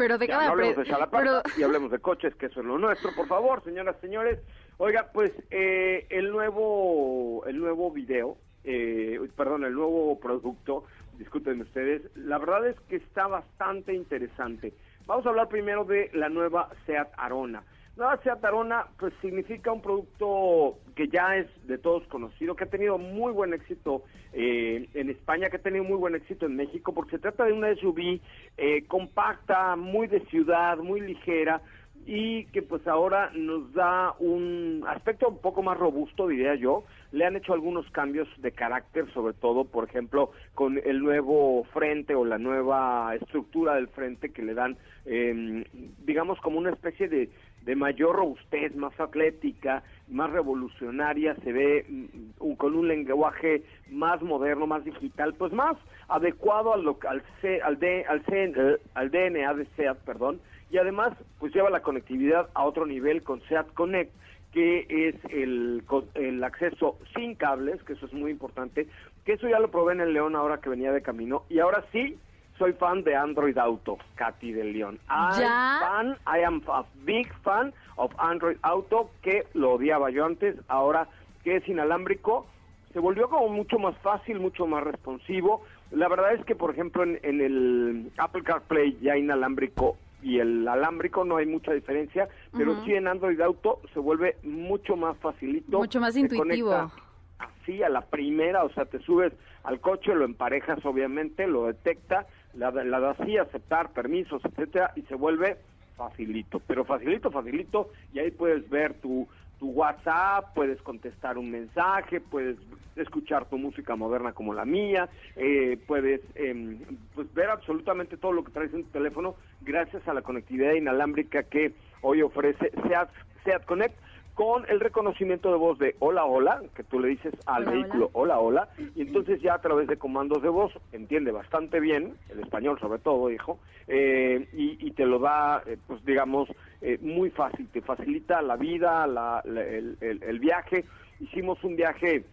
Pero 0.01 0.17
de 0.17 0.29
cada 0.29 0.49
hablemos 0.49 0.77
de 0.79 1.43
y 1.59 1.63
hablemos 1.63 1.91
de 1.91 1.99
coches, 1.99 2.35
que 2.37 2.47
eso 2.47 2.61
es 2.61 2.67
lo 2.67 2.79
nuestro, 2.79 3.15
por 3.15 3.27
favor, 3.29 3.63
señoras, 3.63 3.97
señores. 4.01 4.39
Oiga, 4.79 5.11
pues 5.13 5.31
eh, 5.51 6.07
el 6.09 6.31
nuevo 6.31 7.45
el 7.47 7.59
nuevo 7.59 7.91
video, 7.91 8.39
eh, 8.65 9.21
perdón, 9.37 9.65
el 9.65 9.75
nuevo 9.75 10.19
producto, 10.19 10.85
disculpen 11.19 11.61
ustedes, 11.61 12.01
la 12.17 12.39
verdad 12.39 12.67
es 12.69 12.81
que 12.89 12.97
está 12.97 13.27
bastante 13.27 13.93
interesante. 13.93 14.73
Vamos 15.05 15.27
a 15.27 15.29
hablar 15.29 15.49
primero 15.49 15.85
de 15.85 16.09
la 16.15 16.31
nueva 16.31 16.71
Seat 16.87 17.11
Arona. 17.19 17.63
La 17.97 18.19
Seat 18.23 18.43
Arona 18.45 18.87
pues 18.99 19.13
significa 19.21 19.73
un 19.73 19.83
producto 19.83 20.79
que 20.95 21.09
ya 21.09 21.37
es 21.37 21.47
de 21.67 21.77
todos 21.77 22.07
conocido, 22.07 22.55
que 22.55 22.65
ha 22.65 22.71
tenido 22.71 22.97
muy 22.99 23.33
buen 23.33 23.53
éxito 23.53 24.05
eh, 24.33 24.89
en 24.95 25.11
España, 25.11 25.51
que 25.51 25.57
ha 25.57 25.63
tenido 25.63 25.85
muy 25.85 25.97
buen 25.97 26.15
éxito 26.15 26.47
en 26.47 26.57
México, 26.57 26.95
porque 26.95 27.13
se 27.13 27.19
trata 27.19 27.45
de 27.45 27.53
una 27.53 27.75
SUV 27.75 28.21
eh, 28.57 28.85
compacta, 28.87 29.77
muy 29.77 30.07
de 30.07 30.21
ciudad, 30.27 30.79
muy 30.79 31.01
ligera, 31.01 31.61
y 32.07 32.47
que 32.47 32.63
pues 32.63 32.87
ahora 32.89 33.31
nos 33.35 33.73
da 33.73 34.15
un 34.19 34.85
aspecto 34.89 35.29
un 35.29 35.39
poco 35.39 35.63
más 35.63 35.79
robusto, 35.79 36.29
diría 36.29 36.55
yo. 36.55 36.85
Le 37.13 37.27
han 37.27 37.37
hecho 37.37 37.53
algunos 37.53 37.89
cambios 37.91 38.29
de 38.39 38.53
carácter, 38.53 39.13
sobre 39.13 39.35
todo, 39.35 39.65
por 39.65 39.85
ejemplo, 39.85 40.31
con 40.55 40.79
el 40.79 41.01
nuevo 41.01 41.65
frente 41.73 42.15
o 42.15 42.25
la 42.25 42.39
nueva 42.39 43.15
estructura 43.15 43.75
del 43.75 43.89
frente 43.89 44.31
que 44.31 44.43
le 44.43 44.55
dan, 44.55 44.77
eh, 45.05 45.65
digamos, 46.05 46.41
como 46.41 46.59
una 46.59 46.71
especie 46.71 47.09
de 47.09 47.29
de 47.65 47.77
mayor 47.77 48.17
robustez, 48.17 48.75
más 48.75 48.99
atlética, 48.99 49.83
más 50.09 50.31
revolucionaria, 50.31 51.35
se 51.37 51.53
ve 51.53 51.85
mm, 51.89 52.55
con 52.55 52.75
un 52.75 52.89
lenguaje 52.89 53.63
más 53.91 54.23
moderno, 54.23 54.67
más 54.67 54.85
digital, 54.85 55.35
pues 55.35 55.53
más 55.53 55.77
adecuado 56.09 56.75
al, 56.75 56.87
al, 57.09 57.23
al, 57.63 57.79
al, 58.09 58.81
al 58.95 59.11
DNA 59.11 59.55
de 59.55 59.67
SEAT, 59.77 59.99
perdón, 60.05 60.41
y 60.71 60.79
además 60.79 61.13
pues 61.39 61.55
lleva 61.55 61.71
la 61.71 61.83
conectividad 61.83 62.49
a 62.55 62.65
otro 62.65 62.87
nivel 62.87 63.23
con 63.23 63.41
SEAT 63.43 63.73
Connect 63.75 64.13
que 64.53 64.87
es 64.89 65.15
el, 65.31 65.85
el 66.15 66.43
acceso 66.43 66.99
sin 67.15 67.35
cables, 67.37 67.83
que 67.85 67.93
eso 67.93 68.07
es 68.07 68.13
muy 68.13 68.31
importante, 68.33 68.89
que 69.25 69.35
eso 69.35 69.49
ya 69.49 69.61
lo 69.61 69.71
probé 69.71 69.93
en 69.93 70.01
el 70.01 70.13
León 70.13 70.35
ahora 70.35 70.59
que 70.59 70.69
venía 70.69 70.93
de 70.93 71.03
camino, 71.03 71.45
y 71.49 71.61
ahora 71.61 71.85
sí 71.93 72.19
soy 72.61 72.75
fan 72.75 73.03
de 73.05 73.17
Android 73.17 73.57
Auto, 73.57 73.97
Katy 74.17 74.53
del 74.53 74.75
León. 74.75 75.01
fan, 75.09 76.17
I 76.27 76.45
am 76.45 76.63
a 76.69 76.85
big 77.07 77.33
fan 77.43 77.73
of 77.97 78.13
Android 78.19 78.59
Auto, 78.61 79.11
que 79.23 79.47
lo 79.55 79.73
odiaba 79.73 80.11
yo 80.11 80.27
antes, 80.27 80.57
ahora 80.69 81.09
que 81.43 81.57
es 81.57 81.67
inalámbrico, 81.67 82.47
se 82.93 83.01
volvió 83.01 83.31
como 83.31 83.49
mucho 83.49 83.79
más 83.79 83.97
fácil, 84.03 84.41
mucho 84.41 84.67
más 84.67 84.85
responsivo. 84.85 85.63
La 85.91 86.07
verdad 86.09 86.35
es 86.35 86.45
que, 86.45 86.55
por 86.55 86.71
ejemplo, 86.71 87.03
en, 87.03 87.19
en 87.23 87.41
el 87.41 88.13
Apple 88.19 88.43
CarPlay 88.43 88.99
ya 89.01 89.17
inalámbrico 89.17 89.97
y 90.23 90.39
el 90.39 90.69
alámbrico 90.69 91.25
no 91.25 91.39
hay 91.39 91.47
mucha 91.47 91.73
diferencia, 91.73 92.29
pero 92.55 92.85
sí 92.85 92.93
en 92.93 93.09
Android 93.09 93.41
Auto 93.41 93.81
se 93.95 94.01
vuelve 94.01 94.37
mucho 94.43 94.97
más 94.97 95.17
facilito. 95.17 95.79
Mucho 95.79 95.99
más 95.99 96.15
intuitivo. 96.15 96.93
Así 97.39 97.83
a 97.83 97.89
la 97.89 98.03
primera, 98.03 98.65
o 98.65 98.71
sea, 98.75 98.85
te 98.85 98.99
subes 98.99 99.33
al 99.65 99.81
coche, 99.81 100.15
lo 100.15 100.27
emparejas 100.27 100.85
obviamente, 100.85 101.47
lo 101.47 101.67
detecta, 101.69 102.27
la, 102.55 102.71
la 102.71 103.01
das 103.01 103.21
así, 103.21 103.37
aceptar 103.37 103.93
permisos, 103.93 104.43
etcétera, 104.45 104.93
y 104.97 105.03
se 105.03 105.15
vuelve 105.15 105.59
facilito, 105.97 106.61
pero 106.61 106.85
facilito, 106.85 107.31
facilito, 107.31 107.91
y 108.13 108.19
ahí 108.21 108.31
puedes 108.31 108.69
ver 108.71 108.95
tu 108.95 109.29
tu 109.61 109.69
WhatsApp, 109.69 110.55
puedes 110.55 110.81
contestar 110.81 111.37
un 111.37 111.51
mensaje, 111.51 112.19
puedes 112.19 112.57
escuchar 112.97 113.45
tu 113.45 113.59
música 113.59 113.95
moderna 113.95 114.33
como 114.33 114.55
la 114.55 114.65
mía, 114.65 115.09
eh, 115.37 115.79
puedes 115.87 116.23
em, 116.35 116.79
pues 117.15 117.33
ver 117.35 117.51
absolutamente 117.51 118.17
todo 118.17 118.33
lo 118.33 118.43
que 118.43 118.53
traes 118.53 118.73
en 118.73 118.85
tu 118.85 118.91
teléfono 118.91 119.37
gracias 119.61 120.09
a 120.09 120.15
la 120.15 120.23
conectividad 120.23 120.73
inalámbrica 120.73 121.43
que 121.43 121.75
hoy 122.01 122.23
ofrece 122.23 122.71
Seat, 122.89 123.11
Seat 123.45 123.65
Connect 123.67 123.95
con 124.41 124.65
el 124.71 124.81
reconocimiento 124.81 125.51
de 125.51 125.59
voz 125.59 125.79
de 125.79 125.97
hola, 125.99 126.25
hola, 126.25 126.63
que 126.75 126.83
tú 126.83 126.99
le 126.99 127.09
dices 127.09 127.35
al 127.45 127.67
vehículo 127.67 128.09
hola. 128.15 128.39
hola, 128.39 128.69
y 128.95 129.03
entonces 129.03 129.43
ya 129.43 129.53
a 129.53 129.61
través 129.61 129.87
de 129.87 129.99
comandos 129.99 130.43
de 130.43 130.49
voz 130.49 130.73
entiende 130.93 131.31
bastante 131.31 131.79
bien, 131.79 132.15
el 132.31 132.41
español 132.41 132.81
sobre 132.81 133.01
todo, 133.01 133.31
hijo, 133.31 133.59
eh, 133.87 134.49
y, 134.55 134.91
te 134.93 135.05
lo 135.05 135.19
da, 135.19 135.63
eh, 135.67 135.77
pues 135.87 136.03
digamos, 136.07 136.49
eh, 136.81 136.97
muy 137.03 137.29
fácil, 137.29 137.69
te 137.69 137.83
facilita 137.83 138.41
la 138.41 138.57
vida, 138.57 139.05
el, 139.45 139.99
el 140.01 140.39
viaje. 140.39 140.87
Hicimos 141.21 141.63
un 141.63 141.77
viaje 141.77 142.25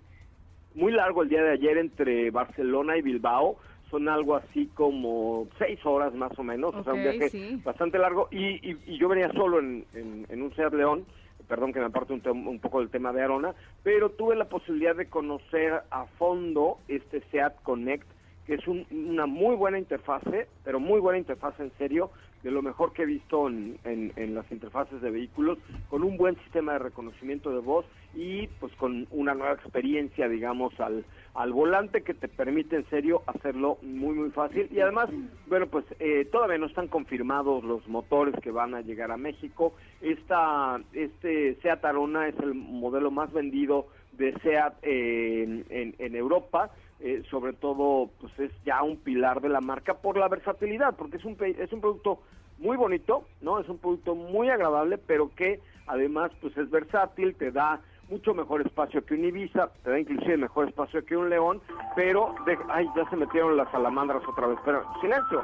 muy 0.76 0.93
largo 0.93 1.24
el 1.24 1.30
día 1.30 1.43
de 1.43 1.52
ayer 1.52 1.78
entre 1.78 2.32
Barcelona 2.32 2.96
y 2.96 3.02
Bilbao, 3.02 3.58
son 3.91 4.08
algo 4.08 4.38
así 4.38 4.67
como 4.74 5.48
seis 5.58 5.80
horas 5.86 6.13
más 6.13 6.32
o 6.39 6.43
menos, 6.43 6.74
o 6.74 6.84
sea, 6.86 6.93
un 6.93 7.04
viaje 7.04 7.58
bastante 7.65 7.98
largo, 7.98 8.28
y, 8.32 8.72
y, 8.72 8.98
yo 8.98 9.10
venía 9.10 9.30
solo 9.34 9.60
en, 9.60 9.86
en, 9.93 10.41
un 10.41 10.54
Seat 10.56 10.74
León, 10.74 11.06
perdón 11.47 11.73
que 11.73 11.79
me 11.79 11.86
aparte 11.86 12.13
un, 12.13 12.47
un, 12.47 12.60
poco 12.60 12.79
del 12.79 12.89
tema 12.89 13.13
de 13.13 13.21
Arona, 13.21 13.55
pero 13.83 14.10
tuve 14.12 14.36
la 14.36 14.49
posibilidad 14.49 14.95
de 14.95 15.07
conocer 15.07 15.81
a 15.89 16.05
fondo 16.17 16.79
este 16.88 17.21
SEAT 17.31 17.62
Connect, 17.63 18.07
que 18.45 18.55
es 18.55 18.67
una 18.67 19.25
muy 19.25 19.55
buena 19.55 19.77
interfase, 19.77 20.47
pero 20.63 20.79
muy 20.79 20.99
buena 20.99 21.19
interfase 21.19 21.63
en 21.63 21.71
serio, 21.77 22.12
de 22.43 22.51
lo 22.51 22.62
mejor 22.62 22.93
que 22.93 23.03
he 23.03 23.05
visto 23.05 23.49
en, 23.49 23.77
en, 23.83 24.36
las 24.36 24.49
interfaces 24.51 25.01
de 25.01 25.12
vehículos, 25.12 25.57
con 25.89 26.03
un 26.03 26.17
buen 26.17 26.36
sistema 26.43 26.73
de 26.73 26.79
reconocimiento 26.79 27.51
de 27.51 27.60
voz 27.60 27.86
y 28.15 28.47
pues 28.60 28.73
con 28.75 29.07
una 29.12 29.33
nueva 29.33 29.53
experiencia, 29.53 30.29
digamos, 30.29 30.79
al, 30.79 31.03
al 31.38 31.54
volante 31.54 32.02
que 32.02 32.15
te 32.15 32.28
permite 32.28 32.78
en 32.78 32.89
serio 32.89 33.21
hacerlo 33.28 33.78
muy 33.84 34.15
muy 34.15 34.32
fácil 34.32 34.67
y 34.71 34.80
además, 34.80 35.08
bueno, 35.45 35.67
pues 35.67 35.86
eh, 36.00 36.26
todavía 36.32 36.58
no 36.58 36.65
están 36.65 36.88
confirmados 36.88 37.63
los 37.63 37.88
motores 37.88 38.34
que 38.41 38.50
van 38.50 38.73
a 38.73 38.82
llegar 38.82 39.12
a 39.12 39.17
México. 39.17 39.76
Esta, 40.02 40.82
este 40.93 41.54
Seat 41.62 41.86
Arona 41.86 42.28
es 42.28 42.36
el 42.39 42.56
modelo 42.56 43.12
más 43.12 43.32
vendido 43.32 43.86
de 44.13 44.34
Seat 44.41 44.73
en, 44.82 45.63
en, 45.69 46.15
Europa. 46.15 46.71
Eh, 47.00 47.21
sobre 47.30 47.54
todo 47.54 48.10
pues 48.19 48.34
es 48.39 48.52
ya 48.65 48.82
un 48.82 48.97
pilar 48.97 49.39
de 49.39 49.50
la 49.50 49.62
marca 49.62 49.93
por 49.93 50.17
la 50.17 50.28
versatilidad 50.28 50.95
porque 50.95 51.17
es 51.17 51.26
un 51.26 51.38
es 51.39 51.71
un 51.71 51.80
producto 51.80 52.23
muy 52.58 52.76
bonito 52.76 53.28
no 53.39 53.60
es 53.60 53.69
un 53.69 53.78
producto 53.78 54.15
muy 54.15 54.50
agradable 54.50 54.97
pero 54.97 55.30
que 55.36 55.60
además 55.86 56.32
pues 56.41 56.58
es 56.58 56.71
versátil 56.71 57.36
te 57.36 57.52
da 57.52 57.82
mucho 58.10 58.34
mejor 58.34 58.62
espacio 58.62 59.04
que 59.06 59.13
un 59.13 59.26
Ibiza, 59.26 59.70
te 59.84 59.91
da 59.91 60.00
inclusive 60.00 60.38
mejor 60.38 60.67
espacio 60.67 61.06
que 61.06 61.17
un 61.17 61.30
León, 61.30 61.62
pero, 61.96 62.36
de, 62.46 62.58
ay, 62.70 62.88
ya 62.96 63.10
se 63.10 63.15
metieron 63.15 63.58
las 63.58 63.70
salamandras 63.72 64.24
otra 64.28 64.48
vez, 64.48 64.58
pero 64.63 64.86
silencio, 65.02 65.43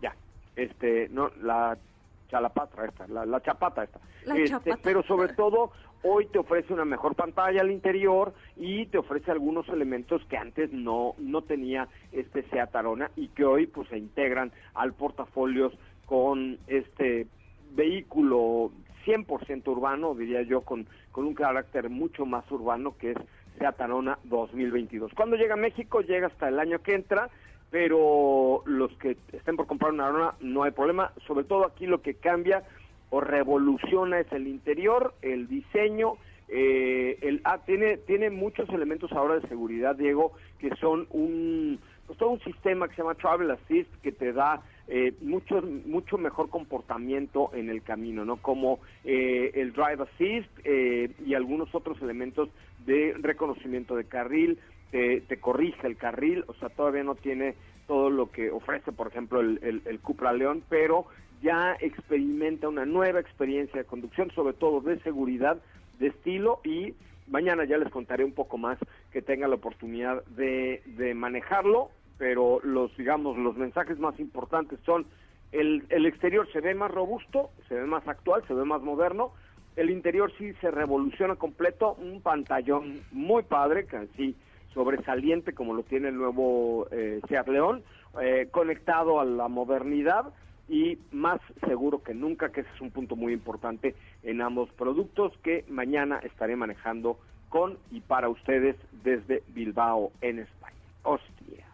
ya, 0.00 0.14
este, 0.56 1.08
no, 1.10 1.30
la 1.42 1.76
chalapatra 2.28 2.86
esta, 2.86 3.06
la, 3.08 3.40
chapata 3.42 3.84
esta, 3.84 3.98
este, 4.36 4.76
pero 4.82 5.02
sobre 5.02 5.32
todo 5.34 5.72
hoy 6.02 6.26
te 6.26 6.38
ofrece 6.38 6.72
una 6.72 6.84
mejor 6.84 7.14
pantalla 7.14 7.60
al 7.60 7.70
interior 7.70 8.32
y 8.56 8.86
te 8.86 8.98
ofrece 8.98 9.32
algunos 9.32 9.68
elementos 9.68 10.24
que 10.26 10.36
antes 10.36 10.72
no, 10.72 11.14
no 11.18 11.42
tenía 11.42 11.88
este 12.12 12.42
Seat 12.44 12.74
Arona 12.74 13.10
y 13.16 13.28
que 13.28 13.44
hoy 13.44 13.66
pues 13.66 13.88
se 13.88 13.98
integran 13.98 14.52
al 14.74 14.92
portafolios 14.92 15.72
con 16.06 16.58
este 16.68 17.26
vehículo 17.72 18.70
100% 19.04 19.66
urbano, 19.68 20.14
diría 20.14 20.42
yo, 20.42 20.62
con, 20.62 20.86
con 21.12 21.26
un 21.26 21.34
carácter 21.34 21.90
mucho 21.90 22.26
más 22.26 22.50
urbano 22.50 22.96
que 22.98 23.12
es 23.12 23.18
Seat 23.58 23.80
Arona 23.80 24.18
2022. 24.24 25.12
Cuando 25.14 25.36
llega 25.36 25.54
a 25.54 25.58
México, 25.58 26.00
llega 26.00 26.28
hasta 26.28 26.48
el 26.48 26.58
año 26.58 26.80
que 26.80 26.94
entra, 26.94 27.28
pero 27.70 28.62
los 28.66 28.92
que 28.98 29.16
estén 29.32 29.56
por 29.56 29.66
comprar 29.66 29.92
una 29.92 30.08
Arona 30.08 30.34
no 30.40 30.62
hay 30.62 30.72
problema, 30.72 31.12
sobre 31.26 31.44
todo 31.44 31.66
aquí 31.66 31.86
lo 31.86 32.02
que 32.02 32.14
cambia 32.14 32.64
o 33.10 33.20
revoluciona 33.20 34.20
es 34.20 34.32
el 34.32 34.46
interior, 34.46 35.14
el 35.22 35.48
diseño, 35.48 36.14
eh, 36.48 37.18
el, 37.22 37.40
ah, 37.44 37.58
tiene, 37.64 37.96
tiene 37.96 38.30
muchos 38.30 38.68
elementos 38.70 39.12
ahora 39.12 39.38
de 39.38 39.48
seguridad, 39.48 39.96
Diego, 39.96 40.32
que 40.58 40.70
son 40.76 41.06
un, 41.10 41.78
pues 42.06 42.18
todo 42.18 42.30
un 42.30 42.40
sistema 42.40 42.88
que 42.88 42.96
se 42.96 43.02
llama 43.02 43.14
Travel 43.14 43.50
Assist 43.50 43.92
que 44.02 44.12
te 44.12 44.32
da 44.32 44.62
eh, 44.92 45.14
mucho 45.20 45.62
mucho 45.86 46.18
mejor 46.18 46.50
comportamiento 46.50 47.52
en 47.54 47.70
el 47.70 47.80
camino, 47.80 48.24
¿no? 48.24 48.38
Como 48.38 48.80
eh, 49.04 49.52
el 49.54 49.72
Drive 49.72 50.02
Assist 50.02 50.50
eh, 50.64 51.12
y 51.24 51.34
algunos 51.34 51.72
otros 51.76 52.02
elementos 52.02 52.48
de 52.86 53.14
reconocimiento 53.20 53.94
de 53.94 54.06
carril, 54.06 54.58
te, 54.90 55.36
corrige 55.38 55.86
el 55.86 55.96
carril, 55.96 56.42
o 56.48 56.54
sea, 56.54 56.68
todavía 56.70 57.04
no 57.04 57.14
tiene 57.14 57.54
todo 57.86 58.10
lo 58.10 58.32
que 58.32 58.50
ofrece, 58.50 58.90
por 58.90 59.06
ejemplo, 59.06 59.38
el, 59.38 59.82
el, 59.84 60.00
Cupra 60.00 60.32
León, 60.32 60.64
pero 60.68 61.06
ya 61.40 61.76
experimenta 61.78 62.68
una 62.68 62.84
nueva 62.84 63.20
experiencia 63.20 63.78
de 63.80 63.86
conducción, 63.86 64.32
sobre 64.32 64.54
todo 64.54 64.80
de 64.80 64.98
seguridad, 65.02 65.62
de 66.00 66.08
estilo 66.08 66.58
y 66.64 66.94
mañana 67.28 67.62
ya 67.64 67.78
les 67.78 67.92
contaré 67.92 68.24
un 68.24 68.32
poco 68.32 68.58
más 68.58 68.78
que 69.12 69.22
tenga 69.22 69.46
la 69.46 69.54
oportunidad 69.54 70.24
de 70.24 71.12
manejarlo 71.14 71.90
pero 72.20 72.60
los, 72.62 72.94
digamos, 72.98 73.38
los 73.38 73.56
mensajes 73.56 73.98
más 73.98 74.20
importantes 74.20 74.78
son 74.84 75.06
el, 75.52 75.84
el 75.88 76.04
exterior 76.04 76.46
se 76.52 76.60
ve 76.60 76.74
más 76.74 76.90
robusto, 76.90 77.48
se 77.66 77.74
ve 77.74 77.86
más 77.86 78.06
actual, 78.06 78.44
se 78.46 78.52
ve 78.52 78.66
más 78.66 78.82
moderno, 78.82 79.32
el 79.74 79.88
interior 79.88 80.30
sí 80.36 80.52
se 80.60 80.70
revoluciona 80.70 81.36
completo, 81.36 81.94
un 81.94 82.20
pantallón 82.20 83.00
muy 83.10 83.42
padre, 83.42 83.86
casi 83.86 84.36
sobresaliente 84.74 85.54
como 85.54 85.72
lo 85.72 85.82
tiene 85.82 86.08
el 86.08 86.16
nuevo 86.16 86.86
eh, 86.90 87.22
Seat 87.26 87.48
León, 87.48 87.82
eh, 88.20 88.48
conectado 88.50 89.18
a 89.18 89.24
la 89.24 89.48
modernidad 89.48 90.26
y 90.68 90.98
más 91.12 91.40
seguro 91.66 92.02
que 92.02 92.12
nunca, 92.12 92.52
que 92.52 92.60
ese 92.60 92.70
es 92.74 92.82
un 92.82 92.90
punto 92.90 93.16
muy 93.16 93.32
importante 93.32 93.94
en 94.24 94.42
ambos 94.42 94.70
productos 94.74 95.32
que 95.42 95.64
mañana 95.70 96.18
estaré 96.18 96.54
manejando 96.54 97.18
con 97.48 97.78
y 97.90 98.00
para 98.00 98.28
ustedes 98.28 98.76
desde 99.02 99.42
Bilbao 99.54 100.12
en 100.20 100.40
España. 100.40 100.76
Hostia. 101.02 101.69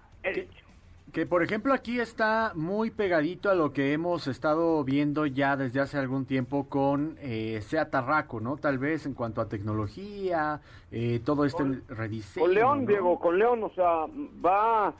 Que, 1.12 1.24
por 1.24 1.42
ejemplo 1.42 1.72
aquí 1.72 1.98
está 1.98 2.52
muy 2.54 2.90
pegadito 2.90 3.48
a 3.48 3.54
lo 3.54 3.72
que 3.72 3.92
hemos 3.92 4.26
estado 4.26 4.84
viendo 4.84 5.24
ya 5.24 5.56
desde 5.56 5.80
hace 5.80 5.96
algún 5.96 6.26
tiempo 6.26 6.68
con 6.68 7.16
eh, 7.20 7.60
Sea 7.62 7.90
Tarraco, 7.90 8.40
¿no? 8.40 8.58
Tal 8.58 8.78
vez 8.78 9.06
en 9.06 9.14
cuanto 9.14 9.40
a 9.40 9.48
tecnología, 9.48 10.60
eh, 10.92 11.20
todo 11.24 11.46
este 11.46 11.64
rediseño. 11.88 12.44
Con 12.44 12.54
León, 12.54 12.86
Diego, 12.86 13.18
con 13.18 13.38
León, 13.38 13.64
o 13.64 13.70
sea, 13.70 14.04
va, 14.44 14.92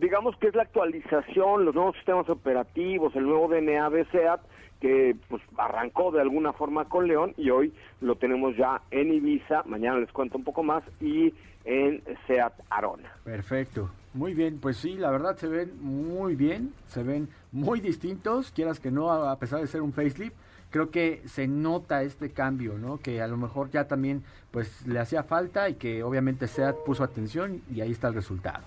digamos 0.00 0.36
que 0.38 0.48
es 0.48 0.54
la 0.56 0.62
actualización, 0.62 1.64
los 1.64 1.74
nuevos 1.74 1.94
sistemas 1.96 2.28
operativos, 2.28 3.14
el 3.14 3.24
nuevo 3.24 3.46
DNA 3.46 3.88
de 3.90 4.04
SEAT, 4.06 4.40
que 4.80 5.14
pues 5.28 5.42
arrancó 5.58 6.10
de 6.10 6.22
alguna 6.22 6.52
forma 6.54 6.88
con 6.88 7.06
León 7.06 7.34
y 7.36 7.50
hoy 7.50 7.72
lo 8.00 8.16
tenemos 8.16 8.56
ya 8.56 8.82
en 8.90 9.14
Ibiza, 9.14 9.62
mañana 9.66 10.00
les 10.00 10.10
cuento 10.10 10.38
un 10.38 10.44
poco 10.44 10.64
más, 10.64 10.82
y 11.00 11.32
en 11.64 12.02
SEAT 12.26 12.54
Arona. 12.68 13.12
Perfecto. 13.22 13.90
Muy 14.14 14.34
bien, 14.34 14.58
pues 14.58 14.76
sí, 14.76 14.96
la 14.96 15.10
verdad 15.10 15.36
se 15.36 15.48
ven 15.48 15.72
muy 15.80 16.34
bien, 16.34 16.74
se 16.86 17.02
ven 17.02 17.28
muy 17.50 17.80
distintos, 17.80 18.52
quieras 18.52 18.78
que 18.78 18.90
no, 18.90 19.10
a 19.10 19.38
pesar 19.38 19.60
de 19.60 19.66
ser 19.66 19.80
un 19.80 19.94
facelift, 19.94 20.34
creo 20.70 20.90
que 20.90 21.22
se 21.26 21.48
nota 21.48 22.02
este 22.02 22.30
cambio, 22.30 22.76
¿no? 22.76 22.98
Que 22.98 23.22
a 23.22 23.26
lo 23.26 23.38
mejor 23.38 23.70
ya 23.70 23.88
también 23.88 24.22
pues 24.50 24.86
le 24.86 24.98
hacía 24.98 25.22
falta 25.22 25.70
y 25.70 25.74
que 25.74 26.02
obviamente 26.02 26.46
SEAT 26.46 26.76
puso 26.84 27.04
atención 27.04 27.62
y 27.74 27.80
ahí 27.80 27.90
está 27.90 28.08
el 28.08 28.14
resultado. 28.14 28.64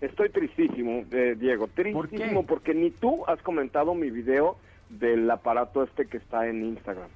Estoy 0.00 0.28
tristísimo, 0.30 1.04
eh, 1.12 1.36
Diego, 1.38 1.68
tristísimo 1.68 2.44
porque 2.44 2.74
ni 2.74 2.90
tú 2.90 3.24
has 3.26 3.40
comentado 3.42 3.94
mi 3.94 4.10
video 4.10 4.56
del 4.88 5.30
aparato 5.30 5.84
este 5.84 6.06
que 6.06 6.16
está 6.16 6.48
en 6.48 6.64
Instagram. 6.64 7.08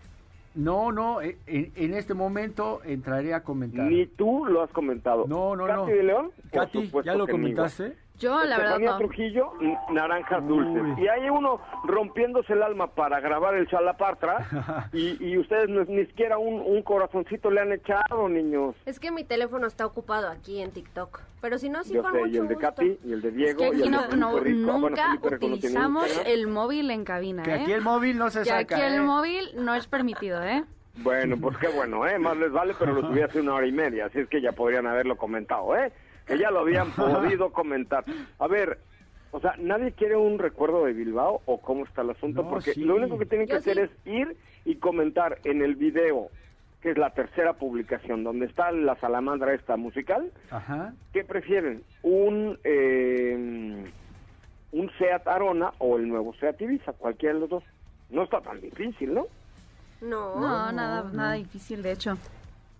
No, 0.59 0.91
no, 0.91 1.23
e- 1.23 1.39
en, 1.47 1.73
en 1.77 1.95
este 1.95 2.15
momento 2.15 2.81
entraré 2.85 3.33
a 3.33 3.45
comentar. 3.45 3.87
Ni 3.87 4.07
tú 4.07 4.45
lo 4.45 4.63
has 4.63 4.71
comentado. 4.71 5.25
No, 5.29 5.55
no, 5.55 5.67
Katy 5.67 5.79
no. 5.79 5.87
de 5.87 6.03
León, 6.03 6.31
Katy, 6.51 6.91
¿ya 7.05 7.15
lo 7.15 7.29
comentaste? 7.29 7.97
Yo, 8.19 8.43
la 8.45 8.59
verdad, 8.59 8.79
no. 8.81 8.99
Trujillo, 8.99 9.53
naranjas 9.91 10.47
dulces. 10.47 10.83
Uy. 10.97 11.05
Y 11.05 11.09
hay 11.09 11.29
uno 11.31 11.61
rompiéndose 11.85 12.53
el 12.53 12.63
alma 12.63 12.89
para 12.89 13.21
grabar 13.21 13.55
el 13.55 13.69
Chalapartra 13.69 14.89
y, 14.93 15.25
y 15.25 15.39
ustedes 15.39 15.69
no- 15.69 15.85
ni 15.85 16.05
siquiera 16.07 16.37
un, 16.39 16.61
un 16.61 16.83
corazoncito 16.83 17.51
le 17.51 17.61
han 17.61 17.73
echado, 17.73 18.29
niños. 18.29 18.75
Es 18.87 18.99
que 18.99 19.11
mi 19.13 19.25
teléfono 19.25 19.67
está 19.67 19.87
ocupado 19.87 20.29
aquí 20.29 20.61
en 20.61 20.73
TikTok. 20.73 21.21
Pero 21.41 21.59
si 21.59 21.69
no, 21.69 21.85
sí 21.85 21.95
Yo 21.95 22.03
con 22.03 22.13
sé, 22.13 22.19
mucho 22.19 22.31
y 22.33 22.37
el 22.39 22.49
de 22.49 22.55
gusto. 22.55 22.69
Katy, 22.69 22.99
y 23.05 23.13
el 23.13 23.23
de 23.23 23.29
Es 23.29 23.35
Diego, 23.35 23.59
que 23.71 23.77
y 23.79 23.83
el 23.83 23.91
no, 23.93 24.09
de 24.09 24.17
no- 24.17 24.31
Felipe 24.33 24.49
Rico. 24.51 24.73
Bueno, 24.73 24.89
nunca 24.89 25.19
utilizamos 25.37 26.23
el 26.27 26.49
móvil 26.49 26.91
en 26.91 27.05
cabina, 27.05 27.43
Que 27.45 27.53
¿eh? 27.55 27.63
aquí 27.63 27.73
el 27.73 27.83
móvil 27.83 28.19
no 28.19 28.31
se 28.31 28.41
Que 28.41 28.45
saca. 28.47 28.75
aquí 28.77 28.85
el 28.85 28.95
¿eh? 28.95 29.01
móvil 29.01 29.49
no 29.57 29.75
es 29.75 29.87
permitido, 29.87 30.43
¿eh? 30.43 30.65
Bueno, 30.97 31.37
pues 31.41 31.57
qué 31.59 31.69
bueno, 31.69 32.05
¿eh? 32.09 32.19
Más 32.19 32.37
les 32.37 32.51
vale, 32.51 32.75
pero 32.77 32.93
lo 32.93 33.03
subí 33.03 33.21
hace 33.21 33.41
una 33.41 33.55
hora 33.55 33.67
y 33.69 33.71
media, 33.73 34.07
así 34.07 34.19
es 34.19 34.29
que 34.29 34.41
ya 34.41 34.51
podrían 34.51 34.85
haberlo 34.89 35.17
comentado, 35.17 35.77
¿eh? 35.77 35.93
Que 36.29 36.39
ya 36.39 36.51
lo 36.51 36.61
habían 36.61 36.93
podido 36.93 37.51
comentar. 37.53 38.05
A 38.39 38.47
ver, 38.47 38.79
o 39.33 39.41
sea, 39.41 39.55
¿nadie 39.59 39.93
quiere 39.93 40.15
un 40.17 40.39
recuerdo 40.39 40.85
de 40.85 40.93
Bilbao 40.93 41.41
o 41.47 41.61
cómo 41.61 41.85
está 41.85 42.03
el 42.03 42.11
asunto? 42.11 42.43
No, 42.43 42.51
Porque 42.51 42.75
sí. 42.75 42.85
lo 42.85 42.97
único 42.97 43.19
que 43.19 43.27
tienen 43.27 43.47
que 43.47 43.55
Yo 43.55 43.59
hacer 43.59 43.77
sí. 44.05 44.11
es 44.11 44.13
ir 44.15 44.37
y 44.65 44.77
comentar 44.77 45.39
en 45.45 45.63
el 45.63 45.75
video, 45.75 46.29
que 46.83 46.91
es 46.91 46.99
la 46.99 47.11
tercera 47.11 47.55
publicación, 47.55 48.23
donde 48.25 48.47
está 48.47 48.71
la 48.73 48.95
salamandra 49.01 49.55
esta 49.55 49.77
musical, 49.77 50.31
Ajá. 50.51 50.93
¿qué 51.13 51.25
prefieren? 51.25 51.83
¿Un, 52.03 52.59
eh, 52.65 53.85
un 54.73 54.91
Seat 54.99 55.27
Arona 55.27 55.73
o 55.79 55.97
el 55.97 56.09
nuevo 56.09 56.35
Seat 56.35 56.61
Ibiza? 56.61 56.93
Cualquiera 56.93 57.35
de 57.35 57.41
los 57.41 57.49
dos. 57.51 57.65
No 58.11 58.23
está 58.25 58.41
tan 58.41 58.61
difícil, 58.61 59.15
¿no? 59.15 59.27
No. 60.01 60.39
No, 60.41 60.73
nada, 60.73 61.11
nada 61.13 61.33
difícil, 61.35 61.83
de 61.83 61.93
hecho. 61.93 62.17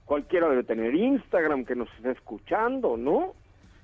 Cualquiera 0.09 0.49
debe 0.49 0.65
tener 0.65 0.95
Instagram 0.95 1.67
que 1.67 1.77
nos 1.77 1.89
esté 1.97 2.13
escuchando, 2.13 2.97
¿no? 2.97 3.35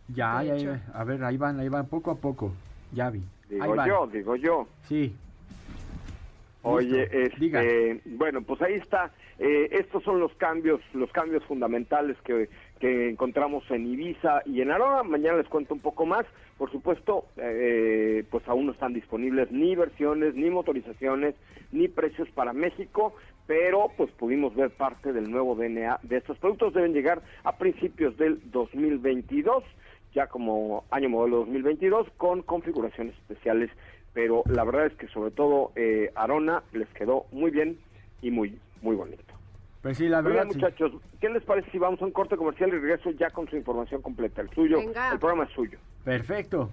Ya, 0.09 0.43
ya. 0.43 0.83
A 0.95 1.05
ver, 1.05 1.23
ahí 1.23 1.37
van, 1.37 1.61
ahí 1.61 1.69
van, 1.69 1.87
poco 1.87 2.11
a 2.11 2.17
poco. 2.17 2.51
Ya 2.93 3.11
vi. 3.11 3.19
ahí 3.51 3.61
Digo 3.61 3.77
van. 3.77 3.89
yo, 3.89 4.07
digo 4.07 4.37
yo. 4.37 4.67
Sí. 4.89 5.15
Oye, 6.63 7.03
este, 7.13 7.39
Diga. 7.39 7.63
bueno, 8.07 8.41
pues 8.43 8.63
ahí 8.63 8.75
está. 8.75 9.13
Eh, 9.39 9.69
estos 9.73 10.03
son 10.03 10.19
los 10.19 10.33
cambios, 10.37 10.81
los 10.95 11.11
cambios 11.13 11.45
fundamentales 11.45 12.17
que, 12.25 12.49
que 12.81 13.11
encontramos 13.11 13.71
en 13.71 13.87
Ibiza 13.87 14.41
y 14.47 14.63
en 14.63 14.71
Arona. 14.71 15.03
Mañana 15.03 15.37
les 15.39 15.49
cuento 15.49 15.75
un 15.75 15.81
poco 15.81 16.07
más. 16.07 16.25
Por 16.57 16.71
supuesto, 16.71 17.27
eh, 17.37 18.25
pues 18.31 18.49
aún 18.49 18.65
no 18.67 18.73
están 18.73 18.95
disponibles 18.95 19.51
ni 19.53 19.77
versiones, 19.77 20.35
ni 20.37 20.49
motorizaciones, 20.49 21.35
ni 21.71 21.89
precios 21.89 22.31
para 22.31 22.55
México, 22.55 23.15
pero 23.46 23.90
pues 23.96 24.11
pudimos 24.12 24.54
ver 24.54 24.70
parte 24.70 25.12
del 25.12 25.30
nuevo 25.30 25.54
DNA 25.54 26.00
de 26.02 26.16
estos 26.16 26.38
productos. 26.38 26.74
Deben 26.74 26.92
llegar 26.92 27.22
a 27.42 27.57
principios 27.57 28.16
del 28.16 28.40
2022, 28.50 29.64
ya 30.14 30.26
como 30.26 30.85
año 30.90 31.09
modelo 31.09 31.38
2022, 31.38 32.09
con 32.16 32.42
configuraciones 32.42 33.14
especiales 33.14 33.70
pero 34.14 34.44
la 34.46 34.64
verdad 34.64 34.87
es 34.87 34.94
que 34.94 35.09
sobre 35.09 35.33
todo 35.33 35.72
eh, 35.74 36.11
Arona 36.14 36.62
les 36.72 36.88
quedó 36.90 37.26
muy 37.33 37.50
bien 37.50 37.76
y 38.22 38.30
muy 38.30 38.59
muy 38.80 38.96
bonito. 38.96 39.22
Pues 39.83 39.98
sí, 39.98 40.09
la 40.09 40.22
verdad. 40.22 40.44
bien, 40.44 40.52
sí. 40.52 40.59
muchachos, 40.59 40.92
¿qué 41.20 41.28
les 41.28 41.42
parece 41.42 41.70
si 41.70 41.78
vamos 41.78 42.00
a 42.00 42.07
un 42.07 42.12
corte 42.12 42.37
comercial 42.37 42.70
y 42.70 42.72
regreso 42.72 43.11
ya 43.11 43.28
con 43.30 43.48
su 43.48 43.57
información 43.57 44.00
completa? 44.00 44.40
El 44.40 44.48
suyo, 44.50 44.78
Venga. 44.78 45.12
el 45.12 45.18
programa 45.18 45.44
es 45.44 45.50
suyo. 45.50 45.78
Perfecto. 46.04 46.70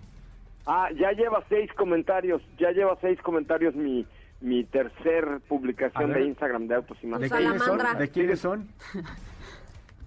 Ah, 0.65 0.89
ya 0.95 1.11
lleva 1.11 1.43
seis 1.49 1.69
comentarios, 1.73 2.41
ya 2.57 2.71
lleva 2.71 2.97
seis 3.01 3.19
comentarios 3.21 3.75
mi 3.75 4.05
mi 4.41 4.63
tercer 4.63 5.39
publicación 5.47 6.13
de 6.13 6.25
Instagram 6.25 6.67
de 6.67 6.75
Autos 6.75 6.97
y 7.01 7.07
más. 7.07 7.21
¿De 7.21 7.29
quiénes 7.29 7.47
son? 7.49 7.59
salamandra. 7.59 7.93
¿De 7.99 8.09
quiénes 8.09 8.39
son? 8.39 8.67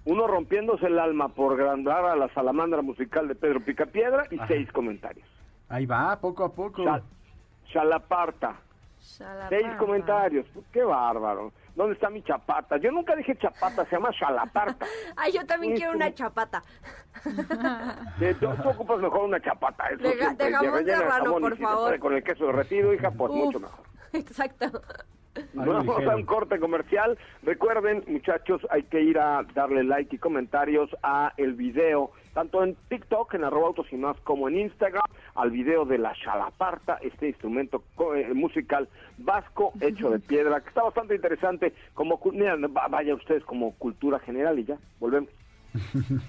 Uno 0.05 0.27
rompiéndose 0.27 0.85
el 0.85 0.99
alma 0.99 1.29
por 1.29 1.57
grabar 1.57 2.05
a 2.05 2.15
la 2.15 2.29
salamandra 2.33 2.81
musical 2.81 3.27
de 3.27 3.35
Pedro 3.35 3.61
Picapiedra 3.63 4.25
y 4.29 4.35
Ajá. 4.37 4.47
seis 4.47 4.71
comentarios. 4.71 5.27
Ahí 5.69 5.85
va, 5.85 6.19
poco 6.19 6.43
a 6.43 6.53
poco. 6.53 6.83
Chal- 6.83 7.01
Chalaparta. 7.71 8.55
Seis 9.49 9.67
comentarios. 9.77 10.45
Qué 10.71 10.83
bárbaro. 10.83 11.51
¿Dónde 11.75 11.93
está 11.93 12.09
mi 12.09 12.21
chapata? 12.23 12.77
Yo 12.77 12.91
nunca 12.91 13.15
dije 13.15 13.35
chapata, 13.37 13.85
se 13.85 13.95
llama 13.95 14.09
chalaparta. 14.17 14.85
Ay, 15.15 15.31
yo 15.33 15.45
también 15.45 15.75
quiero 15.75 15.91
una 15.93 16.13
chapata. 16.13 16.61
Sí, 17.23 18.25
tú, 18.39 18.47
tú 18.63 18.69
ocupas 18.69 18.99
mejor 18.99 19.23
una 19.25 19.39
chapata. 19.41 19.87
Eso 19.89 20.03
De 20.03 20.13
ga- 20.15 20.19
siempre, 20.19 20.45
de 20.47 20.53
jamón 20.53 20.73
rellena 20.73 20.97
serrano, 20.99 21.23
jamón, 21.25 21.41
por 21.41 21.51
y 21.53 21.55
si 21.55 21.61
se 21.61 21.67
favor. 21.67 21.83
puede 21.87 21.99
con 21.99 22.13
el 22.13 22.23
queso 22.23 22.45
derretido, 22.47 22.93
hija, 22.93 23.11
pues 23.11 23.31
Uf. 23.31 23.37
mucho 23.37 23.59
mejor. 23.59 23.84
Exacto. 24.19 24.81
Vamos 25.53 25.85
ligero. 25.97 26.11
a 26.11 26.15
un 26.15 26.23
corte 26.25 26.57
comercial. 26.59 27.17
Recuerden, 27.43 28.05
muchachos, 28.07 28.61
hay 28.69 28.83
que 28.83 29.01
ir 29.01 29.19
a 29.19 29.43
darle 29.53 29.83
like 29.83 30.15
y 30.15 30.19
comentarios 30.19 30.89
a 31.03 31.33
el 31.35 31.55
video, 31.55 32.11
tanto 32.33 32.63
en 32.63 32.75
TikTok, 32.87 33.33
en 33.33 33.43
arroba 33.43 33.67
autos 33.67 33.85
y 33.91 33.97
más, 33.97 34.15
como 34.21 34.47
en 34.47 34.57
Instagram, 34.59 35.03
al 35.35 35.51
video 35.51 35.83
de 35.83 35.97
la 35.97 36.13
chalaparta, 36.23 36.99
este 37.01 37.27
instrumento 37.27 37.83
eh, 38.15 38.33
musical 38.33 38.87
vasco 39.17 39.73
hecho 39.81 40.09
de 40.09 40.19
piedra, 40.19 40.61
que 40.61 40.69
está 40.69 40.83
bastante 40.83 41.15
interesante. 41.15 41.73
Como, 41.93 42.17
va- 42.17 42.87
vaya 42.87 43.13
ustedes 43.13 43.43
como 43.43 43.73
cultura 43.75 44.19
general 44.19 44.57
y 44.59 44.63
ya, 44.63 44.77
volvemos. 45.01 45.29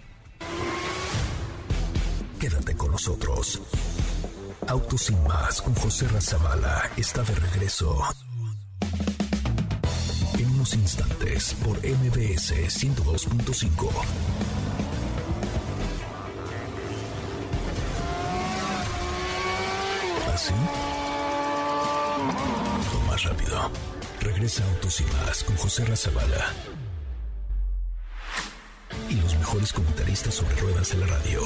Quédate 2.40 2.77
con 2.77 2.90
nosotros. 2.90 3.62
Autos 4.69 5.03
sin 5.03 5.23
más 5.25 5.63
con 5.63 5.75
José 5.77 6.09
Razabala 6.09 6.91
está 6.97 7.23
de 7.23 7.35
regreso. 7.37 8.03
En 10.39 10.51
unos 10.51 10.75
instantes 10.75 11.55
por 11.65 11.77
MBS 11.79 12.53
102.5. 12.53 13.91
¿Así? 20.35 20.53
O 22.93 23.07
más 23.09 23.23
rápido. 23.23 23.71
Regresa 24.21 24.65
Autos 24.65 25.01
y 25.01 25.05
más 25.05 25.45
con 25.45 25.57
José 25.57 25.85
Razabala. 25.85 26.53
Y 29.09 29.15
los 29.15 29.37
mejores 29.37 29.73
comentaristas 29.73 30.35
sobre 30.35 30.57
ruedas 30.57 30.91
de 30.91 30.99
la 30.99 31.07
radio. 31.07 31.41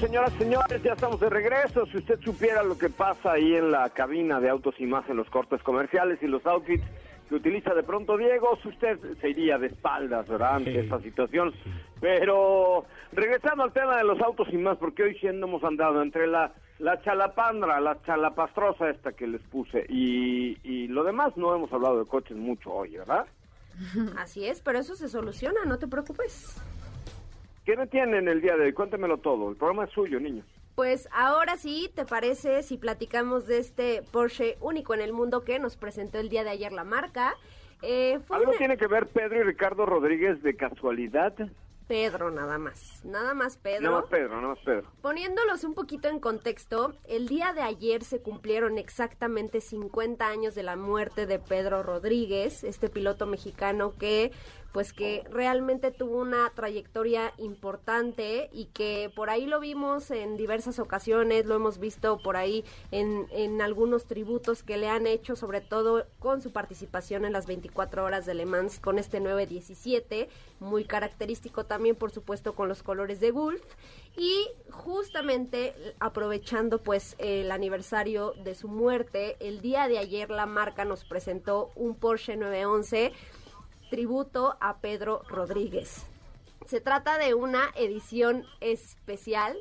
Señoras, 0.00 0.32
señores, 0.34 0.80
ya 0.84 0.92
estamos 0.92 1.18
de 1.18 1.28
regreso. 1.28 1.84
Si 1.86 1.96
usted 1.96 2.20
supiera 2.20 2.62
lo 2.62 2.78
que 2.78 2.88
pasa 2.88 3.32
ahí 3.32 3.56
en 3.56 3.72
la 3.72 3.90
cabina 3.90 4.38
de 4.38 4.48
autos 4.48 4.76
y 4.78 4.86
más 4.86 5.08
en 5.10 5.16
los 5.16 5.28
cortes 5.28 5.60
comerciales 5.64 6.22
y 6.22 6.28
los 6.28 6.46
outfits 6.46 6.84
que 7.28 7.34
utiliza 7.34 7.74
de 7.74 7.82
pronto 7.82 8.16
Diego, 8.16 8.56
usted 8.64 8.96
se 9.20 9.30
iría 9.30 9.58
de 9.58 9.66
espaldas, 9.66 10.28
¿verdad? 10.28 10.54
Ante 10.54 10.78
esta 10.78 11.00
situación. 11.00 11.52
Pero 12.00 12.86
regresando 13.10 13.64
al 13.64 13.72
tema 13.72 13.96
de 13.96 14.04
los 14.04 14.20
autos 14.20 14.46
y 14.52 14.56
más, 14.56 14.78
porque 14.78 15.02
hoy 15.02 15.18
siendo 15.18 15.48
hemos 15.48 15.64
andado 15.64 16.00
entre 16.00 16.28
la, 16.28 16.52
la 16.78 17.02
chalapandra, 17.02 17.80
la 17.80 18.00
chalapastrosa 18.02 18.90
esta 18.90 19.12
que 19.12 19.26
les 19.26 19.42
puse 19.42 19.84
y, 19.88 20.58
y 20.62 20.86
lo 20.86 21.02
demás, 21.02 21.36
no 21.36 21.52
hemos 21.56 21.72
hablado 21.72 21.98
de 21.98 22.06
coches 22.08 22.36
mucho 22.36 22.72
hoy, 22.72 22.96
¿verdad? 22.96 23.26
Así 24.16 24.46
es, 24.46 24.60
pero 24.60 24.78
eso 24.78 24.94
se 24.94 25.08
soluciona, 25.08 25.64
no 25.64 25.76
te 25.76 25.88
preocupes. 25.88 26.56
¿Qué 27.68 27.76
me 27.76 27.86
tienen 27.86 28.28
el 28.28 28.40
día 28.40 28.56
de 28.56 28.64
hoy? 28.64 28.72
Cuéntemelo 28.72 29.18
todo. 29.18 29.50
El 29.50 29.56
programa 29.56 29.84
es 29.84 29.90
suyo, 29.90 30.18
niño. 30.18 30.42
Pues 30.74 31.06
ahora 31.12 31.58
sí, 31.58 31.90
¿te 31.94 32.06
parece 32.06 32.62
si 32.62 32.78
platicamos 32.78 33.46
de 33.46 33.58
este 33.58 34.02
Porsche 34.10 34.56
único 34.62 34.94
en 34.94 35.02
el 35.02 35.12
mundo 35.12 35.44
que 35.44 35.58
nos 35.58 35.76
presentó 35.76 36.18
el 36.18 36.30
día 36.30 36.44
de 36.44 36.48
ayer 36.48 36.72
la 36.72 36.84
marca? 36.84 37.34
Eh, 37.82 38.20
¿Algo 38.30 38.52
tiene 38.52 38.78
que 38.78 38.86
ver 38.86 39.06
Pedro 39.08 39.40
y 39.40 39.42
Ricardo 39.42 39.84
Rodríguez 39.84 40.42
de 40.42 40.56
casualidad? 40.56 41.34
Pedro 41.88 42.30
nada 42.30 42.58
más, 42.58 43.02
nada 43.04 43.34
más 43.34 43.56
Pedro. 43.56 43.82
Nada 43.82 44.00
más 44.00 44.10
Pedro, 44.10 44.36
nada 44.36 44.48
más 44.48 44.58
Pedro. 44.60 44.90
Poniéndolos 45.00 45.64
un 45.64 45.74
poquito 45.74 46.08
en 46.08 46.20
contexto, 46.20 46.94
el 47.06 47.28
día 47.28 47.54
de 47.54 47.62
ayer 47.62 48.04
se 48.04 48.20
cumplieron 48.20 48.76
exactamente 48.76 49.62
50 49.62 50.26
años 50.26 50.54
de 50.54 50.62
la 50.62 50.76
muerte 50.76 51.26
de 51.26 51.38
Pedro 51.38 51.82
Rodríguez, 51.82 52.62
este 52.62 52.90
piloto 52.90 53.26
mexicano 53.26 53.94
que 53.98 54.32
pues 54.72 54.92
que 54.92 55.24
realmente 55.30 55.90
tuvo 55.90 56.18
una 56.18 56.50
trayectoria 56.54 57.32
importante 57.38 58.50
y 58.52 58.66
que 58.66 59.10
por 59.14 59.30
ahí 59.30 59.46
lo 59.46 59.60
vimos 59.60 60.10
en 60.10 60.36
diversas 60.36 60.78
ocasiones, 60.78 61.46
lo 61.46 61.54
hemos 61.54 61.78
visto 61.78 62.18
por 62.18 62.36
ahí 62.36 62.64
en, 62.90 63.26
en 63.30 63.62
algunos 63.62 64.06
tributos 64.06 64.62
que 64.62 64.76
le 64.76 64.88
han 64.88 65.06
hecho, 65.06 65.36
sobre 65.36 65.60
todo 65.60 66.06
con 66.18 66.42
su 66.42 66.52
participación 66.52 67.24
en 67.24 67.32
las 67.32 67.46
24 67.46 68.04
horas 68.04 68.26
de 68.26 68.34
Le 68.34 68.46
Mans 68.46 68.78
con 68.78 68.98
este 68.98 69.20
917, 69.20 70.28
muy 70.60 70.84
característico 70.84 71.64
también 71.64 71.96
por 71.96 72.10
supuesto 72.10 72.54
con 72.54 72.68
los 72.68 72.82
colores 72.82 73.20
de 73.20 73.30
Gulf. 73.30 73.62
Y 74.16 74.48
justamente 74.70 75.74
aprovechando 76.00 76.82
pues 76.82 77.14
el 77.18 77.52
aniversario 77.52 78.34
de 78.42 78.56
su 78.56 78.66
muerte, 78.66 79.36
el 79.38 79.60
día 79.60 79.86
de 79.86 79.98
ayer 79.98 80.30
la 80.30 80.46
marca 80.46 80.84
nos 80.84 81.04
presentó 81.04 81.70
un 81.76 81.94
Porsche 81.94 82.36
911 82.36 83.12
tributo 83.88 84.56
a 84.60 84.78
Pedro 84.78 85.22
Rodríguez. 85.28 86.06
Se 86.66 86.80
trata 86.80 87.18
de 87.18 87.34
una 87.34 87.70
edición 87.76 88.44
especial. 88.60 89.56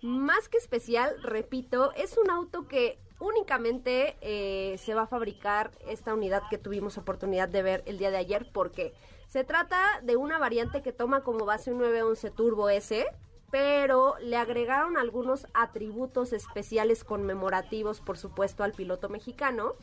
Más 0.00 0.48
que 0.48 0.56
especial, 0.58 1.22
repito, 1.22 1.92
es 1.94 2.16
un 2.16 2.30
auto 2.30 2.66
que 2.68 2.98
únicamente 3.20 4.16
eh, 4.20 4.78
se 4.78 4.94
va 4.94 5.02
a 5.02 5.06
fabricar 5.06 5.72
esta 5.86 6.14
unidad 6.14 6.42
que 6.48 6.58
tuvimos 6.58 6.98
oportunidad 6.98 7.48
de 7.48 7.62
ver 7.62 7.82
el 7.86 7.98
día 7.98 8.10
de 8.10 8.16
ayer. 8.16 8.48
porque 8.52 8.94
Se 9.28 9.44
trata 9.44 10.00
de 10.02 10.16
una 10.16 10.38
variante 10.38 10.82
que 10.82 10.92
toma 10.92 11.22
como 11.22 11.44
base 11.44 11.72
un 11.72 11.78
911 11.78 12.30
Turbo 12.30 12.70
S, 12.70 13.06
pero 13.50 14.14
le 14.20 14.36
agregaron 14.36 14.96
algunos 14.96 15.46
atributos 15.54 16.32
especiales 16.32 17.02
conmemorativos, 17.02 18.00
por 18.00 18.18
supuesto, 18.18 18.62
al 18.62 18.72
piloto 18.72 19.08
mexicano 19.08 19.74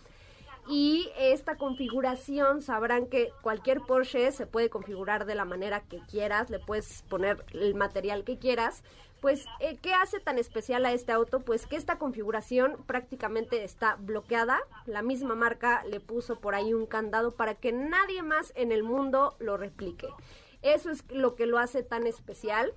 y 0.67 1.09
esta 1.17 1.57
configuración 1.57 2.61
sabrán 2.61 3.05
que 3.05 3.31
cualquier 3.41 3.81
Porsche 3.81 4.31
se 4.31 4.47
puede 4.47 4.69
configurar 4.69 5.25
de 5.25 5.35
la 5.35 5.45
manera 5.45 5.81
que 5.81 5.99
quieras, 6.09 6.49
le 6.49 6.59
puedes 6.59 7.03
poner 7.03 7.45
el 7.53 7.75
material 7.75 8.23
que 8.23 8.39
quieras. 8.39 8.83
Pues, 9.21 9.45
eh, 9.59 9.77
¿qué 9.81 9.93
hace 9.93 10.19
tan 10.19 10.37
especial 10.37 10.85
a 10.85 10.91
este 10.91 11.11
auto? 11.11 11.39
Pues 11.39 11.67
que 11.67 11.75
esta 11.75 11.97
configuración 11.97 12.83
prácticamente 12.85 13.63
está 13.63 13.95
bloqueada. 13.95 14.59
La 14.85 15.01
misma 15.01 15.35
marca 15.35 15.83
le 15.85 15.99
puso 15.99 16.39
por 16.39 16.55
ahí 16.55 16.73
un 16.73 16.85
candado 16.85 17.31
para 17.31 17.55
que 17.55 17.71
nadie 17.71 18.23
más 18.23 18.51
en 18.55 18.71
el 18.71 18.83
mundo 18.83 19.35
lo 19.39 19.57
replique. 19.57 20.07
Eso 20.61 20.89
es 20.89 21.03
lo 21.11 21.35
que 21.35 21.45
lo 21.45 21.59
hace 21.59 21.83
tan 21.83 22.07
especial. 22.07 22.73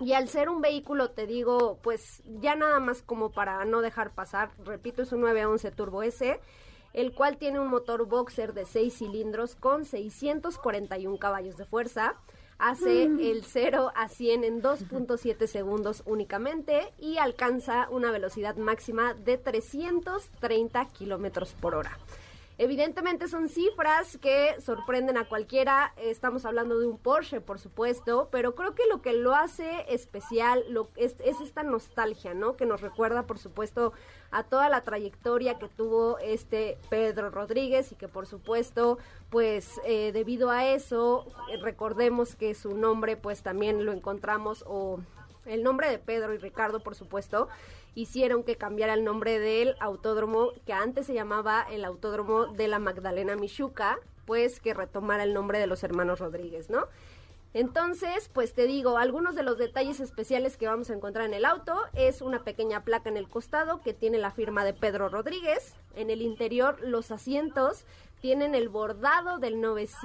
Y 0.00 0.12
al 0.12 0.28
ser 0.28 0.48
un 0.48 0.60
vehículo, 0.60 1.10
te 1.10 1.26
digo, 1.26 1.80
pues 1.82 2.22
ya 2.24 2.54
nada 2.54 2.78
más 2.78 3.02
como 3.02 3.30
para 3.30 3.64
no 3.64 3.80
dejar 3.80 4.14
pasar, 4.14 4.52
repito, 4.64 5.02
es 5.02 5.10
un 5.10 5.22
911 5.22 5.70
Turbo 5.72 6.04
S 6.04 6.40
el 6.98 7.12
cual 7.12 7.36
tiene 7.36 7.60
un 7.60 7.68
motor 7.68 8.06
boxer 8.06 8.54
de 8.54 8.64
6 8.64 8.92
cilindros 8.92 9.54
con 9.54 9.84
641 9.84 11.16
caballos 11.18 11.56
de 11.56 11.64
fuerza. 11.64 12.16
Hace 12.58 13.08
mm. 13.08 13.20
el 13.20 13.44
0 13.44 13.92
a 13.94 14.08
100 14.08 14.42
en 14.42 14.60
2.7 14.60 15.46
segundos 15.46 16.02
únicamente 16.06 16.92
y 16.98 17.18
alcanza 17.18 17.88
una 17.90 18.10
velocidad 18.10 18.56
máxima 18.56 19.14
de 19.14 19.38
330 19.38 20.86
kilómetros 20.86 21.52
por 21.60 21.76
hora. 21.76 21.96
Evidentemente 22.60 23.28
son 23.28 23.48
cifras 23.48 24.18
que 24.18 24.60
sorprenden 24.60 25.16
a 25.16 25.28
cualquiera. 25.28 25.92
Estamos 25.96 26.44
hablando 26.44 26.80
de 26.80 26.88
un 26.88 26.98
Porsche, 26.98 27.40
por 27.40 27.60
supuesto, 27.60 28.28
pero 28.32 28.56
creo 28.56 28.74
que 28.74 28.82
lo 28.90 29.00
que 29.00 29.12
lo 29.12 29.36
hace 29.36 29.84
especial 29.88 30.64
lo, 30.68 30.88
es, 30.96 31.14
esta 31.20 31.62
nostalgia, 31.62 32.34
¿no? 32.34 32.56
Que 32.56 32.66
nos 32.66 32.80
recuerda, 32.80 33.28
por 33.28 33.38
supuesto, 33.38 33.92
a 34.32 34.42
toda 34.42 34.68
la 34.68 34.82
trayectoria 34.82 35.60
que 35.60 35.68
tuvo 35.68 36.18
este 36.18 36.78
Pedro 36.90 37.30
Rodríguez 37.30 37.92
y 37.92 37.94
que, 37.94 38.08
por 38.08 38.26
supuesto, 38.26 38.98
pues 39.30 39.80
eh, 39.84 40.10
debido 40.10 40.50
a 40.50 40.66
eso, 40.66 41.26
recordemos 41.62 42.34
que 42.34 42.56
su 42.56 42.76
nombre, 42.76 43.16
pues 43.16 43.44
también 43.44 43.84
lo 43.86 43.92
encontramos 43.92 44.64
o 44.66 44.98
el 45.48 45.62
nombre 45.62 45.90
de 45.90 45.98
Pedro 45.98 46.34
y 46.34 46.38
Ricardo, 46.38 46.80
por 46.80 46.94
supuesto, 46.94 47.48
hicieron 47.94 48.44
que 48.44 48.56
cambiara 48.56 48.94
el 48.94 49.04
nombre 49.04 49.38
del 49.38 49.74
autódromo 49.80 50.52
que 50.66 50.72
antes 50.72 51.06
se 51.06 51.14
llamaba 51.14 51.66
el 51.70 51.84
Autódromo 51.84 52.46
de 52.46 52.68
la 52.68 52.78
Magdalena 52.78 53.36
Michuca, 53.36 53.98
pues 54.24 54.60
que 54.60 54.74
retomara 54.74 55.24
el 55.24 55.34
nombre 55.34 55.58
de 55.58 55.66
los 55.66 55.82
hermanos 55.82 56.20
Rodríguez, 56.20 56.70
¿no? 56.70 56.86
Entonces, 57.54 58.28
pues 58.32 58.52
te 58.52 58.66
digo, 58.66 58.98
algunos 58.98 59.34
de 59.34 59.42
los 59.42 59.56
detalles 59.56 60.00
especiales 60.00 60.56
que 60.56 60.66
vamos 60.66 60.90
a 60.90 60.94
encontrar 60.94 61.24
en 61.24 61.34
el 61.34 61.46
auto 61.46 61.74
es 61.94 62.20
una 62.20 62.44
pequeña 62.44 62.84
placa 62.84 63.08
en 63.08 63.16
el 63.16 63.28
costado 63.28 63.80
que 63.80 63.94
tiene 63.94 64.18
la 64.18 64.30
firma 64.30 64.64
de 64.64 64.74
Pedro 64.74 65.08
Rodríguez. 65.08 65.74
En 65.96 66.10
el 66.10 66.20
interior, 66.20 66.78
los 66.82 67.10
asientos 67.10 67.86
tienen 68.20 68.54
el 68.54 68.68
bordado 68.68 69.38
del, 69.38 69.60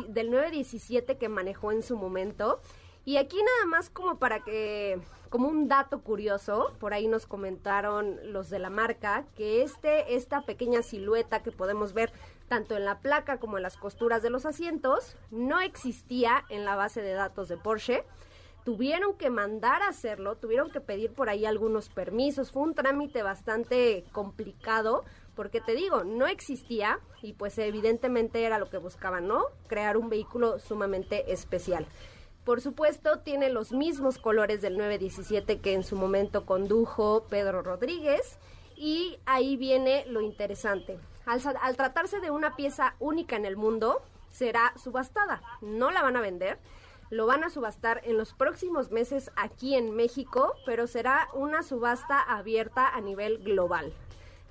del 0.07 0.31
917 0.31 1.17
que 1.17 1.29
manejó 1.29 1.71
en 1.73 1.83
su 1.83 1.97
momento. 1.97 2.61
Y 3.05 3.17
aquí 3.17 3.35
nada 3.35 3.65
más 3.67 3.89
como 3.89 4.17
para 4.17 4.39
que 4.39 5.01
como 5.33 5.47
un 5.47 5.67
dato 5.67 6.03
curioso, 6.03 6.75
por 6.79 6.93
ahí 6.93 7.07
nos 7.07 7.25
comentaron 7.25 8.19
los 8.31 8.51
de 8.51 8.59
la 8.59 8.69
marca 8.69 9.25
que 9.35 9.63
este, 9.63 10.13
esta 10.13 10.45
pequeña 10.45 10.83
silueta 10.83 11.41
que 11.41 11.51
podemos 11.51 11.93
ver 11.93 12.13
tanto 12.47 12.77
en 12.77 12.85
la 12.85 12.99
placa 12.99 13.39
como 13.39 13.57
en 13.57 13.63
las 13.63 13.75
costuras 13.75 14.21
de 14.21 14.29
los 14.29 14.45
asientos 14.45 15.15
no 15.31 15.59
existía 15.59 16.45
en 16.49 16.65
la 16.65 16.75
base 16.75 17.01
de 17.01 17.13
datos 17.13 17.47
de 17.47 17.57
Porsche. 17.57 18.03
Tuvieron 18.63 19.15
que 19.15 19.31
mandar 19.31 19.81
a 19.81 19.87
hacerlo, 19.87 20.35
tuvieron 20.35 20.69
que 20.69 20.81
pedir 20.81 21.11
por 21.11 21.29
ahí 21.29 21.47
algunos 21.47 21.89
permisos, 21.89 22.51
fue 22.51 22.61
un 22.61 22.75
trámite 22.75 23.23
bastante 23.23 24.03
complicado 24.11 25.03
porque 25.33 25.61
te 25.61 25.73
digo, 25.73 26.03
no 26.03 26.27
existía 26.27 26.99
y 27.23 27.33
pues 27.33 27.57
evidentemente 27.57 28.43
era 28.43 28.59
lo 28.59 28.69
que 28.69 28.77
buscaban, 28.77 29.27
¿no? 29.27 29.45
Crear 29.65 29.97
un 29.97 30.09
vehículo 30.09 30.59
sumamente 30.59 31.33
especial. 31.33 31.87
Por 32.43 32.59
supuesto, 32.59 33.19
tiene 33.19 33.49
los 33.49 33.71
mismos 33.71 34.17
colores 34.17 34.61
del 34.61 34.77
917 34.77 35.59
que 35.59 35.73
en 35.73 35.83
su 35.83 35.95
momento 35.95 36.45
condujo 36.45 37.25
Pedro 37.29 37.61
Rodríguez. 37.61 38.37
Y 38.75 39.17
ahí 39.25 39.55
viene 39.55 40.05
lo 40.07 40.19
interesante. 40.19 40.99
Al, 41.25 41.41
al, 41.61 41.77
tratarse 41.77 42.19
de 42.19 42.31
una 42.31 42.55
pieza 42.57 42.95
única 42.99 43.37
en 43.37 43.45
el 43.45 43.55
mundo, 43.55 44.01
será 44.29 44.73
subastada. 44.75 45.41
No 45.61 45.89
la 45.91 46.01
van 46.01 46.17
a 46.17 46.21
vender. 46.21 46.59
Lo 47.09 47.27
van 47.27 47.45
a 47.45 47.49
subastar 47.49 48.01
en 48.03 48.17
los 48.17 48.33
próximos 48.33 48.91
meses 48.91 49.31
aquí 49.35 49.75
en 49.75 49.95
México, 49.95 50.53
pero 50.65 50.87
será 50.87 51.29
una 51.33 51.63
subasta 51.63 52.19
abierta 52.19 52.89
a 52.89 52.99
nivel 52.99 53.37
global. 53.43 53.93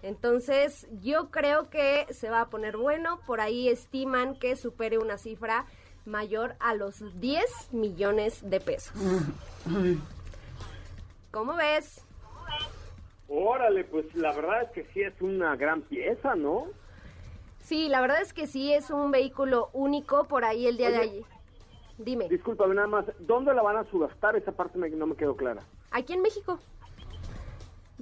Entonces, 0.03 0.87
yo 1.01 1.31
creo 1.31 1.69
que 1.69 2.07
se 2.11 2.31
va 2.31 2.41
a 2.43 2.51
poner 2.51 2.77
bueno. 2.77 3.21
Por 3.27 3.41
ahí 3.41 3.69
estiman 3.69 4.35
que 4.35 4.57
supere 4.57 4.99
una 4.99 5.19
cifra 5.19 5.67
mayor 6.05 6.55
a 6.61 6.75
los 6.75 7.21
10 7.21 7.73
millones 7.73 8.49
de 8.49 8.61
pesos. 8.61 8.95
¿Cómo 11.31 11.55
ves? 11.55 12.05
Órale, 13.29 13.85
pues 13.85 14.15
la 14.15 14.33
verdad 14.35 14.63
es 14.63 14.71
que 14.71 14.85
sí 14.93 15.03
es 15.03 15.15
una 15.21 15.57
gran 15.57 15.83
pieza, 15.83 16.35
¿no? 16.35 16.67
Sí, 17.61 17.89
la 17.89 18.01
verdad 18.01 18.21
es 18.21 18.33
que 18.33 18.47
sí 18.47 18.73
es 18.73 18.91
un 18.91 19.11
vehículo 19.11 19.71
único 19.73 20.25
por 20.25 20.45
ahí 20.45 20.67
el 20.67 20.77
día 20.77 20.91
de 20.91 20.99
ayer. 20.99 21.25
Dime. 21.97 22.29
Discúlpame 22.29 22.75
nada 22.75 22.89
más, 22.89 23.05
¿dónde 23.21 23.55
la 23.55 23.63
van 23.63 23.77
a 23.77 23.85
subastar? 23.85 24.37
Esa 24.37 24.53
parte 24.53 24.79
no 24.79 25.07
me 25.07 25.17
quedó 25.17 25.37
clara. 25.37 25.63
Aquí 25.91 26.13
en 26.13 26.23
México. 26.23 26.59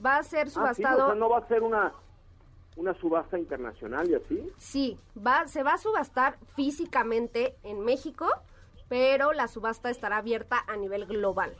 Va 0.05 0.17
a 0.17 0.23
ser 0.23 0.49
subastado. 0.49 1.03
Ah, 1.03 1.05
o 1.05 1.09
sea, 1.11 1.15
no 1.17 1.29
va 1.29 1.39
a 1.39 1.49
ser 1.49 1.63
una 1.63 1.93
una 2.77 2.95
subasta 2.95 3.39
internacional 3.39 4.09
y 4.11 4.15
así? 4.15 4.53
Sí, 4.57 4.99
va, 5.17 5.47
se 5.47 5.63
va 5.63 5.75
a 5.75 5.79
subastar 5.79 6.39
físicamente 6.55 7.57
en 7.63 7.81
México, 7.81 8.27
pero 8.89 9.33
la 9.33 9.49
subasta 9.49 9.91
estará 9.91 10.19
abierta 10.19 10.65
a 10.67 10.77
nivel 10.77 11.07
global. 11.07 11.55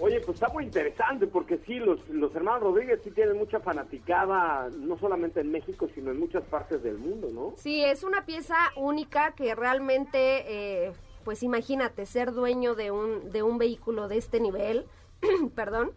Oye, 0.00 0.20
pues 0.20 0.34
está 0.34 0.48
muy 0.48 0.64
interesante 0.64 1.26
porque 1.28 1.58
sí, 1.66 1.76
los, 1.76 2.06
los 2.08 2.34
hermanos 2.34 2.62
Rodríguez 2.62 3.00
sí 3.04 3.10
tienen 3.12 3.38
mucha 3.38 3.60
fanaticada, 3.60 4.68
no 4.76 4.98
solamente 4.98 5.40
en 5.40 5.52
México, 5.52 5.88
sino 5.94 6.10
en 6.10 6.18
muchas 6.18 6.42
partes 6.44 6.82
del 6.82 6.98
mundo, 6.98 7.28
¿no? 7.32 7.54
Sí, 7.56 7.82
es 7.82 8.02
una 8.02 8.26
pieza 8.26 8.56
única 8.76 9.34
que 9.36 9.54
realmente, 9.54 10.88
eh, 10.88 10.92
pues 11.24 11.44
imagínate, 11.44 12.06
ser 12.06 12.32
dueño 12.32 12.74
de 12.74 12.90
un, 12.90 13.30
de 13.30 13.44
un 13.44 13.56
vehículo 13.56 14.08
de 14.08 14.18
este 14.18 14.40
nivel, 14.40 14.84
perdón, 15.54 15.92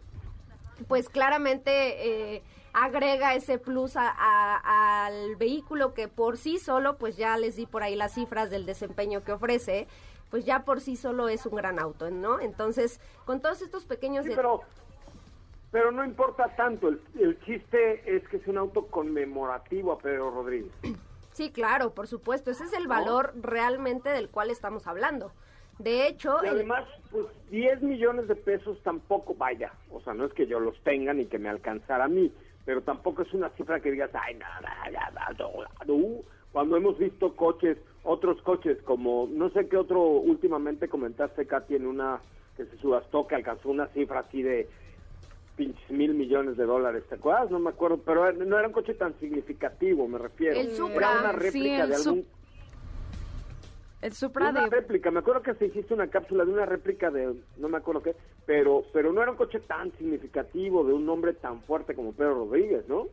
pues 0.86 1.08
claramente 1.08 2.34
eh, 2.36 2.42
agrega 2.72 3.34
ese 3.34 3.58
plus 3.58 3.96
a- 3.96 4.14
a- 4.16 5.06
al 5.06 5.36
vehículo 5.36 5.94
que 5.94 6.08
por 6.08 6.36
sí 6.36 6.58
solo, 6.58 6.96
pues 6.98 7.16
ya 7.16 7.36
les 7.36 7.56
di 7.56 7.66
por 7.66 7.82
ahí 7.82 7.96
las 7.96 8.14
cifras 8.14 8.50
del 8.50 8.66
desempeño 8.66 9.24
que 9.24 9.32
ofrece, 9.32 9.88
pues 10.30 10.44
ya 10.44 10.64
por 10.64 10.80
sí 10.80 10.96
solo 10.96 11.28
es 11.28 11.46
un 11.46 11.56
gran 11.56 11.78
auto, 11.78 12.10
¿no? 12.10 12.38
Entonces, 12.40 13.00
con 13.24 13.40
todos 13.40 13.62
estos 13.62 13.84
pequeños... 13.86 14.26
Sí, 14.26 14.32
pero, 14.36 14.60
pero 15.72 15.90
no 15.90 16.04
importa 16.04 16.54
tanto, 16.54 16.88
el, 16.88 17.00
el 17.18 17.40
chiste 17.44 18.14
es 18.16 18.26
que 18.28 18.36
es 18.36 18.46
un 18.46 18.58
auto 18.58 18.86
conmemorativo 18.86 19.92
a 19.92 19.98
Pedro 19.98 20.30
Rodríguez. 20.30 20.70
Sí, 21.32 21.50
claro, 21.50 21.94
por 21.94 22.06
supuesto, 22.08 22.50
ese 22.50 22.64
es 22.64 22.72
el 22.72 22.88
valor 22.88 23.32
realmente 23.40 24.10
del 24.10 24.28
cual 24.28 24.50
estamos 24.50 24.86
hablando. 24.86 25.32
De 25.78 26.08
hecho, 26.08 26.36
Y 26.42 26.48
además, 26.48 26.84
pues 27.10 27.26
10 27.50 27.82
millones 27.82 28.28
de 28.28 28.34
pesos 28.34 28.78
tampoco 28.82 29.34
vaya. 29.34 29.72
O 29.92 30.00
sea, 30.00 30.14
no 30.14 30.24
es 30.24 30.32
que 30.32 30.46
yo 30.46 30.58
los 30.58 30.78
tenga 30.82 31.12
ni 31.14 31.26
que 31.26 31.38
me 31.38 31.48
alcanzara 31.48 32.04
a 32.04 32.08
mí, 32.08 32.32
pero 32.64 32.82
tampoco 32.82 33.22
es 33.22 33.32
una 33.32 33.48
cifra 33.50 33.80
que 33.80 33.92
digas, 33.92 34.10
ay, 34.12 34.34
nada, 34.34 34.60
nada, 34.90 35.28
no, 35.38 35.50
no". 35.86 36.22
Cuando 36.52 36.76
hemos 36.76 36.98
visto 36.98 37.36
coches, 37.36 37.78
otros 38.02 38.40
coches, 38.42 38.78
como 38.82 39.28
no 39.30 39.50
sé 39.50 39.68
qué 39.68 39.76
otro 39.76 40.02
últimamente 40.02 40.88
comentaste, 40.88 41.46
Katy, 41.46 41.76
en 41.76 41.86
una 41.86 42.20
que 42.56 42.64
se 42.64 42.76
subastó, 42.78 43.26
que 43.26 43.36
alcanzó 43.36 43.68
una 43.68 43.86
cifra 43.88 44.20
así 44.20 44.42
de 44.42 44.68
pinches 45.56 45.90
mil 45.90 46.14
millones 46.14 46.56
de 46.56 46.64
dólares, 46.64 47.04
¿te 47.08 47.16
acuerdas? 47.16 47.50
No 47.50 47.58
me 47.58 47.70
acuerdo, 47.70 47.98
pero 47.98 48.32
no 48.32 48.58
era 48.58 48.68
un 48.68 48.72
coche 48.72 48.94
tan 48.94 49.18
significativo, 49.18 50.08
me 50.08 50.18
refiero. 50.18 50.58
El 50.58 50.70
Supra, 50.70 51.10
Era 51.10 51.20
una 51.20 51.32
réplica 51.32 51.86
de 51.86 51.94
algún... 51.94 52.26
El 54.00 54.12
Supra 54.12 54.50
Una 54.50 54.62
de... 54.64 54.70
réplica, 54.70 55.10
me 55.10 55.18
acuerdo 55.18 55.42
que 55.42 55.54
se 55.54 55.66
hiciste 55.66 55.92
una 55.92 56.06
cápsula 56.06 56.44
de 56.44 56.52
una 56.52 56.64
réplica 56.66 57.10
de, 57.10 57.34
no 57.56 57.68
me 57.68 57.78
acuerdo 57.78 58.02
qué, 58.02 58.14
pero 58.46 58.84
pero 58.92 59.12
no 59.12 59.20
era 59.22 59.32
un 59.32 59.36
coche 59.36 59.58
tan 59.60 59.90
significativo 59.98 60.84
de 60.84 60.92
un 60.92 61.04
nombre 61.04 61.32
tan 61.32 61.60
fuerte 61.62 61.94
como 61.94 62.12
Pedro 62.12 62.34
Rodríguez, 62.46 62.88
¿no? 62.88 63.06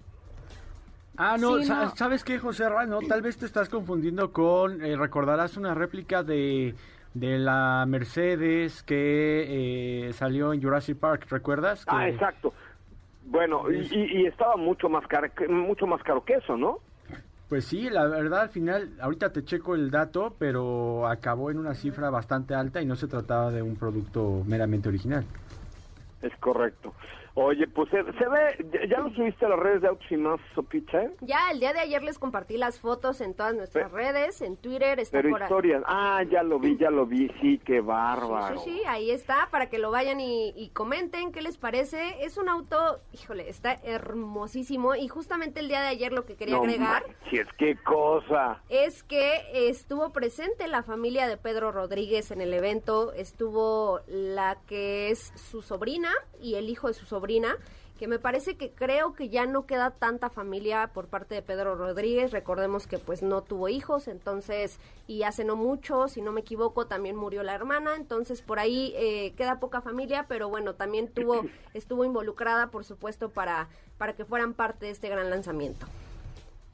Ah, 1.18 1.38
no, 1.40 1.58
Sí, 1.58 1.64
sa- 1.66 1.86
no. 1.86 1.96
¿sabes 1.96 2.24
qué, 2.24 2.38
José 2.40 2.70
Ra? 2.70 2.86
No, 2.86 3.00
tal 3.00 3.22
vez 3.22 3.38
te 3.38 3.46
estás 3.46 3.68
confundiendo 3.70 4.32
con, 4.32 4.84
eh, 4.86 4.96
recordarás 4.96 5.58
una 5.58 5.74
réplica 5.74 6.22
de, 6.24 6.76
de 7.14 7.40
la 7.40 7.86
Mercedes 7.88 8.84
que 8.84 10.08
eh, 10.10 10.14
salió 10.14 10.54
en 10.54 10.62
Jurassic 10.62 10.98
Park, 11.00 11.26
¿recuerdas? 11.30 11.84
Ah, 11.88 12.04
Que- 12.04 12.10
exacto. 12.12 12.54
Bueno, 13.28 13.72
y, 13.72 13.78
y- 13.92 14.22
y 14.22 14.26
estaba 14.28 14.56
mucho 14.56 14.88
más 14.88 15.08
caro, 15.08 15.28
que- 15.36 15.48
mucho 15.48 15.88
más 15.88 16.04
caro 16.04 16.24
que 16.24 16.34
eso, 16.36 16.56
¿no? 16.58 16.78
Pues 17.50 17.66
sí, 17.66 17.90
la 17.90 18.08
verdad 18.08 18.42
al 18.42 18.50
final, 18.50 18.94
ahorita 19.00 19.32
te 19.32 19.46
checo 19.46 19.76
el 19.76 19.92
dato, 19.92 20.36
pero 20.40 21.08
acabó 21.08 21.52
en 21.52 21.60
una 21.60 21.76
cifra 21.76 22.10
bastante 22.10 22.56
alta 22.56 22.82
y 22.82 22.86
no 22.86 22.96
se 22.96 23.08
trataba 23.08 23.52
de 23.52 23.62
un 23.62 23.76
producto 23.76 24.44
meramente 24.48 24.90
original. 24.90 25.26
Es 26.24 26.36
correcto. 26.38 26.94
Oye, 27.38 27.68
pues 27.68 27.90
se, 27.90 27.98
se 28.04 28.30
ve, 28.30 28.66
ya- 28.72 28.86
ya 28.88 29.00
lo 29.02 29.10
subiste 29.14 29.46
a 29.46 29.50
las 29.50 29.60
redes 29.60 29.82
de 29.82 29.90
Autos 29.90 30.10
y 30.10 30.16
Más, 30.16 30.40
Sopicha, 30.54 31.04
¿eh? 31.04 31.12
ya 31.20 31.52
el 31.52 31.60
día 31.60 31.74
de 31.74 31.80
ayer 31.82 32.02
les 32.02 32.18
compartí 32.18 32.56
las 32.58 32.80
fotos 32.80 33.20
en 33.20 33.34
todas 33.34 33.54
nuestras 33.54 33.92
redes, 33.92 34.42
en 34.42 34.56
Twitter, 34.56 35.00
está 35.02 35.18
Pero 35.18 35.32
por 35.32 35.42
ahí. 35.42 35.46
historias, 35.48 35.84
ah, 35.86 36.24
ya 36.32 36.44
lo 36.44 36.60
vi, 36.60 36.78
ya 36.78 36.90
lo 36.90 37.06
vi, 37.06 37.30
sí, 37.42 37.60
qué 37.66 37.82
bárbaro. 37.82 38.58
Sí, 38.60 38.70
sí, 38.72 38.78
sí, 38.78 38.82
ahí 38.88 39.12
está, 39.12 39.50
para 39.52 39.70
que 39.70 39.80
lo 39.80 39.92
vayan 39.92 40.22
y, 40.22 40.54
y 40.56 40.70
comenten 40.70 41.34
qué 41.34 41.42
les 41.42 41.58
parece. 41.58 42.24
Es 42.24 42.38
un 42.38 42.48
auto, 42.48 43.02
híjole, 43.12 43.50
está 43.50 43.74
hermosísimo. 43.84 44.96
Y 44.96 45.10
justamente 45.10 45.60
el 45.60 45.68
día 45.68 45.82
de 45.82 45.88
ayer 45.90 46.14
lo 46.14 46.26
que 46.26 46.38
quería 46.38 46.56
No 46.56 46.62
agregar 46.64 47.04
manches, 47.06 47.48
qué 47.58 47.76
cosa. 47.84 48.62
es 48.70 49.04
que 49.04 49.42
estuvo 49.70 50.12
presente 50.14 50.68
la 50.70 50.84
familia 50.84 51.28
de 51.28 51.36
Pedro 51.36 51.74
Rodríguez 51.74 52.32
en 52.32 52.40
el 52.40 52.54
evento. 52.54 53.12
Estuvo 53.12 54.00
la 54.08 54.58
que 54.68 55.10
es 55.12 55.34
su 55.36 55.62
sobrina 55.62 56.12
y 56.42 56.56
el 56.56 56.70
hijo 56.70 56.88
de 56.88 56.94
su 56.94 57.06
sobrina. 57.06 57.25
Que 57.98 58.08
me 58.10 58.20
parece 58.20 58.58
que 58.58 58.72
creo 58.72 59.14
que 59.14 59.30
ya 59.30 59.46
no 59.46 59.66
queda 59.66 59.92
tanta 59.92 60.30
familia 60.30 60.92
por 60.94 61.08
parte 61.08 61.34
de 61.34 61.42
Pedro 61.42 61.76
Rodríguez. 61.76 62.32
Recordemos 62.32 62.88
que 62.88 62.98
pues 62.98 63.24
no 63.24 63.42
tuvo 63.42 63.70
hijos, 63.70 64.10
entonces, 64.10 64.82
y 65.08 65.24
hace 65.24 65.46
no 65.46 65.56
mucho, 65.56 66.10
si 66.10 66.22
no 66.22 66.34
me 66.34 66.42
equivoco, 66.42 66.88
también 66.88 67.16
murió 67.16 67.42
la 67.44 67.56
hermana. 67.56 67.96
Entonces 67.96 68.42
por 68.42 68.60
ahí 68.60 68.94
eh, 68.98 69.34
queda 69.38 69.62
poca 69.62 69.80
familia, 69.80 70.26
pero 70.28 70.50
bueno, 70.50 70.76
también 70.76 71.08
tuvo, 71.08 71.46
estuvo 71.74 72.04
involucrada, 72.04 72.68
por 72.68 72.84
supuesto, 72.84 73.30
para, 73.30 73.70
para 73.98 74.14
que 74.14 74.26
fueran 74.26 74.54
parte 74.54 74.88
de 74.88 74.92
este 74.92 75.08
gran 75.08 75.30
lanzamiento. 75.30 75.86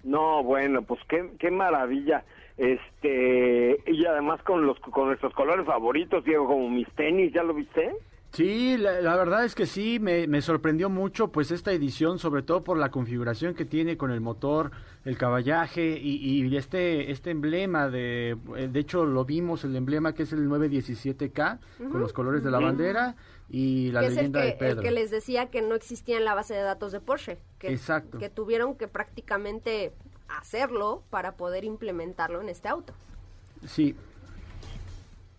No, 0.04 0.43
bueno, 0.43 0.82
pues 0.82 0.99
qué, 1.08 1.32
qué 1.38 1.52
maravilla. 1.52 2.24
Este, 2.58 3.80
y 3.88 4.06
además 4.06 4.41
con 4.43 4.66
los 4.66 4.80
con 4.80 5.08
nuestros 5.08 5.34
colores 5.34 5.66
favoritos, 5.66 6.24
Diego, 6.24 6.47
como 6.47 6.70
mis 6.70 6.88
tenis, 6.93 7.34
¿ya 7.34 7.43
lo 7.43 7.54
viste? 7.54 7.91
Sí, 8.34 8.78
la, 8.78 9.02
la 9.02 9.18
verdad 9.18 9.44
es 9.44 9.56
que 9.56 9.66
sí, 9.66 10.00
me, 10.00 10.26
me 10.26 10.42
sorprendió 10.42 10.90
mucho 10.90 11.34
pues 11.34 11.52
esta 11.52 11.74
edición, 11.74 12.18
sobre 12.18 12.44
todo 12.44 12.64
por 12.64 12.78
la 12.78 12.90
configuración 12.90 13.54
que 13.54 13.66
tiene 13.66 13.98
con 13.98 14.10
el 14.10 14.22
motor, 14.22 14.72
el 15.04 15.18
caballaje 15.18 16.00
y, 16.02 16.42
y 16.42 16.56
este 16.56 17.12
este 17.12 17.32
emblema 17.32 17.90
de, 17.90 18.38
eh, 18.56 18.70
de 18.72 18.80
hecho 18.80 19.06
lo 19.06 19.26
vimos, 19.26 19.66
el 19.66 19.76
emblema 19.76 20.14
que 20.14 20.24
es 20.24 20.32
el 20.32 20.48
917K 20.48 21.60
con 21.92 22.00
los 22.00 22.14
colores 22.14 22.42
de 22.42 22.52
la 22.52 22.60
bandera 22.60 23.18
y 23.50 23.92
la 23.92 24.00
que 24.00 24.06
es 24.06 24.12
el 24.12 24.16
leyenda 24.16 24.42
que, 24.42 24.46
de 24.46 24.54
Pedro. 24.54 24.80
el 24.80 24.86
que 24.86 24.92
les 24.92 25.12
decía 25.12 25.48
que 25.48 25.62
no 25.62 25.76
existía 25.76 26.18
en 26.18 26.24
la 26.24 26.34
base 26.34 26.54
de 26.54 26.62
datos 26.62 26.94
de 26.94 27.02
Porsche. 27.02 27.38
Que, 27.60 27.74
Exacto. 27.74 28.18
Que 28.18 28.30
tuvieron 28.30 28.76
que 28.76 28.88
prácticamente 28.88 29.92
hacerlo 30.30 31.04
para 31.10 31.34
poder 31.34 31.66
implementarlo 31.66 32.40
en 32.40 32.48
este 32.48 32.70
auto. 32.70 32.94
Sí, 33.68 33.94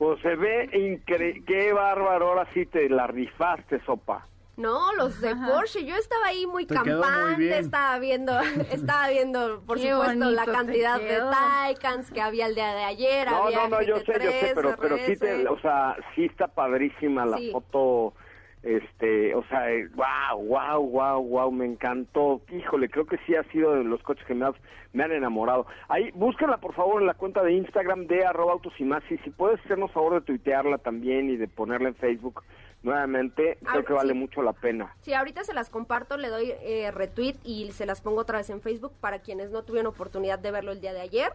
Pues 0.02 0.20
se 0.20 0.34
ve 0.34 0.68
increíble, 0.72 1.44
qué 1.46 1.72
bárbaro, 1.72 2.30
ahora 2.30 2.48
sí 2.52 2.66
te 2.66 2.88
la 2.88 3.06
rifaste, 3.06 3.80
sopa. 3.86 4.26
No, 4.56 4.92
los 4.94 5.20
de 5.20 5.32
Porsche, 5.36 5.84
yo 5.84 5.94
estaba 5.94 6.26
ahí 6.26 6.44
muy 6.44 6.66
Te 6.66 6.74
muy 6.74 6.84
campante, 6.88 7.56
estaba 7.58 8.00
viendo, 8.00 8.32
estaba 8.72 9.08
viendo, 9.10 9.62
por 9.64 9.78
Qué 9.78 9.92
supuesto, 9.92 10.28
la 10.32 10.44
cantidad 10.44 10.98
de. 10.98 11.20
Taycans 11.20 12.10
que 12.10 12.20
había 12.20 12.46
el 12.46 12.56
día 12.56 12.74
de 12.74 12.82
ayer. 12.82 13.30
No, 13.30 13.44
había 13.44 13.58
no, 13.58 13.68
no, 13.68 13.82
yo 13.82 13.98
sé, 14.00 14.06
yo 14.06 14.30
sé, 14.32 14.50
GT3, 14.50 14.52
pero, 14.56 14.76
pero 14.76 14.98
sí, 14.98 15.16
te, 15.16 15.36
RS. 15.44 15.46
o 15.50 15.60
sea, 15.60 15.96
sí 16.16 16.24
está 16.24 16.48
padrísima 16.48 17.24
la 17.24 17.36
Sí. 17.36 17.52
foto, 17.52 18.14
este, 18.62 19.34
o 19.34 19.44
sea, 19.48 19.66
wow, 19.94 20.44
wow, 20.44 20.88
wow, 20.88 21.22
wow, 21.22 21.50
me 21.50 21.66
encantó. 21.66 22.40
Híjole, 22.50 22.88
creo 22.88 23.06
que 23.06 23.18
sí 23.26 23.34
ha 23.34 23.42
sido 23.50 23.74
de 23.74 23.84
los 23.84 24.02
coches 24.02 24.24
que 24.26 24.34
me, 24.34 24.46
me 24.92 25.04
han 25.04 25.12
enamorado. 25.12 25.66
Ahí, 25.88 26.10
búsquenla 26.12 26.58
por 26.58 26.74
favor 26.74 27.00
en 27.00 27.06
la 27.06 27.14
cuenta 27.14 27.42
de 27.42 27.52
Instagram 27.52 28.06
de 28.06 28.24
arroba 28.24 28.52
autos 28.52 28.72
y 28.78 28.84
más, 28.84 29.02
y 29.10 29.18
si 29.18 29.30
puedes 29.30 29.60
hacernos 29.60 29.90
favor 29.92 30.14
de 30.14 30.20
tuitearla 30.22 30.78
también 30.78 31.30
y 31.30 31.36
de 31.36 31.48
ponerla 31.48 31.88
en 31.88 31.94
Facebook 31.96 32.42
nuevamente, 32.82 33.58
creo 33.62 33.84
que 33.84 33.92
vale 33.92 34.14
mucho 34.14 34.42
la 34.42 34.52
pena. 34.52 34.94
Sí, 35.02 35.14
ahorita 35.14 35.44
se 35.44 35.54
las 35.54 35.70
comparto, 35.70 36.16
le 36.16 36.28
doy 36.28 36.52
eh, 36.62 36.90
retweet 36.90 37.36
y 37.44 37.70
se 37.72 37.86
las 37.86 38.00
pongo 38.00 38.20
otra 38.20 38.38
vez 38.38 38.50
en 38.50 38.60
Facebook 38.60 38.92
para 39.00 39.20
quienes 39.20 39.50
no 39.50 39.62
tuvieron 39.62 39.92
oportunidad 39.92 40.38
de 40.38 40.50
verlo 40.50 40.72
el 40.72 40.80
día 40.80 40.92
de 40.92 41.00
ayer. 41.00 41.32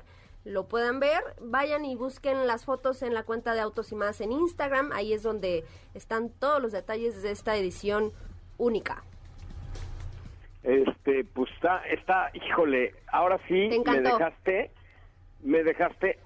Lo 0.48 0.70
puedan 0.70 1.02
ver, 1.02 1.22
vayan 1.42 1.84
y 1.84 1.96
busquen 1.96 2.48
las 2.48 2.64
fotos 2.64 3.02
en 3.02 3.14
la 3.14 3.24
cuenta 3.24 3.54
de 3.54 3.60
Autos 3.60 3.92
y 3.92 3.96
Más 3.96 4.22
en 4.22 4.32
Instagram. 4.32 4.94
Ahí 4.94 5.12
es 5.12 5.22
donde 5.22 5.66
están 5.94 6.30
todos 6.30 6.62
los 6.62 6.72
detalles 6.72 7.22
de 7.22 7.32
esta 7.32 7.58
edición 7.58 8.14
única. 8.58 9.04
Este, 10.64 11.26
pues 11.26 11.52
está, 11.52 11.86
está, 11.88 12.32
híjole, 12.34 12.96
ahora 13.12 13.38
sí 13.50 13.70
me 13.86 14.02
dejaste, 14.02 14.72
me 15.44 15.64
dejaste, 15.64 16.18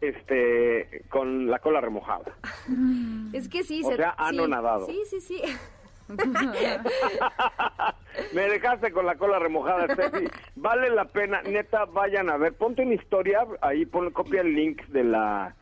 este, 0.00 1.04
con 1.08 1.48
la 1.48 1.60
cola 1.60 1.80
remojada. 1.80 2.36
Es 3.32 3.48
que 3.48 3.62
sí, 3.62 3.82
O 3.84 3.94
sea, 3.94 4.14
anonadado. 4.18 4.86
Sí, 4.86 5.02
sí, 5.08 5.20
sí. 5.20 5.42
Me 8.34 8.42
dejaste 8.42 8.90
con 8.92 9.06
la 9.06 9.16
cola 9.16 9.38
remojada, 9.38 9.92
Steffi. 9.94 10.26
Vale 10.56 10.90
la 10.90 11.04
pena, 11.06 11.40
neta, 11.42 11.84
vayan 11.86 12.30
a 12.30 12.36
ver. 12.36 12.52
Ponte 12.54 12.82
una 12.82 12.94
historia, 12.94 13.46
ahí 13.60 13.86
pon, 13.86 14.10
copia 14.10 14.40
el 14.40 14.54
link 14.54 14.84
de 14.88 15.04
la 15.04 15.54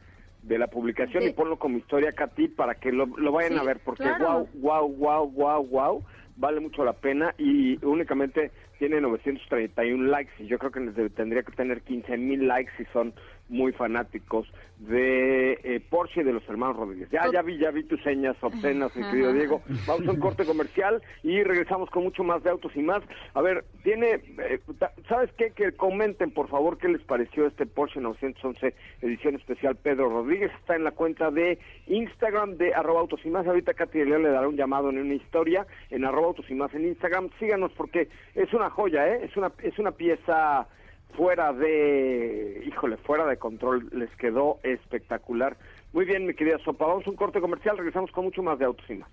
de 0.43 0.59
la 0.59 0.69
publicación 0.69 1.25
De- 1.25 1.31
y 1.31 1.33
ponlo 1.33 1.59
como 1.59 1.77
historia, 1.79 2.13
Katy, 2.13 2.49
para 2.49 2.77
que 2.77 2.93
lo, 2.93 3.07
lo 3.07 3.33
vayan 3.33 3.55
Sí, 3.55 3.59
a 3.59 3.63
ver, 3.65 3.81
porque 3.85 4.05
claro. 4.05 4.47
wow, 4.55 4.55
wow, 4.55 4.89
wow, 4.97 5.31
wow, 5.33 5.67
wow, 5.67 6.05
vale 6.37 6.61
mucho 6.61 6.85
la 6.85 6.93
pena 6.93 7.35
y 7.37 7.85
únicamente 7.85 8.53
tiene 8.79 9.01
931 9.01 10.05
likes 10.09 10.31
y 10.39 10.47
yo 10.47 10.61
creo 10.61 10.71
que 10.71 10.81
tendría 11.17 11.43
que 11.43 11.51
tener 11.51 11.83
15 11.83 12.17
mil 12.19 12.47
likes 12.47 12.71
y 12.79 12.85
son 12.93 13.13
muy 13.49 13.73
fanáticos 13.73 14.49
de 14.79 15.53
eh, 15.65 15.81
Porsche 15.89 16.21
y 16.21 16.25
de 16.25 16.33
los 16.33 16.47
hermanos 16.49 16.77
Rodríguez. 16.77 17.09
Ya, 17.11 17.31
ya 17.33 17.43
vi, 17.43 17.59
ya 17.59 17.71
vi 17.71 17.85
tus 17.85 18.03
señas 18.03 18.37
obscenas, 18.43 18.95
mi 18.95 19.05
querido 19.05 19.33
Diego. 19.33 19.63
Vamos 19.87 20.07
a 20.07 20.11
un 20.11 20.21
corte 20.21 20.45
comercial 20.45 21.03
y 21.23 21.43
regresamos 21.43 21.89
con 21.91 22.05
mucho 22.05 22.23
más 22.25 22.43
de 22.43 22.51
autos 22.51 22.73
y 22.75 22.81
más. 22.81 23.03
A 23.35 23.41
ver, 23.41 23.65
tiene, 23.83 24.21
eh, 24.39 24.61
¿sabes 25.09 25.31
qué? 25.39 25.53
Que 25.53 25.73
comenten, 25.73 26.31
por 26.31 26.49
favor, 26.49 26.77
qué 26.77 26.89
les 26.89 27.03
pareció 27.03 27.47
este 27.47 27.65
Porsche 27.67 28.01
911 28.01 28.75
edición 29.01 29.37
especial 29.37 29.77
Pedro 29.77 30.11
Rodríguez. 30.11 30.53
Está 30.61 30.77
en 30.77 30.85
la 30.85 30.91
cuenta 30.91 31.31
de 31.31 31.59
Instagram 31.87 32.57
de 32.57 32.75
arroba 32.75 33.01
autos 33.01 33.21
y 33.25 33.31
más. 33.31 33.47
Ahorita 33.47 33.75
Katy 33.75 34.05
León 34.05 34.25
le 34.25 34.31
dará 34.31 34.49
un 34.49 34.57
llamado 34.57 34.91
en 34.91 34.99
una 34.99 35.15
historia 35.15 35.67
en 35.91 36.05
arroba 36.05 36.29
autos 36.29 36.51
y 36.51 36.55
más 36.55 36.75
en 36.75 36.87
Instagram. 36.87 37.31
Síganos 37.39 37.73
porque 37.73 38.09
es 38.35 38.53
una 38.53 38.69
joya, 38.69 39.09
¿eh? 39.09 39.21
Es 39.25 39.37
una, 39.37 39.53
es 39.63 39.79
una 39.79 39.93
pieza 39.93 40.69
fuera 41.15 41.53
de, 41.53 42.63
híjole, 42.67 42.97
fuera 42.99 43.27
de 43.27 43.37
control, 43.37 43.89
les 43.93 44.11
quedó 44.17 44.59
espectacular. 44.63 45.57
Muy 45.93 46.05
bien, 46.05 46.27
mi 46.27 46.35
querida 46.35 46.59
Sopa, 46.65 46.87
vamos 46.87 47.07
a 47.07 47.11
un 47.11 47.17
corte 47.17 47.41
comercial, 47.41 47.79
regresamos 47.79 48.11
con 48.11 48.25
mucho 48.25 48.43
más 48.43 48.59
de 48.59 48.67
Autos 48.67 48.89
y 48.91 48.95
Más. 48.95 49.11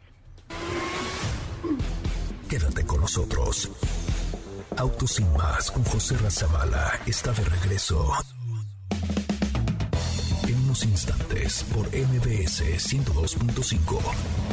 Quédate 2.50 2.86
con 2.86 3.02
nosotros. 3.02 3.72
Autos 4.78 5.20
y 5.20 5.24
Más 5.38 5.72
con 5.72 5.84
José 5.84 6.18
Razabala 6.18 7.00
está 7.06 7.32
de 7.32 7.44
regreso. 7.44 8.12
En 10.48 10.56
unos 10.66 10.84
instantes 10.86 11.64
por 11.74 11.88
MBS 11.88 12.64
102.5. 12.78 14.53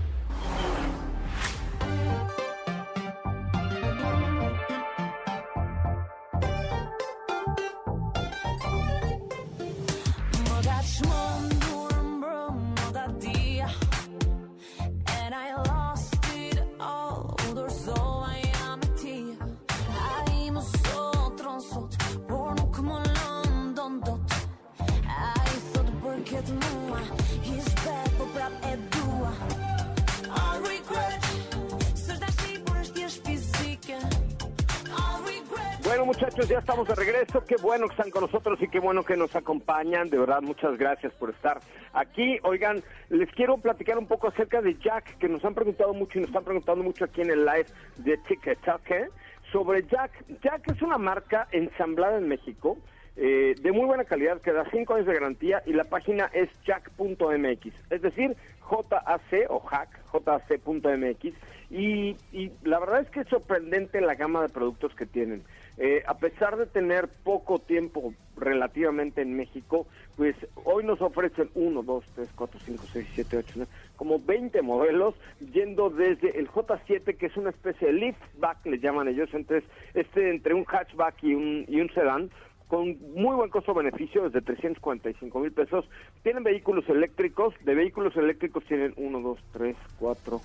Bueno 37.71 37.87
que 37.87 37.93
están 37.93 38.11
con 38.11 38.23
nosotros 38.23 38.61
y 38.61 38.67
qué 38.67 38.81
bueno 38.81 39.05
que 39.05 39.15
nos 39.15 39.33
acompañan. 39.33 40.09
De 40.09 40.17
verdad, 40.17 40.41
muchas 40.41 40.77
gracias 40.77 41.13
por 41.13 41.29
estar 41.29 41.61
aquí. 41.93 42.37
Oigan, 42.43 42.83
les 43.07 43.31
quiero 43.31 43.57
platicar 43.59 43.97
un 43.97 44.07
poco 44.07 44.27
acerca 44.27 44.61
de 44.61 44.75
Jack, 44.77 45.17
que 45.19 45.29
nos 45.29 45.45
han 45.45 45.55
preguntado 45.55 45.93
mucho 45.93 46.17
y 46.17 46.21
nos 46.21 46.31
están 46.31 46.43
preguntando 46.43 46.83
mucho 46.83 47.05
aquí 47.05 47.21
en 47.21 47.31
el 47.31 47.45
live 47.45 47.67
de 47.95 48.17
TikTok, 48.27 48.91
¿eh? 48.91 49.07
sobre 49.53 49.83
Jack. 49.83 50.11
Jack 50.41 50.69
es 50.69 50.81
una 50.81 50.97
marca 50.97 51.47
ensamblada 51.53 52.17
en 52.17 52.27
México. 52.27 52.77
Eh, 53.15 53.55
de 53.61 53.71
muy 53.71 53.85
buena 53.85 54.03
calidad, 54.03 54.41
que 54.41 54.51
da 54.51 54.65
5 54.69 54.93
años 54.93 55.07
de 55.07 55.13
garantía 55.13 55.63
y 55.65 55.71
la 55.71 55.85
página 55.85 56.29
es 56.33 56.49
jack.mx, 56.65 57.73
es 57.89 58.01
decir, 58.01 58.35
JAC 58.69 59.49
o 59.49 59.59
hack, 59.59 59.99
JAC.mx 60.11 61.33
y, 61.69 62.17
y 62.33 62.51
la 62.63 62.79
verdad 62.79 62.99
es 62.99 63.09
que 63.11 63.21
es 63.21 63.27
sorprendente 63.29 64.01
la 64.01 64.15
gama 64.15 64.41
de 64.41 64.49
productos 64.49 64.93
que 64.93 65.05
tienen. 65.05 65.43
Eh, 65.83 66.03
a 66.05 66.13
pesar 66.13 66.57
de 66.57 66.67
tener 66.67 67.09
poco 67.23 67.57
tiempo 67.57 68.13
relativamente 68.37 69.23
en 69.23 69.35
México, 69.35 69.87
pues 70.15 70.35
hoy 70.63 70.85
nos 70.85 71.01
ofrecen 71.01 71.49
1, 71.55 71.81
2, 71.81 72.05
3, 72.13 72.29
4, 72.35 72.59
5, 72.63 72.83
6, 72.93 73.07
7, 73.15 73.37
8, 73.37 73.53
9, 73.55 73.71
como 73.95 74.19
20 74.19 74.61
modelos, 74.61 75.15
yendo 75.39 75.89
desde 75.89 76.37
el 76.37 76.47
J7, 76.49 77.17
que 77.17 77.25
es 77.25 77.35
una 77.35 77.49
especie 77.49 77.87
de 77.87 77.93
liftback, 77.93 78.63
le 78.67 78.77
llaman 78.77 79.07
ellos, 79.07 79.27
entonces 79.33 79.67
este 79.95 80.29
entre 80.29 80.53
un 80.53 80.65
hatchback 80.65 81.23
y 81.23 81.33
un, 81.33 81.65
y 81.67 81.81
un 81.81 81.91
sedán, 81.95 82.29
con 82.67 82.99
muy 83.15 83.35
buen 83.35 83.49
costo-beneficio, 83.49 84.25
desde 84.25 84.41
345 84.41 85.39
mil 85.39 85.51
pesos. 85.51 85.89
Tienen 86.21 86.43
vehículos 86.43 86.87
eléctricos, 86.89 87.55
de 87.65 87.73
vehículos 87.73 88.15
eléctricos 88.17 88.63
tienen 88.65 88.93
1, 88.97 89.19
2, 89.19 89.39
3, 89.51 89.75
4, 89.97 90.41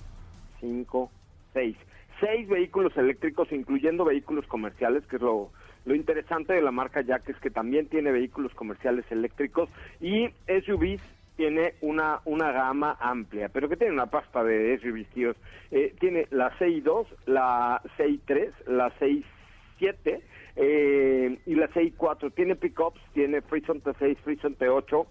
5, 0.61 1.11
6 1.53 1.77
seis 2.19 2.47
vehículos 2.47 2.95
eléctricos, 2.97 3.51
incluyendo 3.51 4.05
vehículos 4.05 4.45
comerciales, 4.47 5.05
que 5.07 5.17
es 5.17 5.21
lo, 5.21 5.51
lo 5.85 5.95
interesante 5.95 6.53
de 6.53 6.61
la 6.61 6.71
marca 6.71 7.01
Jack, 7.01 7.29
es 7.29 7.37
que 7.37 7.49
también 7.49 7.87
tiene 7.87 8.11
vehículos 8.11 8.53
comerciales 8.53 9.05
eléctricos 9.11 9.69
y 10.01 10.29
SUVs 10.47 11.01
tiene 11.37 11.75
una, 11.81 12.19
una 12.25 12.51
gama 12.51 12.97
amplia, 12.99 13.49
pero 13.49 13.69
que 13.69 13.77
tiene 13.77 13.93
una 13.93 14.07
pasta 14.07 14.43
de 14.43 14.77
SUVs, 14.79 15.07
tíos. 15.13 15.37
Eh, 15.71 15.93
tiene 15.99 16.27
la 16.31 16.51
CI2, 16.57 17.05
la 17.27 17.81
CI3, 17.97 18.51
la 18.65 18.91
CI7 18.99 20.21
eh, 20.55 21.37
y 21.45 21.55
la 21.55 21.69
CI4. 21.69 22.33
Tiene 22.33 22.55
pickups, 22.55 22.99
tiene 23.13 23.41
Freezon 23.41 23.81
T6, 23.83 24.17
Freezon 24.17 24.57
T8, 24.57 25.05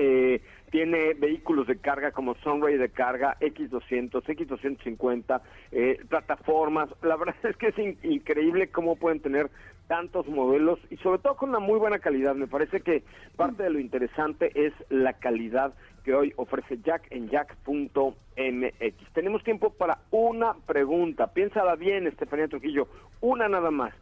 eh, 0.00 0.40
tiene 0.70 1.14
vehículos 1.14 1.66
de 1.66 1.78
carga 1.78 2.12
como 2.12 2.36
Sunray 2.36 2.76
de 2.76 2.88
carga, 2.88 3.36
X200, 3.40 4.22
X250, 4.22 5.40
eh, 5.72 6.00
plataformas. 6.08 6.88
La 7.02 7.16
verdad 7.16 7.34
es 7.42 7.56
que 7.56 7.68
es 7.68 8.04
increíble 8.04 8.68
cómo 8.68 8.96
pueden 8.96 9.20
tener 9.20 9.50
tantos 9.88 10.28
modelos 10.28 10.78
y 10.90 10.98
sobre 10.98 11.18
todo 11.18 11.36
con 11.36 11.48
una 11.48 11.58
muy 11.58 11.78
buena 11.78 11.98
calidad. 11.98 12.36
Me 12.36 12.46
parece 12.46 12.80
que 12.80 13.02
parte 13.36 13.64
de 13.64 13.70
lo 13.70 13.80
interesante 13.80 14.52
es 14.54 14.72
la 14.88 15.14
calidad 15.14 15.74
que 16.04 16.14
hoy 16.14 16.32
ofrece 16.36 16.78
Jack 16.84 17.06
en 17.10 17.28
jack.mx. 17.28 19.12
Tenemos 19.14 19.42
tiempo 19.42 19.70
para 19.70 19.98
una 20.10 20.54
pregunta. 20.66 21.32
Piénsala 21.32 21.74
bien, 21.74 22.06
Estefanía 22.06 22.46
Trujillo. 22.46 22.86
Una 23.20 23.48
nada 23.48 23.70
más. 23.70 23.92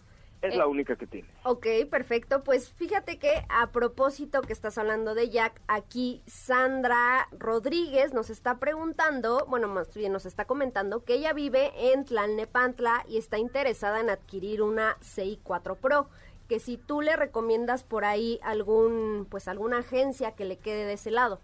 Es 0.48 0.56
la 0.56 0.64
eh, 0.64 0.68
única 0.68 0.96
que 0.96 1.06
tiene. 1.06 1.28
Ok, 1.44 1.66
perfecto. 1.90 2.44
Pues 2.44 2.70
fíjate 2.72 3.18
que 3.18 3.44
a 3.48 3.70
propósito 3.72 4.42
que 4.42 4.52
estás 4.52 4.78
hablando 4.78 5.14
de 5.14 5.30
Jack, 5.30 5.60
aquí 5.68 6.22
Sandra 6.26 7.28
Rodríguez 7.32 8.14
nos 8.14 8.30
está 8.30 8.58
preguntando, 8.58 9.46
bueno, 9.48 9.68
más 9.68 9.94
bien 9.94 10.12
nos 10.12 10.26
está 10.26 10.44
comentando 10.44 11.04
que 11.04 11.14
ella 11.14 11.32
vive 11.32 11.92
en 11.92 12.04
Tlalnepantla 12.04 13.04
y 13.08 13.18
está 13.18 13.38
interesada 13.38 14.00
en 14.00 14.10
adquirir 14.10 14.62
una 14.62 14.96
CI4 15.00 15.76
Pro 15.76 16.08
que 16.48 16.60
si 16.60 16.76
tú 16.76 17.00
le 17.00 17.16
recomiendas 17.16 17.82
por 17.82 18.04
ahí 18.04 18.38
algún 18.42 19.26
pues 19.28 19.48
alguna 19.48 19.78
agencia 19.78 20.32
que 20.32 20.44
le 20.44 20.58
quede 20.58 20.84
de 20.84 20.92
ese 20.94 21.10
lado. 21.10 21.40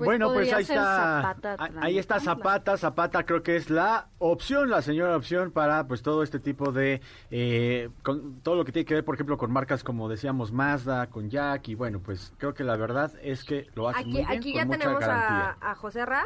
Pues 0.00 0.06
bueno, 0.06 0.32
pues 0.32 0.50
ahí 0.50 0.62
está, 0.62 1.36
ahí 1.82 1.98
está 1.98 2.20
Zapata, 2.20 2.78
Zapata 2.78 3.26
creo 3.26 3.42
que 3.42 3.56
es 3.56 3.68
la 3.68 4.08
opción, 4.18 4.70
la 4.70 4.80
señora 4.80 5.14
opción 5.14 5.50
para 5.50 5.86
pues 5.86 6.00
todo 6.00 6.22
este 6.22 6.40
tipo 6.40 6.72
de, 6.72 7.02
eh, 7.30 7.90
con 8.02 8.40
todo 8.40 8.54
lo 8.54 8.64
que 8.64 8.72
tiene 8.72 8.86
que 8.86 8.94
ver, 8.94 9.04
por 9.04 9.14
ejemplo, 9.14 9.36
con 9.36 9.52
marcas 9.52 9.84
como 9.84 10.08
decíamos 10.08 10.52
Mazda, 10.52 11.08
con 11.08 11.28
Jack 11.28 11.68
y 11.68 11.74
bueno, 11.74 12.00
pues 12.00 12.32
creo 12.38 12.54
que 12.54 12.64
la 12.64 12.76
verdad 12.76 13.12
es 13.22 13.44
que 13.44 13.68
lo 13.74 13.90
hace 13.90 14.00
aquí, 14.00 14.08
muy 14.10 14.24
bien, 14.24 14.38
Aquí 14.38 14.54
ya 14.54 14.64
tenemos 14.66 15.04
a, 15.04 15.58
a 15.60 15.74
José 15.74 16.06
Ra. 16.06 16.24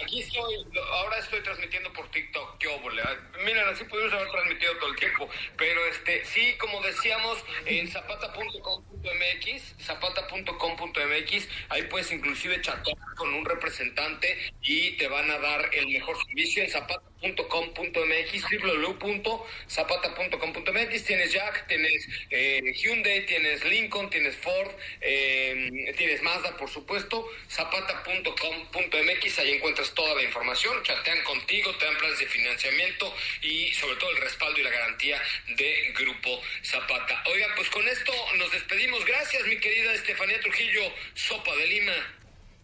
Aquí 0.00 0.20
estoy, 0.20 0.64
ahora 0.92 1.18
estoy 1.18 1.42
transmitiendo 1.42 1.92
por 1.92 2.08
TikTok, 2.10 2.58
qué 2.58 2.68
óvole. 2.68 3.02
Miren, 3.44 3.68
así 3.68 3.84
pudimos 3.84 4.12
haber 4.12 4.30
transmitido 4.30 4.76
todo 4.78 4.90
el 4.90 4.96
tiempo. 4.96 5.28
Pero 5.56 5.86
este, 5.86 6.24
sí, 6.24 6.54
como 6.58 6.80
decíamos, 6.80 7.38
en 7.66 7.86
zapata.com.mx, 7.88 9.74
zapata.com.mx, 9.80 11.48
ahí 11.68 11.82
puedes 11.84 12.10
inclusive 12.10 12.60
chatear 12.62 12.96
con 13.16 13.32
un 13.34 13.44
representante 13.44 14.52
y 14.62 14.92
te 14.92 15.08
van 15.08 15.30
a 15.30 15.38
dar 15.38 15.68
el 15.74 15.88
mejor 15.88 16.16
servicio 16.26 16.62
en 16.62 16.70
zapata.com.mx, 16.70 18.44
www.zapata.com.mx. 18.62 21.04
Tienes 21.04 21.32
Jack, 21.32 21.66
tienes 21.68 22.08
eh, 22.30 22.72
Hyundai, 22.74 23.26
tienes 23.26 23.62
Lincoln, 23.64 24.08
tienes 24.10 24.36
Ford, 24.36 24.70
eh, 25.00 25.92
tienes 25.96 26.22
Mazda, 26.22 26.56
por 26.56 26.70
supuesto. 26.70 27.28
Zapata.com.mx, 27.48 29.38
ahí 29.38 29.52
encuentras 29.52 29.91
toda 29.94 30.14
la 30.14 30.22
información, 30.22 30.82
chatean 30.82 31.22
contigo, 31.24 31.74
te 31.76 31.84
dan 31.84 31.96
planes 31.96 32.18
de 32.18 32.26
financiamiento 32.26 33.14
y 33.40 33.72
sobre 33.72 33.96
todo 33.96 34.10
el 34.10 34.16
respaldo 34.18 34.58
y 34.58 34.62
la 34.62 34.70
garantía 34.70 35.20
de 35.56 35.92
Grupo 35.96 36.40
Zapata. 36.62 37.22
Oigan, 37.32 37.50
pues 37.56 37.68
con 37.70 37.86
esto 37.88 38.12
nos 38.36 38.50
despedimos. 38.52 39.04
Gracias, 39.04 39.46
mi 39.46 39.58
querida 39.58 39.92
Estefanía 39.94 40.40
Trujillo, 40.40 40.82
Sopa 41.14 41.54
de 41.56 41.66
Lima. 41.66 41.94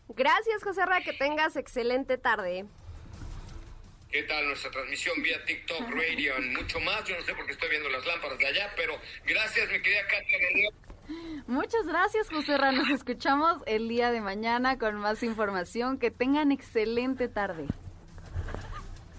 Gracias, 0.09 0.63
José 0.63 0.85
Ra, 0.87 1.03
que 1.03 1.13
tengas 1.13 1.57
excelente 1.57 2.19
tarde. 2.19 2.65
¿Qué 4.11 4.23
tal 4.23 4.47
nuestra 4.47 4.71
transmisión 4.71 5.23
vía 5.23 5.45
TikTok, 5.45 5.91
radio 5.91 6.39
y 6.39 6.49
mucho 6.49 6.81
más? 6.81 7.05
Yo 7.05 7.15
no 7.15 7.23
sé 7.25 7.35
por 7.35 7.45
qué 7.45 7.53
estoy 7.53 7.69
viendo 7.69 7.91
las 7.91 8.07
lámparas 8.07 8.39
de 8.39 8.47
allá, 8.47 8.73
pero 8.75 8.99
gracias, 9.27 9.71
mi 9.71 9.83
querida 9.83 10.07
Katia. 10.07 10.39
Muchas 11.47 11.87
gracias, 11.87 12.29
José 12.29 12.59
Ra. 12.59 12.73
Nos 12.73 12.91
escuchamos 12.91 13.63
el 13.67 13.89
día 13.89 14.11
de 14.11 14.21
mañana 14.21 14.79
con 14.79 14.97
más 14.97 15.23
información. 15.23 15.99
Que 15.99 16.11
tengan 16.11 16.53
excelente 16.53 17.29
tarde. 17.29 17.67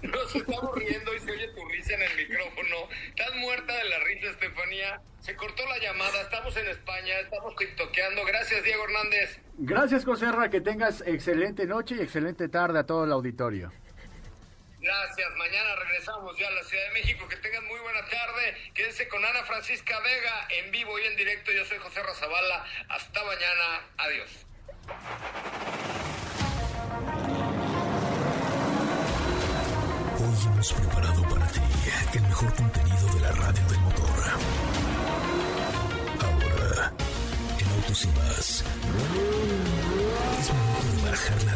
Nos 0.01 0.35
estamos 0.35 0.75
riendo 0.75 1.13
y 1.13 1.19
se 1.19 1.31
oye 1.31 1.47
tu 1.49 1.65
risa 1.65 1.93
en 1.95 2.01
el 2.03 2.17
micrófono. 2.17 2.75
Estás 3.09 3.35
muerta 3.35 3.75
de 3.75 3.83
la 3.89 3.99
risa, 3.99 4.29
Estefanía. 4.29 5.01
Se 5.19 5.35
cortó 5.35 5.63
la 5.65 5.77
llamada. 5.79 6.21
Estamos 6.21 6.55
en 6.55 6.67
España, 6.67 7.19
estamos 7.21 7.55
tiktokeando. 7.55 8.23
Gracias, 8.25 8.63
Diego 8.63 8.83
Hernández. 8.85 9.39
Gracias, 9.57 10.05
José 10.05 10.31
Ra. 10.31 10.49
Que 10.49 10.61
tengas 10.61 11.03
excelente 11.05 11.65
noche 11.65 11.95
y 11.95 12.01
excelente 12.01 12.47
tarde 12.47 12.79
a 12.79 12.85
todo 12.85 13.03
el 13.03 13.11
auditorio. 13.11 13.71
Gracias. 14.81 15.35
Mañana 15.35 15.75
regresamos 15.75 16.37
ya 16.37 16.47
a 16.47 16.51
la 16.51 16.63
Ciudad 16.63 16.85
de 16.85 16.91
México. 16.91 17.27
Que 17.27 17.35
tengan 17.37 17.65
muy 17.65 17.79
buena 17.79 18.05
tarde. 18.05 18.71
Quédense 18.73 19.07
con 19.09 19.23
Ana 19.23 19.43
Francisca 19.43 19.99
Vega 19.99 20.47
en 20.49 20.71
vivo 20.71 20.97
y 20.99 21.05
en 21.05 21.15
directo. 21.17 21.51
Yo 21.51 21.65
soy 21.65 21.77
José 21.79 22.01
Razabala. 22.01 22.65
Hasta 22.87 23.23
mañana. 23.25 23.81
Adiós. 23.97 24.45
Hoy 30.21 30.45
hemos 30.45 30.73
preparado 30.73 31.21
para 31.23 31.47
ti 31.47 31.61
el 32.13 32.21
mejor 32.21 32.55
contenido 32.55 33.13
de 33.13 33.19
la 33.21 33.31
radio 33.31 33.67
del 33.67 33.79
motor. 33.79 34.09
Ahora, 36.21 36.93
en 37.59 37.69
Autos 37.69 38.05
y 38.05 38.07
más, 38.07 38.63
es 40.39 40.53
momento 40.53 41.03
de 41.03 41.09
bajar 41.09 41.43
la 41.43 41.55